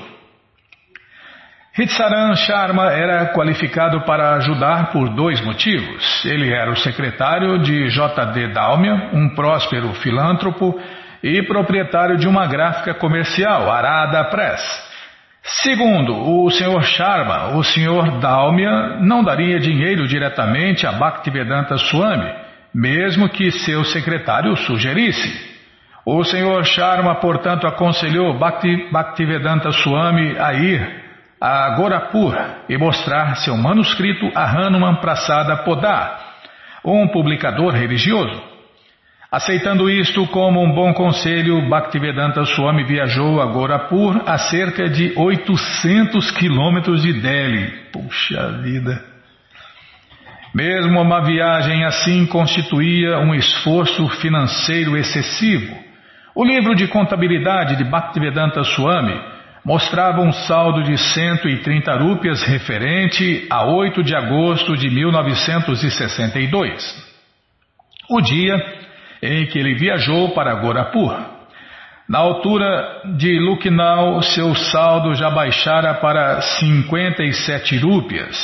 Hitsaran 1.78 2.34
Sharma 2.38 2.94
era 2.94 3.34
qualificado 3.34 4.00
para 4.06 4.36
ajudar 4.36 4.94
por 4.94 5.10
dois 5.10 5.42
motivos. 5.42 6.24
Ele 6.24 6.50
era 6.54 6.72
o 6.72 6.78
secretário 6.78 7.60
de 7.60 7.90
J.D. 7.90 8.54
Dalmia, 8.54 9.10
um 9.12 9.36
próspero 9.36 9.94
filântropo 9.96 10.80
e 11.22 11.44
proprietário 11.44 12.16
de 12.16 12.30
uma 12.30 12.48
gráfica 12.48 12.94
comercial, 12.94 13.70
Arada 13.70 14.24
Press. 14.30 14.64
Segundo 15.44 16.16
o 16.16 16.50
Sr. 16.50 16.82
Sharma, 16.84 17.58
o 17.58 17.62
Sr. 17.62 18.22
Dalmia 18.22 18.98
não 19.02 19.22
daria 19.22 19.60
dinheiro 19.60 20.08
diretamente 20.08 20.88
a 20.88 20.94
Bhaktivedanta 20.94 21.78
Swami, 21.78 22.32
mesmo 22.74 23.28
que 23.28 23.52
seu 23.52 23.84
secretário 23.84 24.56
sugerisse. 24.56 25.54
O 26.06 26.24
Sr. 26.24 26.64
Sharma, 26.64 27.16
portanto, 27.16 27.68
aconselhou 27.68 28.40
Bhakti, 28.40 28.90
Bhaktivedanta 28.90 29.74
Swami 29.74 30.38
a 30.40 30.54
ir 30.54 31.05
a 31.40 31.76
Gorapur 31.76 32.36
e 32.70 32.78
mostrar 32.78 33.36
seu 33.38 33.58
manuscrito 33.58 34.30
a 34.34 34.44
Hanuman 34.44 34.96
Prasada 34.96 35.58
Podar, 35.58 36.36
um 36.84 37.08
publicador 37.08 37.74
religioso. 37.74 38.42
Aceitando 39.32 39.90
isto 39.90 40.26
como 40.28 40.64
um 40.64 40.74
bom 40.74 40.94
conselho, 40.94 41.68
Bhaktivedanta 41.68 42.46
Swami 42.46 42.86
viajou 42.86 43.42
a 43.42 43.46
Gorapur 43.48 44.22
a 44.26 44.38
cerca 44.38 44.88
de 44.88 45.14
800 45.18 46.32
quilômetros 46.32 47.02
de 47.02 47.12
Delhi. 47.22 47.72
Puxa 47.92 48.52
vida! 48.64 49.04
Mesmo 50.54 51.02
uma 51.02 51.20
viagem 51.20 51.84
assim 51.84 52.26
constituía 52.26 53.20
um 53.20 53.36
esforço 53.36 54.08
financeiro 54.22 54.96
excessivo. 54.96 55.76
O 56.34 56.46
livro 56.46 56.74
de 56.74 56.88
contabilidade 56.88 57.76
de 57.76 57.84
Bhaktivedanta 57.84 58.64
Swami 58.64 59.35
mostrava 59.66 60.22
um 60.22 60.32
saldo 60.32 60.84
de 60.84 60.96
130 60.96 61.92
rúpias 61.96 62.44
referente 62.44 63.48
a 63.50 63.66
8 63.66 64.04
de 64.04 64.16
agosto 64.16 64.78
de 64.78 64.92
1962. 64.92 67.04
O 68.08 68.22
dia 68.22 68.56
em 69.24 69.48
que 69.48 69.58
ele 69.58 69.74
viajou 69.74 70.30
para 70.30 70.54
Gorapur. 70.54 71.18
Na 72.08 72.20
altura 72.20 73.02
de 73.18 73.40
Lucknow, 73.40 74.22
seu 74.22 74.54
saldo 74.54 75.16
já 75.16 75.32
baixara 75.32 75.96
para 75.96 76.40
57 76.42 77.76
rúpias. 77.78 78.38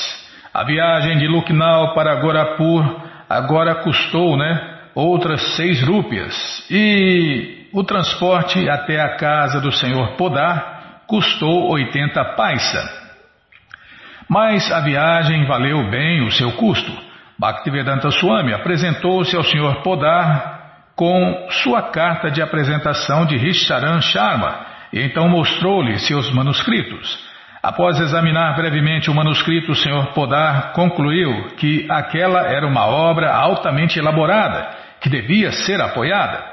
A 0.51 0.63
viagem 0.63 1.19
de 1.19 1.28
Lucknow 1.28 1.93
para 1.93 2.15
Gorapur 2.15 2.84
agora 3.30 3.76
custou, 3.76 4.36
né, 4.36 4.80
outras 4.95 5.55
6 5.55 5.84
rúpias. 5.84 6.65
E 6.72 7.67
o 7.72 7.84
transporte 7.84 8.67
até 8.67 8.99
a 8.99 9.15
casa 9.17 9.61
do 9.61 9.72
senhor 9.72 10.17
Podar 10.17 10.80
custou 11.12 11.70
80 11.74 12.24
paisa. 12.36 12.89
Mas 14.30 14.72
a 14.72 14.80
viagem 14.80 15.45
valeu 15.45 15.89
bem 15.89 16.26
o 16.26 16.32
seu 16.32 16.53
custo. 16.53 16.89
Bhaktivedanta 17.38 18.09
Swami 18.12 18.53
apresentou-se 18.53 19.36
ao 19.36 19.43
senhor 19.43 19.82
Podar 19.82 20.93
com 20.95 21.47
sua 21.49 21.82
carta 21.82 22.32
de 22.32 22.41
apresentação 22.41 23.26
de 23.26 23.36
Risharan 23.36 23.99
Sharma 23.99 24.66
e 24.93 25.01
então 25.01 25.28
mostrou-lhe 25.28 25.99
seus 25.99 26.32
manuscritos. 26.32 27.20
Após 27.62 27.99
examinar 27.99 28.55
brevemente 28.55 29.12
o 29.12 29.14
manuscrito, 29.14 29.74
o 29.74 29.76
Sr. 29.76 30.14
Podar 30.14 30.72
concluiu 30.72 31.55
que 31.57 31.86
aquela 31.91 32.47
era 32.47 32.66
uma 32.66 32.88
obra 32.88 33.34
altamente 33.34 33.99
elaborada, 33.99 34.70
que 35.01 35.09
devia 35.09 35.51
ser 35.51 35.82
apoiada. 35.82 36.50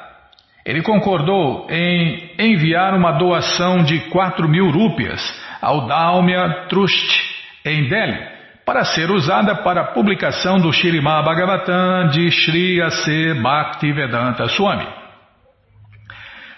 Ele 0.69 0.83
concordou 0.83 1.67
em 1.71 2.31
enviar 2.39 2.93
uma 2.93 3.13
doação 3.13 3.83
de 3.85 4.01
4 4.11 4.47
mil 4.47 4.71
rúpias 4.71 5.19
ao 5.63 5.87
Dalmia 5.87 6.67
Trust, 6.69 7.23
em 7.65 7.89
Delhi, 7.89 8.19
para 8.67 8.85
ser 8.85 9.11
usada 9.11 9.55
para 9.63 9.81
a 9.81 9.93
publicação 9.93 10.59
do 10.59 10.71
Shirimá 10.71 11.23
Bhagavatam 11.23 12.09
de 12.09 12.31
Sri 12.31 12.83
A.C. 12.83 13.33
Bhaktivedanta 13.41 14.47
Swami. 14.49 14.87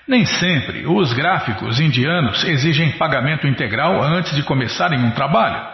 Nem 0.09 0.25
sempre 0.25 0.89
os 0.89 1.13
gráficos 1.13 1.79
indianos 1.79 2.43
exigem 2.43 2.99
pagamento 2.99 3.47
integral 3.47 4.03
antes 4.03 4.35
de 4.35 4.43
começarem 4.43 4.99
um 4.99 5.13
trabalho, 5.13 5.65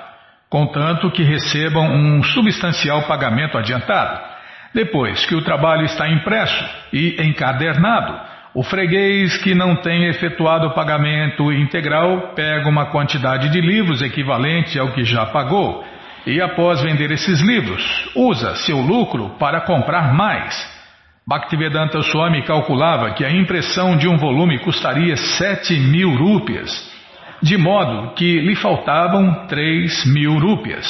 contanto 0.50 1.10
que 1.10 1.22
recebam 1.22 1.86
um 1.86 2.22
substancial 2.22 3.00
pagamento 3.04 3.56
adiantado. 3.56 4.35
Depois 4.76 5.24
que 5.24 5.34
o 5.34 5.40
trabalho 5.40 5.86
está 5.86 6.06
impresso 6.06 6.62
e 6.92 7.16
encadernado, 7.22 8.14
o 8.52 8.62
freguês 8.62 9.38
que 9.38 9.54
não 9.54 9.76
tem 9.76 10.04
efetuado 10.04 10.66
o 10.66 10.74
pagamento 10.74 11.50
integral 11.50 12.34
pega 12.34 12.68
uma 12.68 12.90
quantidade 12.90 13.48
de 13.48 13.58
livros 13.58 14.02
equivalente 14.02 14.78
ao 14.78 14.92
que 14.92 15.02
já 15.02 15.24
pagou 15.24 15.82
e 16.26 16.42
após 16.42 16.82
vender 16.82 17.10
esses 17.10 17.40
livros, 17.40 17.82
usa 18.14 18.54
seu 18.66 18.76
lucro 18.76 19.30
para 19.38 19.62
comprar 19.62 20.12
mais. 20.12 20.54
Bhaktivedanta 21.26 22.02
Swami 22.02 22.42
calculava 22.42 23.12
que 23.12 23.24
a 23.24 23.30
impressão 23.30 23.96
de 23.96 24.06
um 24.06 24.18
volume 24.18 24.58
custaria 24.58 25.16
7 25.16 25.72
mil 25.72 26.14
rúpias, 26.14 26.70
de 27.42 27.56
modo 27.56 28.12
que 28.12 28.40
lhe 28.40 28.54
faltavam 28.56 29.46
3 29.46 30.04
mil 30.12 30.38
rúpias. 30.38 30.86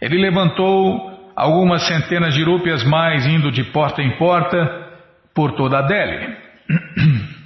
Ele 0.00 0.16
levantou 0.16 1.15
algumas 1.36 1.86
centenas 1.86 2.34
de 2.34 2.42
rúpias 2.42 2.82
mais 2.82 3.26
indo 3.26 3.52
de 3.52 3.62
porta 3.64 4.00
em 4.00 4.16
porta 4.16 4.86
por 5.34 5.52
toda 5.52 5.78
a 5.78 5.82
Delhi. 5.82 6.36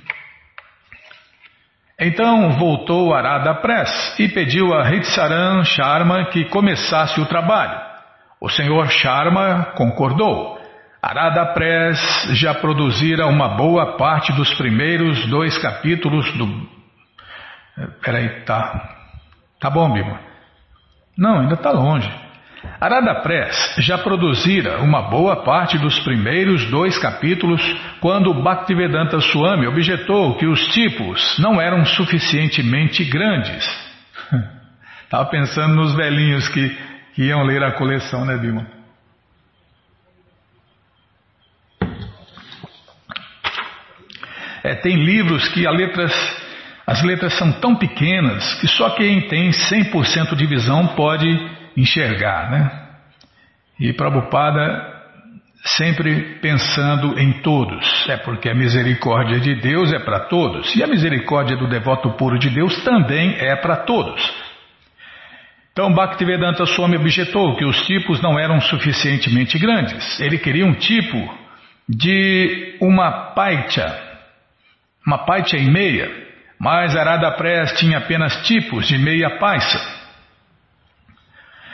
Então 2.02 2.52
voltou 2.52 3.12
Arada 3.12 3.56
Press 3.56 4.18
e 4.18 4.26
pediu 4.26 4.72
a 4.72 4.90
Hitsaran 4.90 5.62
Sharma 5.64 6.30
que 6.30 6.46
começasse 6.46 7.20
o 7.20 7.26
trabalho. 7.26 7.78
O 8.40 8.48
senhor 8.48 8.88
Sharma 8.88 9.74
concordou. 9.76 10.58
Arada 11.02 11.44
Press 11.52 12.00
já 12.32 12.54
produzira 12.54 13.26
uma 13.26 13.50
boa 13.50 13.98
parte 13.98 14.32
dos 14.32 14.54
primeiros 14.54 15.26
dois 15.26 15.58
capítulos 15.58 16.32
do. 16.38 16.46
Eh, 17.78 17.86
peraí, 18.02 18.44
tá. 18.46 18.96
Tá 19.60 19.68
bom, 19.68 19.92
Bima. 19.92 20.20
Não, 21.18 21.40
ainda 21.40 21.54
está 21.54 21.70
longe. 21.70 22.10
Arada 22.80 23.22
Press 23.22 23.76
já 23.78 23.96
produzira 23.96 24.80
uma 24.80 25.02
boa 25.02 25.44
parte 25.44 25.78
dos 25.78 25.98
primeiros 26.00 26.64
dois 26.70 26.98
capítulos 26.98 27.62
quando 28.00 28.34
Bhaktivedanta 28.42 29.18
Swami 29.20 29.66
objetou 29.66 30.36
que 30.36 30.46
os 30.46 30.66
tipos 30.68 31.38
não 31.38 31.60
eram 31.60 31.84
suficientemente 31.84 33.04
grandes. 33.04 33.66
Estava 35.04 35.26
pensando 35.26 35.74
nos 35.74 35.94
velhinhos 35.94 36.48
que, 36.48 36.68
que, 37.14 37.24
iam 37.24 37.42
ler 37.44 37.62
a 37.62 37.72
coleção, 37.72 38.24
né, 38.24 38.36
Bima? 38.36 38.66
É, 44.62 44.74
tem 44.74 44.96
livros 44.96 45.48
que 45.48 45.66
letras, 45.66 46.12
as 46.86 47.02
letras 47.02 47.32
são 47.38 47.50
tão 47.52 47.74
pequenas 47.74 48.60
que 48.60 48.68
só 48.68 48.90
quem 48.90 49.28
tem 49.28 49.50
100% 49.50 50.34
de 50.36 50.46
visão 50.46 50.88
pode 50.88 51.59
enxergar, 51.80 52.50
né? 52.50 52.88
E 53.78 53.92
Prabhupada 53.92 55.00
sempre 55.64 56.38
pensando 56.40 57.18
em 57.18 57.40
todos, 57.42 58.08
é 58.08 58.16
porque 58.16 58.48
a 58.48 58.54
misericórdia 58.54 59.38
de 59.40 59.54
Deus 59.56 59.92
é 59.92 59.98
para 59.98 60.20
todos, 60.20 60.74
e 60.74 60.82
a 60.82 60.86
misericórdia 60.86 61.56
do 61.56 61.68
devoto 61.68 62.10
puro 62.12 62.38
de 62.38 62.48
Deus 62.48 62.82
também 62.82 63.36
é 63.38 63.54
para 63.56 63.76
todos. 63.76 64.50
Então 65.72 65.92
Bhaktivedanta 65.92 66.66
Swami 66.66 66.96
objetou 66.96 67.56
que 67.56 67.64
os 67.64 67.86
tipos 67.86 68.20
não 68.20 68.38
eram 68.38 68.60
suficientemente 68.60 69.58
grandes. 69.58 70.18
Ele 70.20 70.38
queria 70.38 70.66
um 70.66 70.74
tipo 70.74 71.16
de 71.88 72.76
uma 72.80 73.32
paitya, 73.34 73.86
uma 75.06 75.18
paitya 75.18 75.56
e 75.56 75.70
meia, 75.70 76.10
mas 76.58 76.96
Arada 76.96 77.30
Press 77.32 77.78
tinha 77.78 77.98
apenas 77.98 78.46
tipos 78.46 78.86
de 78.88 78.98
meia 78.98 79.38
paisa. 79.38 79.99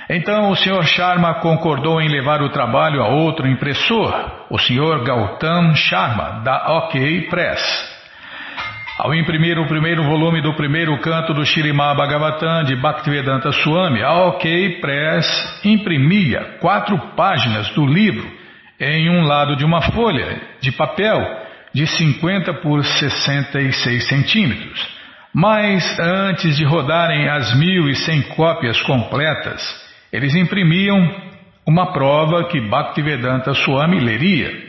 Então 0.08 0.50
o 0.50 0.56
Sr. 0.56 0.84
Sharma 0.84 1.34
concordou 1.40 2.00
em 2.00 2.08
levar 2.08 2.40
o 2.40 2.50
trabalho 2.50 3.02
a 3.02 3.08
outro 3.08 3.48
impressor, 3.48 4.46
o 4.48 4.56
Sr. 4.56 5.02
Gautam 5.04 5.74
Sharma, 5.74 6.42
da 6.44 6.76
OK 6.76 7.22
Press. 7.28 7.96
Ao 8.98 9.12
imprimir 9.12 9.58
o 9.58 9.66
primeiro 9.66 10.04
volume 10.04 10.40
do 10.40 10.54
primeiro 10.54 10.96
canto 11.00 11.34
do 11.34 11.44
Shirimá 11.44 11.92
Bhagavatam 11.92 12.62
de 12.64 12.76
Bhaktivedanta 12.76 13.50
Swami, 13.50 14.00
a 14.00 14.26
OK 14.26 14.80
Press 14.80 15.60
imprimia 15.64 16.56
quatro 16.60 16.96
páginas 17.16 17.68
do 17.70 17.84
livro 17.84 18.30
em 18.78 19.10
um 19.10 19.22
lado 19.24 19.56
de 19.56 19.64
uma 19.64 19.82
folha 19.82 20.40
de 20.60 20.70
papel 20.70 21.20
de 21.74 21.84
50 21.86 22.54
por 22.54 22.84
66 22.84 24.08
centímetros. 24.08 24.96
Mas 25.34 25.98
antes 25.98 26.56
de 26.56 26.64
rodarem 26.64 27.28
as 27.28 27.52
1.100 27.54 28.28
cópias 28.34 28.80
completas, 28.80 29.85
eles 30.12 30.34
imprimiam 30.34 31.14
uma 31.66 31.92
prova 31.92 32.44
que 32.44 32.60
Bhaktivedanta 32.60 33.52
Swami 33.54 33.98
leria. 33.98 34.66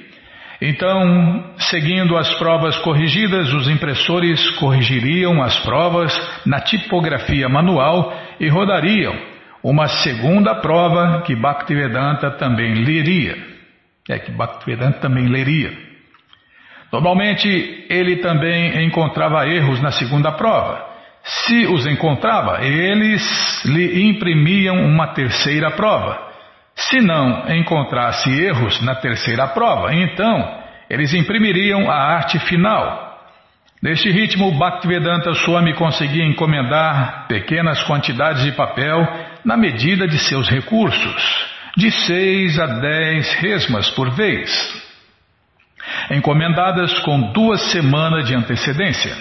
Então, 0.59 1.53
seguindo 1.59 2.17
as 2.17 2.33
provas 2.35 2.77
corrigidas, 2.79 3.53
os 3.53 3.69
impressores 3.69 4.49
corrigiriam 4.51 5.41
as 5.43 5.59
provas 5.59 6.11
na 6.45 6.59
tipografia 6.59 7.47
manual 7.47 8.17
e 8.39 8.49
rodariam 8.49 9.15
uma 9.63 9.87
segunda 9.87 10.55
prova 10.55 11.21
que 11.21 11.35
Bhaktivedanta 11.35 12.31
também 12.31 12.73
leria. 12.73 13.37
É 14.09 14.17
que 14.17 14.31
Bhaktivedanta 14.31 14.99
também 14.99 15.27
leria. 15.27 15.71
Normalmente, 16.91 17.85
ele 17.89 18.17
também 18.17 18.85
encontrava 18.85 19.45
erros 19.47 19.81
na 19.81 19.91
segunda 19.91 20.31
prova. 20.31 20.85
Se 21.23 21.67
os 21.67 21.85
encontrava, 21.85 22.63
eles 22.65 23.21
lhe 23.65 24.09
imprimiam 24.09 24.75
uma 24.85 25.07
terceira 25.07 25.71
prova. 25.71 26.27
Se 26.75 26.99
não 27.01 27.49
encontrasse 27.49 28.29
erros 28.29 28.81
na 28.81 28.95
terceira 28.95 29.47
prova, 29.47 29.93
então 29.93 30.61
eles 30.89 31.13
imprimiriam 31.13 31.89
a 31.89 31.95
arte 31.95 32.39
final. 32.39 33.05
Neste 33.81 34.09
ritmo, 34.09 34.51
Bhaktivedanta 34.57 35.33
Swami 35.33 35.73
conseguia 35.73 36.25
encomendar 36.25 37.27
pequenas 37.27 37.81
quantidades 37.83 38.43
de 38.43 38.51
papel 38.53 39.07
na 39.45 39.55
medida 39.55 40.07
de 40.07 40.17
seus 40.17 40.49
recursos, 40.49 41.47
de 41.75 41.91
seis 41.91 42.59
a 42.59 42.65
dez 42.65 43.33
resmas 43.35 43.89
por 43.91 44.09
vez. 44.11 44.49
encomendadas 46.11 46.97
com 46.99 47.31
duas 47.31 47.61
semanas 47.71 48.27
de 48.27 48.35
antecedência. 48.35 49.15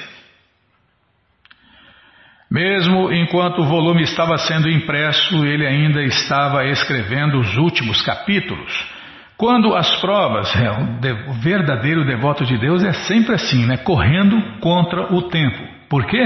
Mesmo 2.50 3.12
enquanto 3.12 3.60
o 3.60 3.66
volume 3.66 4.02
estava 4.02 4.38
sendo 4.38 4.70
impresso, 4.70 5.44
ele 5.44 5.66
ainda 5.66 6.02
estava 6.02 6.64
escrevendo 6.64 7.38
os 7.40 7.56
últimos 7.56 8.00
capítulos. 8.02 8.72
Quando 9.36 9.74
as 9.74 9.96
provas, 10.00 10.54
é, 10.56 10.70
o 11.28 11.32
verdadeiro 11.34 12.06
devoto 12.06 12.44
de 12.44 12.56
Deus 12.56 12.82
é 12.84 12.92
sempre 12.92 13.34
assim, 13.34 13.66
né? 13.66 13.76
Correndo 13.76 14.40
contra 14.60 15.12
o 15.12 15.22
tempo. 15.22 15.58
Por 15.90 16.06
quê? 16.06 16.24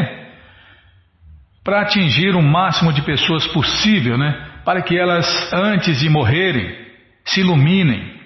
Para 1.64 1.80
atingir 1.80 2.36
o 2.36 2.42
máximo 2.42 2.92
de 2.92 3.02
pessoas 3.02 3.46
possível, 3.48 4.16
né? 4.16 4.48
Para 4.64 4.82
que 4.82 4.96
elas, 4.96 5.52
antes 5.52 5.98
de 5.98 6.08
morrerem, 6.08 6.72
se 7.24 7.40
iluminem, 7.40 8.19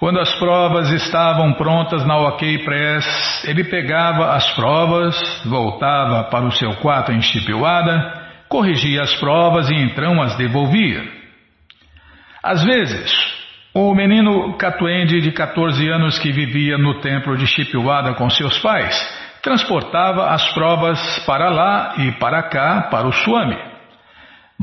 quando 0.00 0.20
as 0.20 0.34
provas 0.34 0.90
estavam 0.90 1.52
prontas 1.54 2.04
na 2.04 2.16
OK 2.18 2.64
Press, 2.64 3.44
ele 3.46 3.64
pegava 3.64 4.34
as 4.34 4.50
provas, 4.54 5.16
voltava 5.46 6.24
para 6.24 6.44
o 6.44 6.52
seu 6.52 6.74
quarto 6.76 7.12
em 7.12 7.22
Chipewada, 7.22 8.22
corrigia 8.48 9.02
as 9.02 9.14
provas 9.16 9.70
e 9.70 9.74
então 9.74 10.20
as 10.20 10.36
devolvia. 10.36 11.04
Às 12.42 12.62
vezes, 12.62 13.12
o 13.72 13.94
menino 13.94 14.56
Catuende 14.58 15.20
de 15.20 15.32
14 15.32 15.88
anos 15.88 16.18
que 16.18 16.30
vivia 16.30 16.76
no 16.76 17.00
templo 17.00 17.36
de 17.36 17.46
Chipewada 17.46 18.14
com 18.14 18.28
seus 18.28 18.58
pais, 18.58 18.94
transportava 19.42 20.30
as 20.30 20.52
provas 20.52 21.18
para 21.26 21.50
lá 21.50 21.94
e 21.98 22.12
para 22.12 22.42
cá 22.44 22.88
para 22.90 23.06
o 23.06 23.12
Swami. 23.12 23.73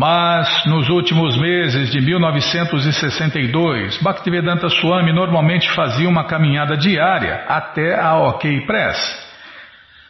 Mas 0.01 0.65
nos 0.65 0.89
últimos 0.89 1.37
meses 1.37 1.91
de 1.91 2.01
1962, 2.01 4.01
Bhaktivedanta 4.01 4.67
Swami 4.67 5.13
normalmente 5.13 5.69
fazia 5.69 6.09
uma 6.09 6.23
caminhada 6.23 6.75
diária 6.75 7.45
até 7.47 8.01
a 8.01 8.17
OK 8.17 8.61
Press. 8.61 8.97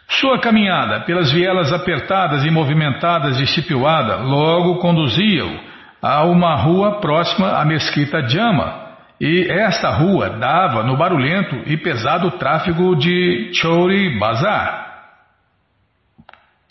Sua 0.08 0.40
caminhada 0.40 1.02
pelas 1.02 1.34
vielas 1.34 1.74
apertadas 1.74 2.46
e 2.46 2.50
movimentadas 2.50 3.38
de 3.38 3.46
Chipiwada 3.46 4.16
logo 4.16 4.78
conduzia-o 4.78 5.60
a 6.02 6.24
uma 6.24 6.56
rua 6.56 7.02
próxima 7.02 7.60
à 7.60 7.66
mesquita 7.66 8.26
Jama, 8.30 8.94
e 9.20 9.46
esta 9.50 9.90
rua 9.90 10.30
dava 10.30 10.84
no 10.84 10.96
barulhento 10.96 11.64
e 11.66 11.76
pesado 11.76 12.32
tráfego 12.32 12.96
de 12.96 13.52
Chori 13.54 14.18
Bazar. 14.18 14.88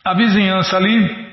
A 0.02 0.14
vizinhança 0.14 0.78
ali 0.78 1.28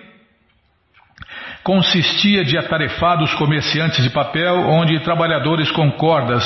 consistia 1.68 2.46
de 2.46 2.58
atarefados 2.58 3.34
comerciantes 3.34 4.02
de 4.02 4.10
papel, 4.10 4.56
onde 4.70 5.02
trabalhadores 5.02 5.70
com 5.70 5.92
cordas 5.92 6.42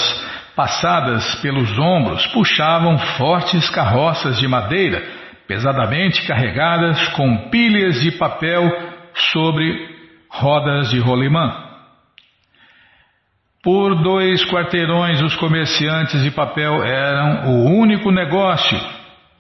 passadas 0.56 1.36
pelos 1.44 1.78
ombros 1.78 2.26
puxavam 2.34 2.98
fortes 2.98 3.70
carroças 3.70 4.40
de 4.40 4.48
madeira, 4.48 5.00
pesadamente 5.48 6.26
carregadas 6.26 7.08
com 7.10 7.50
pilhas 7.52 8.02
de 8.02 8.14
papel 8.14 8.64
sobre 9.14 9.96
rodas 10.28 10.90
de 10.90 10.98
rolimã. 11.00 11.70
Por 13.62 14.02
dois 14.02 14.44
quarteirões, 14.46 15.22
os 15.22 15.36
comerciantes 15.36 16.24
de 16.24 16.32
papel 16.32 16.84
eram 16.84 17.52
o 17.52 17.80
único 17.80 18.10
negócio. 18.10 18.80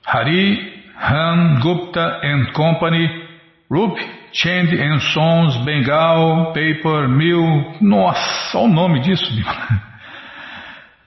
Hari 0.05 0.83
Ram 0.95 1.59
Gupta 1.59 2.21
and 2.23 2.51
Company, 2.53 3.20
Rup 3.71 3.97
Chand 4.33 4.73
and 4.73 4.99
Sons, 4.99 5.63
Bengal, 5.63 6.47
Paper, 6.47 7.07
Mill. 7.07 7.77
Nossa, 7.79 8.57
olha 8.57 8.67
o 8.67 8.73
nome 8.73 8.99
disso. 8.99 9.25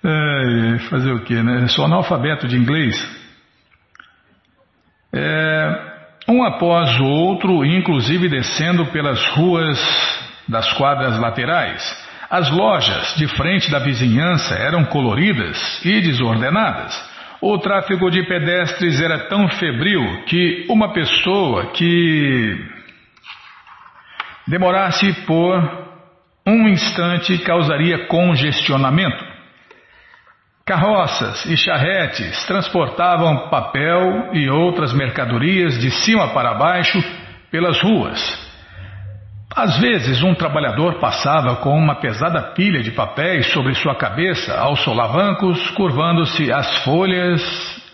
É, 0.03 0.79
fazer 0.89 1.13
o 1.13 1.21
que, 1.21 1.35
né? 1.43 1.69
Sou 1.69 1.85
analfabeto 1.85 2.49
de 2.49 2.57
inglês. 2.57 2.97
É, 5.13 5.93
um 6.27 6.43
após 6.43 6.99
o 6.99 7.05
outro, 7.05 7.67
inclusive 7.67 8.31
descendo 8.31 8.87
pelas 8.87 9.23
ruas 9.29 9.79
das 10.49 10.73
quadras 10.73 11.19
laterais. 11.19 11.83
As 12.31 12.51
lojas 12.51 13.15
de 13.17 13.29
frente 13.29 13.71
da 13.71 13.79
vizinhança 13.79 14.55
eram 14.55 14.87
coloridas 14.87 15.85
e 15.85 16.01
desordenadas. 16.01 17.14
O 17.41 17.59
tráfego 17.59 18.11
de 18.11 18.23
pedestres 18.23 19.01
era 19.01 19.29
tão 19.29 19.49
febril 19.49 20.25
que 20.25 20.67
uma 20.69 20.93
pessoa 20.93 21.73
que 21.73 22.75
Demorar-se 24.47 25.11
por 25.25 25.87
um 26.47 26.69
instante 26.69 27.39
causaria 27.39 28.07
congestionamento. 28.07 29.25
Carroças 30.67 31.47
e 31.47 31.57
charretes 31.57 32.45
transportavam 32.47 33.49
papel 33.49 34.35
e 34.35 34.49
outras 34.51 34.93
mercadorias 34.93 35.79
de 35.79 35.91
cima 35.91 36.29
para 36.35 36.55
baixo 36.55 37.03
pelas 37.51 37.81
ruas. 37.83 38.54
Às 39.57 39.79
vezes, 39.79 40.21
um 40.21 40.35
trabalhador 40.35 40.99
passava 40.99 41.55
com 41.57 41.79
uma 41.79 41.95
pesada 41.95 42.43
pilha 42.43 42.83
de 42.83 42.91
papéis 42.91 43.53
sobre 43.53 43.73
sua 43.77 43.95
cabeça, 43.95 44.53
aos 44.59 44.81
solavancos, 44.83 45.71
curvando-se 45.71 46.53
as 46.53 46.83
folhas 46.83 47.41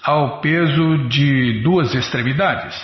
ao 0.02 0.40
peso 0.40 1.06
de 1.08 1.62
duas 1.62 1.94
extremidades. 1.94 2.74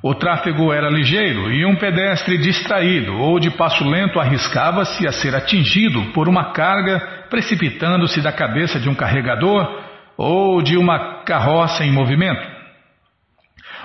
O 0.00 0.14
tráfego 0.14 0.72
era 0.72 0.88
ligeiro 0.88 1.50
e 1.50 1.66
um 1.66 1.74
pedestre 1.74 2.38
distraído 2.38 3.16
ou 3.18 3.40
de 3.40 3.50
passo 3.50 3.82
lento 3.82 4.20
arriscava-se 4.20 5.04
a 5.04 5.10
ser 5.10 5.34
atingido 5.34 6.12
por 6.12 6.28
uma 6.28 6.52
carga 6.52 7.00
precipitando-se 7.28 8.20
da 8.20 8.30
cabeça 8.30 8.78
de 8.78 8.88
um 8.88 8.94
carregador 8.94 9.82
ou 10.16 10.62
de 10.62 10.76
uma 10.76 11.24
carroça 11.24 11.84
em 11.84 11.90
movimento. 11.90 12.55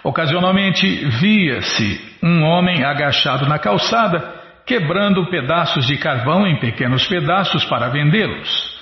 Ocasionalmente 0.03 0.87
via-se 1.19 2.17
um 2.23 2.43
homem 2.43 2.83
agachado 2.83 3.47
na 3.47 3.59
calçada, 3.59 4.41
quebrando 4.65 5.29
pedaços 5.29 5.85
de 5.85 5.97
carvão 5.97 6.47
em 6.47 6.59
pequenos 6.59 7.05
pedaços 7.07 7.63
para 7.65 7.89
vendê-los. 7.89 8.81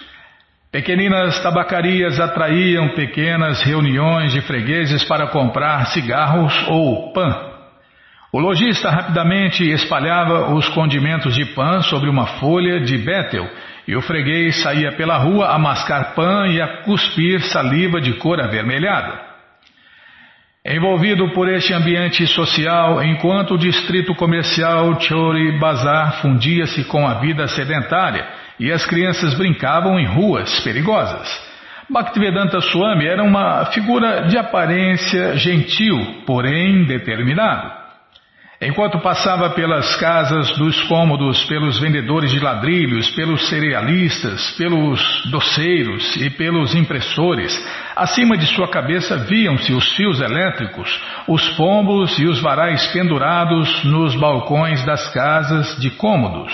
Pequeninas 0.71 1.41
tabacarias 1.41 2.19
atraíam 2.19 2.89
pequenas 2.89 3.61
reuniões 3.61 4.31
de 4.31 4.41
fregueses 4.41 5.03
para 5.03 5.27
comprar 5.27 5.87
cigarros 5.87 6.53
ou 6.67 7.11
pão. 7.11 7.49
O 8.31 8.39
lojista 8.39 8.91
rapidamente 8.91 9.63
espalhava 9.63 10.53
os 10.53 10.69
condimentos 10.69 11.33
de 11.33 11.43
pão 11.55 11.81
sobre 11.81 12.09
uma 12.09 12.27
folha 12.39 12.79
de 12.79 12.97
bétel 12.97 13.49
e 13.87 13.95
o 13.95 14.01
freguês 14.01 14.61
saía 14.61 14.91
pela 14.91 15.17
rua 15.17 15.47
a 15.47 15.57
mascar 15.57 16.13
pão 16.13 16.45
e 16.45 16.61
a 16.61 16.83
cuspir 16.83 17.41
saliva 17.41 17.99
de 17.99 18.13
cor 18.13 18.39
avermelhada. 18.39 19.28
Envolvido 20.71 21.27
por 21.29 21.49
este 21.49 21.73
ambiente 21.73 22.27
social, 22.27 23.03
enquanto 23.03 23.55
o 23.55 23.57
distrito 23.57 24.13
comercial 24.13 25.01
Chori 25.01 25.57
Bazar 25.57 26.21
fundia-se 26.21 26.83
com 26.83 27.07
a 27.07 27.15
vida 27.15 27.47
sedentária, 27.47 28.27
e 28.59 28.71
as 28.71 28.85
crianças 28.85 29.33
brincavam 29.33 29.99
em 29.99 30.05
ruas 30.05 30.59
perigosas. 30.59 31.27
Bhaktivedanta 31.89 32.61
Swami 32.61 33.07
era 33.07 33.23
uma 33.23 33.65
figura 33.65 34.27
de 34.27 34.37
aparência 34.37 35.35
gentil, 35.37 36.21
porém 36.27 36.85
determinado. 36.85 37.78
Enquanto 38.61 38.99
passava 38.99 39.51
pelas 39.51 39.95
casas 39.95 40.51
dos 40.57 40.83
cômodos, 40.83 41.45
pelos 41.45 41.79
vendedores 41.79 42.29
de 42.29 42.41
ladrilhos, 42.41 43.09
pelos 43.11 43.47
cerealistas, 43.47 44.51
pelos 44.57 45.01
doceiros 45.31 46.17
e 46.17 46.29
pelos 46.29 46.75
impressores, 46.75 47.57
acima 47.95 48.37
de 48.37 48.45
sua 48.47 48.67
cabeça 48.67 49.15
viam-se 49.15 49.71
os 49.71 49.95
fios 49.95 50.19
elétricos, 50.19 51.01
os 51.25 51.47
pombos 51.51 52.19
e 52.19 52.25
os 52.25 52.41
varais 52.41 52.85
pendurados 52.87 53.85
nos 53.85 54.13
balcões 54.15 54.83
das 54.85 55.07
casas 55.13 55.77
de 55.79 55.91
cômodos. 55.91 56.51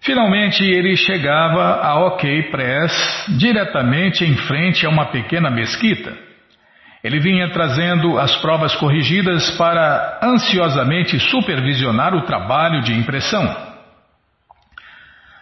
Finalmente 0.00 0.64
ele 0.64 0.96
chegava 0.96 1.80
a 1.80 2.04
OK 2.04 2.50
Press 2.50 3.26
diretamente 3.38 4.24
em 4.24 4.34
frente 4.34 4.84
a 4.84 4.88
uma 4.88 5.06
pequena 5.06 5.50
mesquita. 5.50 6.27
Ele 7.02 7.20
vinha 7.20 7.50
trazendo 7.50 8.18
as 8.18 8.34
provas 8.36 8.74
corrigidas 8.76 9.50
para 9.52 10.18
ansiosamente 10.22 11.18
supervisionar 11.18 12.14
o 12.14 12.22
trabalho 12.22 12.82
de 12.82 12.92
impressão. 12.92 13.68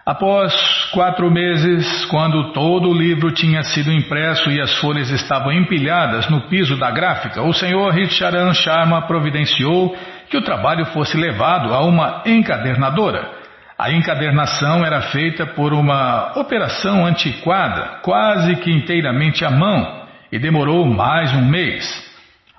Após 0.05 0.55
quatro 0.93 1.31
meses, 1.31 2.05
quando 2.07 2.53
todo 2.53 2.91
o 2.91 2.95
livro 2.95 3.33
tinha 3.33 3.63
sido 3.65 3.91
impresso 3.91 4.51
e 4.51 4.61
as 4.61 4.77
folhas 4.79 5.11
estavam 5.11 5.51
empilhadas 5.51 6.29
no 6.29 6.43
piso 6.43 6.77
da 6.77 6.91
gráfica, 6.91 7.43
o 7.43 7.53
senhor 7.53 7.93
Richaran 7.93 8.55
Sharma 8.55 9.03
providenciou 9.07 9.97
que 10.31 10.37
o 10.37 10.43
trabalho 10.43 10.85
fosse 10.87 11.17
levado 11.17 11.75
a 11.75 11.81
uma 11.81 12.23
encadernadora 12.25 13.47
a 13.79 13.93
encadernação 13.93 14.87
era 14.87 15.03
feita 15.03 15.45
por 15.45 15.75
uma 15.75 16.33
operação 16.39 17.05
antiquada, 17.05 17.99
quase 18.03 18.57
que 18.57 18.71
inteiramente 18.71 19.45
à 19.45 19.51
mão, 19.51 19.96
e 20.31 20.39
demorou 20.39 20.85
mais 20.85 21.33
um 21.35 21.45
mês. 21.45 21.85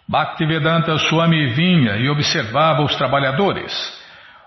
Bhaktivedanta 0.08 0.98
Swami 0.98 1.48
vinha 1.48 1.98
e 1.98 2.10
observava 2.10 2.82
os 2.82 2.96
trabalhadores. 2.96 3.74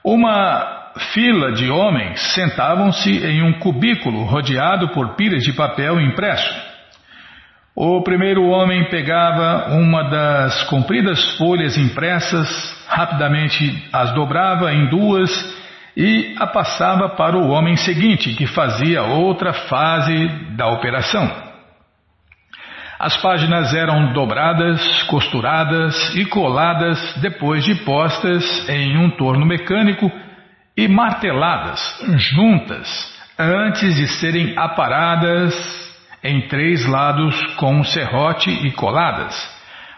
Uma 0.02 0.92
fila 1.12 1.52
de 1.52 1.70
homens 1.70 2.20
sentavam-se 2.34 3.10
em 3.26 3.42
um 3.42 3.52
cubículo 3.58 4.24
rodeado 4.24 4.88
por 4.88 5.16
pilhas 5.16 5.42
de 5.42 5.52
papel 5.52 6.00
impresso. 6.00 6.70
O 7.76 8.02
primeiro 8.02 8.46
homem 8.48 8.88
pegava 8.90 9.74
uma 9.74 10.02
das 10.04 10.64
compridas 10.64 11.22
folhas 11.36 11.76
impressas, 11.76 12.48
rapidamente 12.88 13.88
as 13.92 14.12
dobrava 14.12 14.72
em 14.72 14.88
duas 14.88 15.30
e 15.96 16.34
a 16.38 16.46
passava 16.46 17.10
para 17.10 17.36
o 17.36 17.50
homem 17.50 17.76
seguinte, 17.76 18.34
que 18.34 18.46
fazia 18.46 19.02
outra 19.02 19.52
fase 19.52 20.28
da 20.56 20.68
operação. 20.68 21.49
As 23.01 23.16
páginas 23.16 23.72
eram 23.72 24.12
dobradas, 24.12 25.05
costuradas 25.05 26.14
e 26.14 26.26
coladas 26.26 27.14
depois 27.22 27.64
de 27.64 27.74
postas 27.76 28.68
em 28.68 28.98
um 28.98 29.09
torno 29.12 29.46
mecânico 29.46 30.12
e 30.76 30.86
marteladas 30.86 31.80
juntas 32.18 32.86
antes 33.38 33.96
de 33.96 34.07
serem 34.07 34.53
aparadas 34.55 35.55
em 36.22 36.46
três 36.46 36.84
lados 36.84 37.40
com 37.57 37.76
um 37.76 37.84
serrote 37.84 38.51
e 38.51 38.70
coladas. 38.72 39.34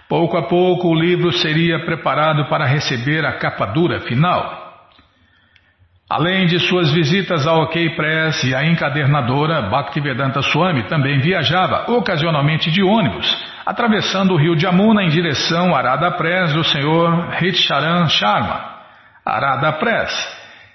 Pouco 0.09 0.36
a 0.36 0.46
pouco 0.46 0.86
o 0.86 0.94
livro 0.94 1.32
seria 1.32 1.84
preparado 1.84 2.48
para 2.48 2.66
receber 2.66 3.26
a 3.26 3.32
capa 3.32 3.66
dura 3.66 3.98
final. 4.03 4.61
Além 6.12 6.44
de 6.44 6.60
suas 6.60 6.92
visitas 6.92 7.46
ao 7.46 7.62
OK 7.62 7.96
Press 7.96 8.44
e 8.44 8.54
à 8.54 8.66
encadernadora, 8.66 9.62
Bhaktivedanta 9.70 10.42
Swami 10.42 10.82
também 10.82 11.18
viajava 11.20 11.90
ocasionalmente 11.90 12.70
de 12.70 12.82
ônibus, 12.82 13.26
atravessando 13.64 14.34
o 14.34 14.36
rio 14.36 14.54
Jamuna 14.58 15.02
em 15.02 15.08
direção 15.08 15.74
à 15.74 15.78
Arada 15.78 16.10
Press 16.10 16.52
do 16.52 16.62
Sr. 16.62 17.42
Hitcharan 17.42 18.10
Sharma. 18.10 18.62
Arada 19.24 19.72
Press 19.72 20.12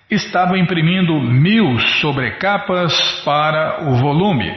estava 0.10 0.58
imprimindo 0.58 1.14
mil 1.22 1.78
sobrecapas 2.02 3.22
para 3.24 3.84
o 3.92 3.94
volume. 3.94 4.52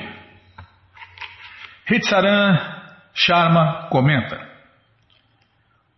Hitcharan 1.90 2.58
Sharma 3.12 3.86
comenta: 3.90 4.40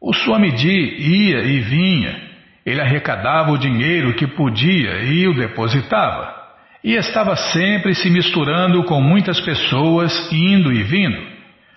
O 0.00 0.12
Swamiji 0.12 0.96
ia 0.98 1.38
e 1.44 1.60
vinha 1.60 2.31
ele 2.64 2.80
arrecadava 2.80 3.50
o 3.50 3.58
dinheiro 3.58 4.14
que 4.14 4.26
podia 4.26 5.02
e 5.02 5.26
o 5.26 5.34
depositava. 5.34 6.40
E 6.82 6.94
estava 6.94 7.36
sempre 7.36 7.94
se 7.94 8.10
misturando 8.10 8.84
com 8.84 9.00
muitas 9.00 9.40
pessoas, 9.40 10.32
indo 10.32 10.72
e 10.72 10.82
vindo. 10.82 11.20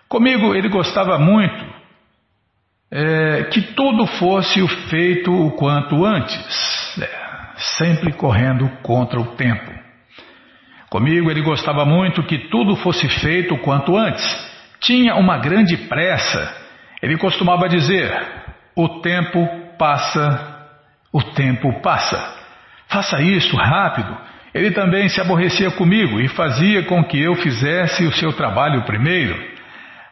Comigo 0.07 0.55
ele 0.55 0.69
gostava 0.69 1.17
muito 1.17 1.65
é, 2.91 3.43
que 3.51 3.61
tudo 3.61 4.05
fosse 4.05 4.61
o 4.61 4.67
feito 4.67 5.31
o 5.31 5.51
quanto 5.51 6.05
antes, 6.05 6.97
é, 7.01 7.09
sempre 7.57 8.13
correndo 8.13 8.69
contra 8.81 9.19
o 9.19 9.35
tempo. 9.35 9.71
Comigo 10.89 11.29
ele 11.29 11.41
gostava 11.41 11.83
muito 11.85 12.23
que 12.23 12.37
tudo 12.49 12.75
fosse 12.77 13.09
feito 13.09 13.55
o 13.55 13.59
quanto 13.59 13.97
antes. 13.97 14.23
Tinha 14.79 15.15
uma 15.15 15.37
grande 15.37 15.75
pressa. 15.75 16.55
Ele 17.01 17.17
costumava 17.17 17.67
dizer: 17.67 18.11
o 18.75 19.01
tempo 19.01 19.45
passa 19.77 20.54
o 21.15 21.23
tempo 21.23 21.71
passa. 21.81 22.35
Faça 22.89 23.21
isso 23.21 23.55
rápido. 23.55 24.17
Ele 24.53 24.71
também 24.71 25.07
se 25.07 25.21
aborrecia 25.21 25.71
comigo 25.71 26.19
e 26.19 26.27
fazia 26.27 26.83
com 26.83 27.01
que 27.05 27.17
eu 27.17 27.35
fizesse 27.35 28.03
o 28.03 28.11
seu 28.11 28.33
trabalho 28.33 28.83
primeiro. 28.83 29.41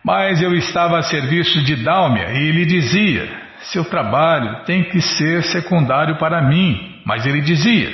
Mas 0.02 0.42
eu 0.42 0.54
estava 0.54 0.98
a 0.98 1.02
serviço 1.02 1.62
de 1.62 1.76
Dálmia 1.84 2.32
e 2.32 2.52
lhe 2.52 2.66
dizia: 2.66 3.30
seu 3.64 3.84
trabalho 3.84 4.64
tem 4.64 4.82
que 4.86 5.02
ser 5.02 5.44
secundário 5.44 6.18
para 6.18 6.42
mim. 6.42 7.02
Mas 7.06 7.26
ele 7.26 7.42
dizia: 7.42 7.92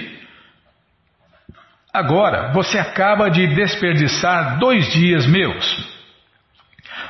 agora 1.91 2.51
você 2.53 2.77
acaba 2.77 3.27
de 3.29 3.47
desperdiçar 3.47 4.59
dois 4.59 4.87
dias 4.93 5.25
meus. 5.25 5.99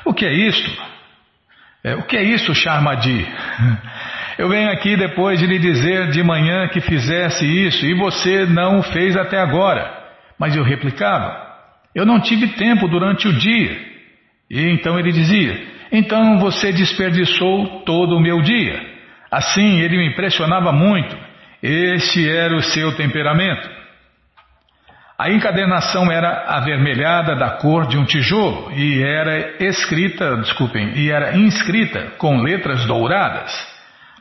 O 0.06 0.14
que 0.14 0.26
é 0.26 0.32
isto? 0.32 0.82
É, 1.84 1.96
o 1.96 2.04
que 2.04 2.16
é 2.16 2.24
isso, 2.24 2.56
Charmadi? 2.56 3.28
Eu 4.40 4.48
venho 4.48 4.72
aqui 4.72 4.96
depois 4.96 5.38
de 5.38 5.46
lhe 5.46 5.60
dizer 5.60 6.12
de 6.12 6.24
manhã 6.24 6.70
que 6.70 6.80
fizesse 6.80 7.46
isso 7.46 7.86
e 7.86 7.94
você 7.94 8.46
não 8.46 8.80
o 8.80 8.84
fez 8.84 9.18
até 9.18 9.38
agora. 9.38 9.86
Mas 10.40 10.56
eu 10.56 10.64
replicava: 10.64 11.46
Eu 11.94 12.06
não 12.06 12.22
tive 12.22 12.48
tempo 12.48 12.88
durante 12.88 13.28
o 13.28 13.34
dia. 13.34 13.78
E 14.50 14.62
então 14.70 14.98
ele 14.98 15.12
dizia: 15.12 15.62
Então 15.92 16.40
você 16.40 16.72
desperdiçou 16.72 17.82
todo 17.82 18.16
o 18.16 18.22
meu 18.22 18.42
dia. 18.42 18.80
Assim 19.30 19.82
ele 19.82 19.98
me 19.98 20.08
impressionava 20.08 20.72
muito. 20.72 21.18
Esse 21.62 22.30
era 22.30 22.56
o 22.56 22.62
seu 22.62 22.96
temperamento. 22.96 23.70
A 25.18 25.30
encadernação 25.32 26.10
era 26.10 26.46
avermelhada 26.48 27.36
da 27.36 27.58
cor 27.58 27.88
de 27.88 27.98
um 27.98 28.06
tijolo 28.06 28.72
e 28.72 29.04
era 29.04 29.66
escrita, 29.66 30.38
desculpem, 30.38 30.94
e 30.96 31.12
era 31.12 31.36
inscrita 31.36 32.14
com 32.18 32.42
letras 32.42 32.86
douradas. 32.86 33.69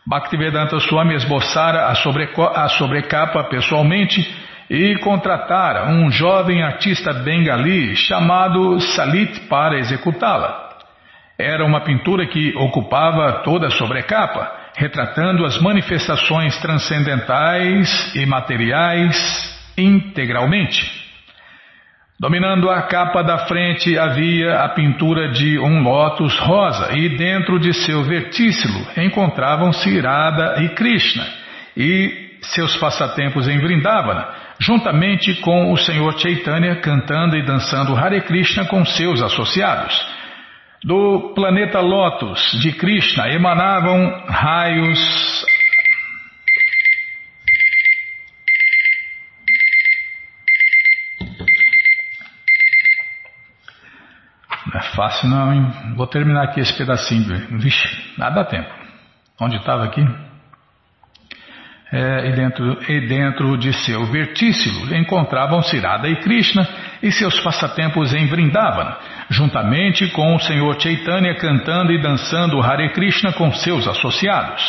Bhaktivedanta 0.08 0.80
Swami 0.80 1.14
esboçara 1.16 1.84
a, 1.84 1.92
a 1.92 2.68
sobrecapa 2.70 3.44
pessoalmente 3.44 4.26
e 4.70 4.96
contratara 5.00 5.90
um 5.90 6.10
jovem 6.10 6.62
artista 6.62 7.12
bengali 7.12 7.94
chamado 7.94 8.80
Salit 8.80 9.38
para 9.40 9.78
executá-la. 9.78 10.78
Era 11.38 11.62
uma 11.62 11.82
pintura 11.82 12.26
que 12.26 12.56
ocupava 12.56 13.42
toda 13.44 13.66
a 13.66 13.70
sobrecapa, 13.70 14.50
retratando 14.78 15.44
as 15.44 15.60
manifestações 15.60 16.56
transcendentais 16.56 18.14
e 18.14 18.24
materiais 18.24 19.14
integralmente. 19.76 21.07
Dominando 22.20 22.68
a 22.68 22.82
capa 22.82 23.22
da 23.22 23.46
frente 23.46 23.96
havia 23.96 24.64
a 24.64 24.70
pintura 24.70 25.30
de 25.30 25.56
um 25.56 25.84
lótus 25.84 26.36
rosa 26.36 26.92
e 26.98 27.16
dentro 27.16 27.60
de 27.60 27.72
seu 27.72 28.02
vertícilo 28.02 28.84
encontravam-se 28.96 30.00
Radha 30.00 30.60
e 30.64 30.70
Krishna 30.70 31.24
e 31.76 32.40
seus 32.42 32.76
passatempos 32.76 33.46
em 33.46 33.60
Vrindavana, 33.60 34.26
juntamente 34.58 35.32
com 35.36 35.72
o 35.72 35.76
Senhor 35.76 36.18
Chaitanya 36.18 36.80
cantando 36.80 37.36
e 37.36 37.46
dançando 37.46 37.94
Hare 37.94 38.20
Krishna 38.22 38.64
com 38.64 38.84
seus 38.84 39.22
associados. 39.22 40.04
Do 40.82 41.34
planeta 41.36 41.78
Lótus 41.78 42.58
de 42.60 42.72
Krishna 42.72 43.28
emanavam 43.28 44.24
raios 44.26 45.46
é 54.74 54.82
fácil 54.94 55.28
não, 55.28 55.52
hein? 55.52 55.66
Vou 55.96 56.06
terminar 56.06 56.44
aqui 56.44 56.60
esse 56.60 56.76
pedacinho. 56.76 57.58
Vixe, 57.58 57.88
nada 58.18 58.42
dá 58.42 58.44
tempo. 58.44 58.68
Onde 59.40 59.56
estava 59.56 59.84
aqui? 59.84 60.04
É, 61.90 62.28
e, 62.28 62.32
dentro, 62.32 62.78
e 62.86 63.08
dentro 63.08 63.56
de 63.56 63.72
seu 63.72 64.04
vertícilo 64.06 64.94
encontravam-se 64.94 65.78
Radha 65.78 66.06
e 66.06 66.16
Krishna 66.16 66.68
e 67.02 67.10
seus 67.10 67.40
passatempos 67.40 68.12
em 68.12 68.26
Vrindavana, 68.26 68.98
juntamente 69.30 70.06
com 70.08 70.34
o 70.34 70.38
Senhor 70.38 70.78
Chaitanya 70.78 71.34
cantando 71.36 71.90
e 71.90 72.02
dançando 72.02 72.60
Hare 72.60 72.90
Krishna 72.90 73.32
com 73.32 73.50
seus 73.52 73.88
associados. 73.88 74.62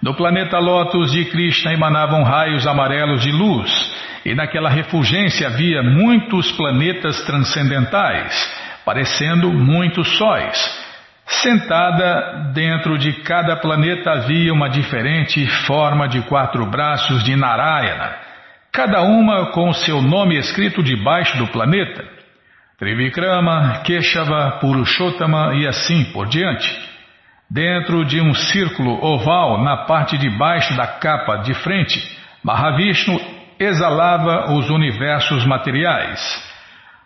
Do 0.00 0.14
planeta 0.14 0.58
Lótus 0.58 1.10
de 1.10 1.24
Krishna 1.24 1.72
emanavam 1.72 2.22
raios 2.22 2.66
amarelos 2.68 3.22
de 3.22 3.32
luz, 3.32 3.92
e 4.24 4.32
naquela 4.32 4.70
refulgência 4.70 5.48
havia 5.48 5.82
muitos 5.82 6.52
planetas 6.52 7.20
transcendentais 7.22 8.63
parecendo 8.84 9.52
muitos 9.52 10.16
sóis. 10.16 10.84
Sentada 11.26 12.52
dentro 12.52 12.98
de 12.98 13.12
cada 13.22 13.56
planeta 13.56 14.12
havia 14.12 14.52
uma 14.52 14.68
diferente 14.68 15.46
forma 15.66 16.06
de 16.06 16.20
quatro 16.22 16.66
braços 16.66 17.24
de 17.24 17.34
Narayana, 17.34 18.14
cada 18.70 19.02
uma 19.02 19.46
com 19.52 19.72
seu 19.72 20.02
nome 20.02 20.36
escrito 20.36 20.82
debaixo 20.82 21.38
do 21.38 21.46
planeta. 21.46 22.04
Trivikrama, 22.78 23.80
Keshava, 23.84 24.58
Purushottama 24.60 25.54
e 25.54 25.66
assim 25.66 26.04
por 26.12 26.26
diante. 26.26 26.68
Dentro 27.50 28.04
de 28.04 28.20
um 28.20 28.34
círculo 28.34 29.02
oval 29.02 29.62
na 29.62 29.84
parte 29.86 30.18
de 30.18 30.28
baixo 30.28 30.76
da 30.76 30.86
capa 30.86 31.36
de 31.36 31.54
frente, 31.54 32.02
Mahavishnu 32.42 33.18
exalava 33.58 34.52
os 34.52 34.68
universos 34.68 35.46
materiais. 35.46 36.53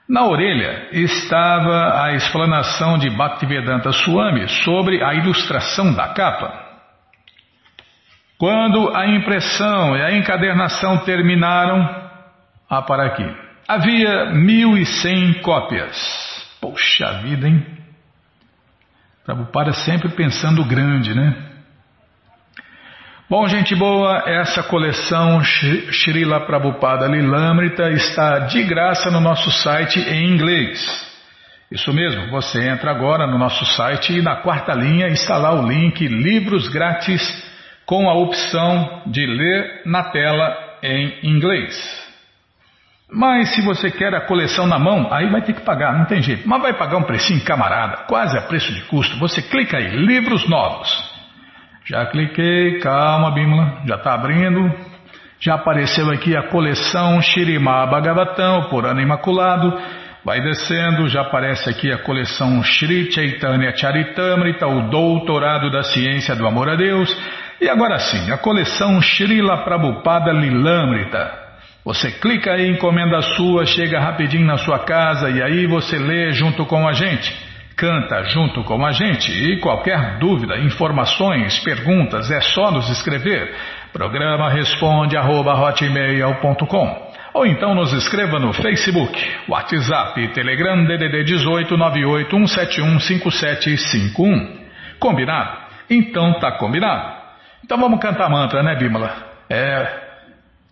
Na 0.09 0.25
orelha 0.27 0.89
estava 0.93 2.03
a 2.03 2.15
explanação 2.15 2.97
de 2.97 3.11
Bhaktivedanta 3.11 3.93
Swami 3.93 4.49
sobre 4.65 5.05
a 5.05 5.13
ilustração 5.13 5.93
da 5.93 6.09
capa. 6.15 6.67
Quando 8.39 8.97
a 8.97 9.07
impressão 9.07 9.97
e 9.97 10.03
a 10.03 10.17
encadernação 10.17 11.05
terminaram, 11.05 11.83
ah, 12.71 12.81
para 12.81 13.05
aqui, 13.05 13.37
havia 13.67 14.31
mil 14.33 14.79
e 14.79 14.87
cem 14.87 15.35
cópias. 15.43 15.95
Poxa 16.59 17.21
vida, 17.23 17.47
hein? 17.47 17.67
Prabhupada 19.27 19.73
sempre 19.75 20.09
pensando 20.09 20.65
grande, 20.65 21.15
né? 21.15 21.47
Bom, 23.31 23.47
gente 23.47 23.74
boa, 23.74 24.22
essa 24.26 24.62
coleção 24.62 25.43
Srila 25.45 26.47
Prabhupada 26.47 27.07
Lilamrita 27.07 27.91
está 27.91 28.39
de 28.39 28.62
graça 28.62 29.11
no 29.11 29.20
nosso 29.20 29.51
site 29.51 30.01
em 30.01 30.33
inglês. 30.33 30.81
Isso 31.70 31.93
mesmo, 31.93 32.31
você 32.31 32.70
entra 32.70 32.91
agora 32.91 33.26
no 33.26 33.37
nosso 33.37 33.66
site 33.66 34.16
e 34.16 34.22
na 34.22 34.37
quarta 34.37 34.72
linha 34.72 35.09
está 35.09 35.37
lá 35.37 35.53
o 35.53 35.68
link 35.68 36.09
Livros 36.09 36.68
Grátis 36.68 37.20
com 37.85 38.09
a 38.09 38.14
opção 38.14 39.03
de 39.09 39.26
ler 39.26 39.83
na 39.85 40.05
tela 40.05 40.57
em 40.83 41.18
inglês. 41.22 41.76
Mas 43.12 43.55
se 43.55 43.61
você 43.61 43.91
quer 43.91 44.14
a 44.14 44.26
coleção 44.26 44.66
na 44.66 44.79
mão, 44.79 45.12
aí 45.12 45.31
vai 45.31 45.43
ter 45.43 45.53
que 45.53 45.61
pagar, 45.61 45.99
não 45.99 46.07
tem 46.07 46.22
jeito. 46.22 46.49
Mas 46.49 46.62
vai 46.62 46.72
pagar 46.72 46.97
um 46.97 47.05
precinho 47.05 47.45
camarada, 47.45 48.05
quase 48.07 48.39
a 48.39 48.43
preço 48.49 48.72
de 48.72 48.81
custo. 48.85 49.18
Você 49.18 49.43
clica 49.43 49.76
aí, 49.76 49.91
livros 49.97 50.49
novos. 50.49 51.08
Já 51.89 52.05
cliquei, 52.05 52.80
calma 52.80 53.30
Bímola, 53.30 53.80
já 53.86 53.97
está 53.97 54.12
abrindo. 54.12 54.70
Já 55.41 55.55
apareceu 55.55 56.11
aqui 56.11 56.36
a 56.36 56.43
coleção 56.43 57.22
Shirimá 57.22 57.86
Bhagavatam, 57.86 58.68
por 58.68 58.84
ano 58.84 59.01
imaculado. 59.01 59.72
Vai 60.22 60.39
descendo, 60.43 61.09
já 61.09 61.22
aparece 61.22 61.70
aqui 61.70 61.91
a 61.91 61.97
coleção 61.97 62.62
Shri 62.62 63.11
Chaitanya 63.11 63.74
Charitamrita, 63.74 64.66
o 64.66 64.91
Doutorado 64.91 65.70
da 65.70 65.82
Ciência 65.82 66.36
do 66.36 66.47
Amor 66.47 66.68
a 66.68 66.76
Deus. 66.76 67.09
E 67.59 67.66
agora 67.70 67.99
sim, 67.99 68.30
a 68.30 68.36
coleção 68.36 69.01
Srila 69.01 69.64
Prabhupada 69.64 70.30
Lilamrita. 70.30 71.32
Você 71.86 72.11
clica 72.11 72.53
aí, 72.53 72.68
encomenda 72.68 73.22
sua, 73.22 73.64
chega 73.64 73.99
rapidinho 73.99 74.45
na 74.45 74.59
sua 74.59 74.80
casa 74.80 75.30
e 75.30 75.43
aí 75.43 75.66
você 75.66 75.99
lê 75.99 76.32
junto 76.32 76.66
com 76.66 76.86
a 76.86 76.93
gente 76.93 77.47
canta 77.79 78.22
junto 78.24 78.62
com 78.64 78.85
a 78.85 78.91
gente 78.91 79.31
e 79.31 79.61
qualquer 79.61 80.18
dúvida, 80.18 80.59
informações, 80.59 81.61
perguntas 81.61 82.29
é 82.29 82.41
só 82.41 82.72
nos 82.72 82.91
escrever. 82.91 83.55
Programa 83.93 84.51
responde 84.51 85.16
arroba, 85.16 85.55
ou 87.33 87.47
então 87.47 87.76
nos 87.76 87.93
escreva 87.93 88.41
no 88.41 88.53
Facebook, 88.53 89.24
WhatsApp 89.49 90.26
Telegram 90.35 90.85
DDD 90.85 91.22
18 91.22 91.76
981715751. 91.76 94.59
Combinado? 94.99 95.57
Então 95.89 96.33
tá 96.41 96.51
combinado. 96.59 97.16
Então 97.64 97.79
vamos 97.79 98.01
cantar 98.01 98.29
mantra, 98.29 98.61
né, 98.61 98.74
Bímola? 98.74 99.14
É, 99.49 99.89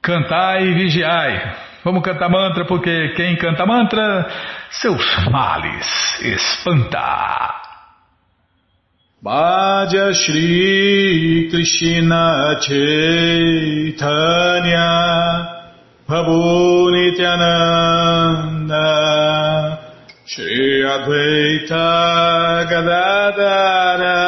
cantai 0.02 0.64
e 0.64 0.74
vigiai. 0.74 1.54
Vamos 1.86 2.02
cantar 2.02 2.28
mantra, 2.28 2.64
porque 2.64 3.10
quem 3.14 3.36
canta 3.36 3.64
mantra, 3.64 4.26
seus 4.70 5.06
males 5.30 5.86
espanta. 6.20 7.54
Bhaja 9.22 10.12
Shri 10.12 11.46
Krishna 11.48 12.58
Chaitanya 12.60 14.02
Prabhu 16.08 16.90
Nityananda 16.90 17.78
Shri 20.26 20.82
Advaita 20.82 22.66
Gadadara 22.68 24.26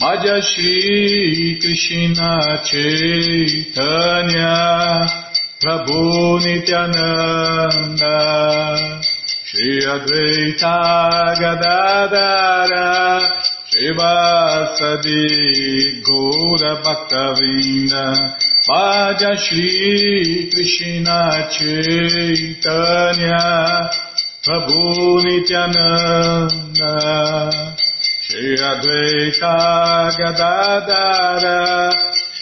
Bhaja 0.00 0.42
Shri 0.42 1.58
Krishna 1.60 2.58
Chaitanya 2.66 4.56
Prabhu 5.62 6.40
Nityananda 6.42 8.16
Shri 9.44 9.86
Advaita 9.86 10.76
Gadadara 11.38 12.90
Shri 13.70 13.90
Vasadi 13.94 15.26
Gaura 16.02 16.72
Bhaktavinda 16.82 18.04
Bhaja 18.68 19.32
Shri 19.38 20.50
Krishna 20.52 21.20
Chaitanya 21.54 23.44
Prabhu 24.42 25.22
Nityananda 25.22 26.92
Shri 28.34 28.58
Advaita 28.58 29.54
Gadadara 30.18 31.62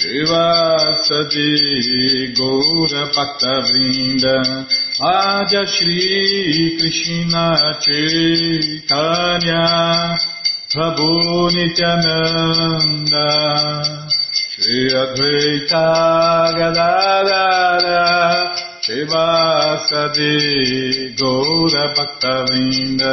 Shivasadi 0.00 1.52
Gaura 2.34 3.02
Bhaktavrinda 3.12 4.36
Adya 4.98 5.62
Shri 5.68 6.78
Krishna 6.78 7.76
Chaitanya 7.84 9.66
Prabhu 10.72 11.12
Nityananda 11.52 13.28
Shri 14.56 14.80
Advaita 15.04 15.86
Gadadara 16.56 18.00
Shivasadi 18.80 20.36
Gaura 21.20 21.84
Bhaktavrinda 21.94 23.12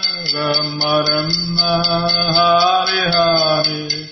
Rama 0.33 0.93
Rama 1.09 1.81
Hare 2.37 3.03
Hare 3.09 4.09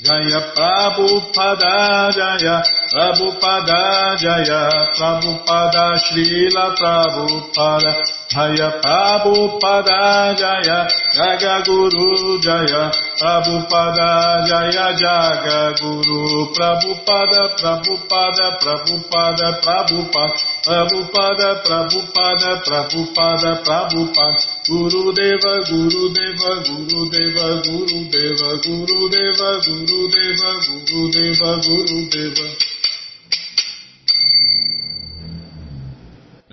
Jaya 0.00 0.40
Prabhupada 0.56 2.10
Jaya 2.16 2.62
Prabhupada 2.90 4.18
Jaya 4.18 4.66
Prabhupada 4.98 5.94
Srila 6.02 6.74
Prabhupada 6.74 7.94
Jaya 8.26 8.82
Prabhupada 8.82 10.34
Jaya 10.34 10.90
Jaga 11.14 11.62
Guru 11.62 12.42
Jaya 12.42 12.90
Prabhupada 13.14 14.42
Jaya 14.42 14.90
Jaga 14.98 15.70
Guru 15.78 16.50
Prabhupada 16.50 17.54
Prabhupada 17.54 18.58
Prabhupada 18.58 19.48
Prabhupada 19.62 20.34
Prabhupada 20.66 21.48
Prabhupada 21.62 22.50
Prabhupada 22.66 23.50
Prabhupada 23.62 24.42
Guru 24.66 25.14
Deva 25.14 25.54
Guru 25.62 26.10
Deva 26.10 26.52
Guru 26.66 27.06
Deva 27.06 27.48
Guru 27.62 27.98
Deva 28.10 28.50
Guru 28.58 29.00
Deva 29.14 29.50
Guru 29.62 30.00
Deva 30.10 30.50
Guru 30.66 31.02
Deva 31.14 31.50
Guru 31.62 31.98
Deva 32.10 32.79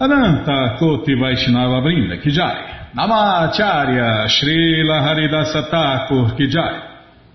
Ananta 0.00 0.76
Koti 0.78 1.14
Vaishnava 1.14 1.80
Brinda 1.80 2.20
Ki 2.22 2.30
Jai? 2.30 2.90
Namacharya 2.94 4.28
Srila 4.28 5.02
Haridasa 5.02 5.68
Thakur 5.68 6.36
Ki 6.36 6.46
Jai? 6.46 6.80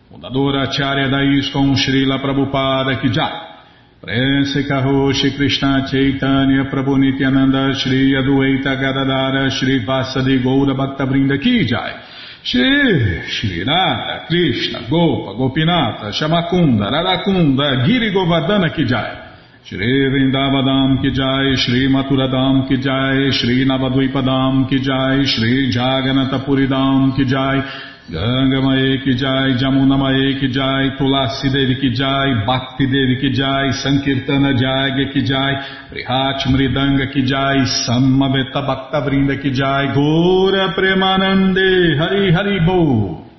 Fundadora 0.10 0.70
Acharya 0.70 1.10
da 1.10 1.18
Srila 1.18 2.22
Prabhupada 2.22 3.02
Ki 3.02 3.10
Jai? 3.10 3.52
Prense 4.00 4.66
Karoshi 4.66 5.36
Krishna 5.36 5.86
Chaitanya 5.92 6.70
Prabhu 6.72 6.98
Nityananda 6.98 7.74
Shri 7.74 8.14
Adueita 8.16 8.80
Gadadara 8.80 9.50
Shri 9.52 9.84
Vasadi 9.84 10.42
Goura 10.42 10.74
Bhaktavrinda 10.74 11.38
Ki 11.42 11.66
Jai? 11.66 12.00
Shri 12.44 13.28
Shri 13.28 13.64
Radha 13.66 14.26
Krishna 14.26 14.88
Gopa 14.90 15.34
Gopinata 15.34 16.14
Shamakunda 16.14 16.90
Radakunda 16.90 17.86
Giri 17.86 18.14
Govardhana 18.14 18.74
Ki 18.74 18.86
Jai 18.86 19.33
Shri 19.66 20.10
Vrindavadam 20.12 21.02
Ki 21.02 21.12
Jai 21.12 21.56
Shri 21.56 21.88
Maturadam 21.88 22.68
Ki 22.68 22.78
Jai 22.78 23.32
Shri 23.32 23.66
Navadvipadam 23.66 24.68
Ki 24.70 24.80
Jai 24.80 25.24
Shri 25.24 25.72
Jaganatapuridam 25.72 27.16
Ki 27.16 27.24
Jai 27.24 27.64
Ganga 28.12 28.60
Mae 28.62 29.00
Ki 29.02 29.16
Jai, 29.16 29.56
Jamuna 29.56 29.98
Mae 29.98 30.38
Ki 30.38 30.52
Jai, 30.52 30.98
Tulasi 31.00 31.50
Devi 31.50 31.80
Ki 31.80 31.96
Jai, 31.96 32.44
Bhakti 32.46 32.86
Devi 32.86 33.16
Ki 33.22 33.32
Jai, 33.32 33.72
Sankirtana 33.80 34.52
Jagya 34.60 35.14
Ki 35.14 35.24
Jai, 35.24 35.54
Prihat 35.90 36.44
Mridanga 36.52 37.14
Ki 37.14 37.24
Jai, 37.24 37.64
Samaveta 37.88 38.60
Bhakta 38.68 39.00
Vrinda 39.08 39.42
Ki 39.42 39.52
Jai, 39.52 39.94
Gora 39.96 40.74
Premanande, 40.76 41.98
Hari 41.98 42.34
Hari 42.34 42.60
Bo. 42.66 43.33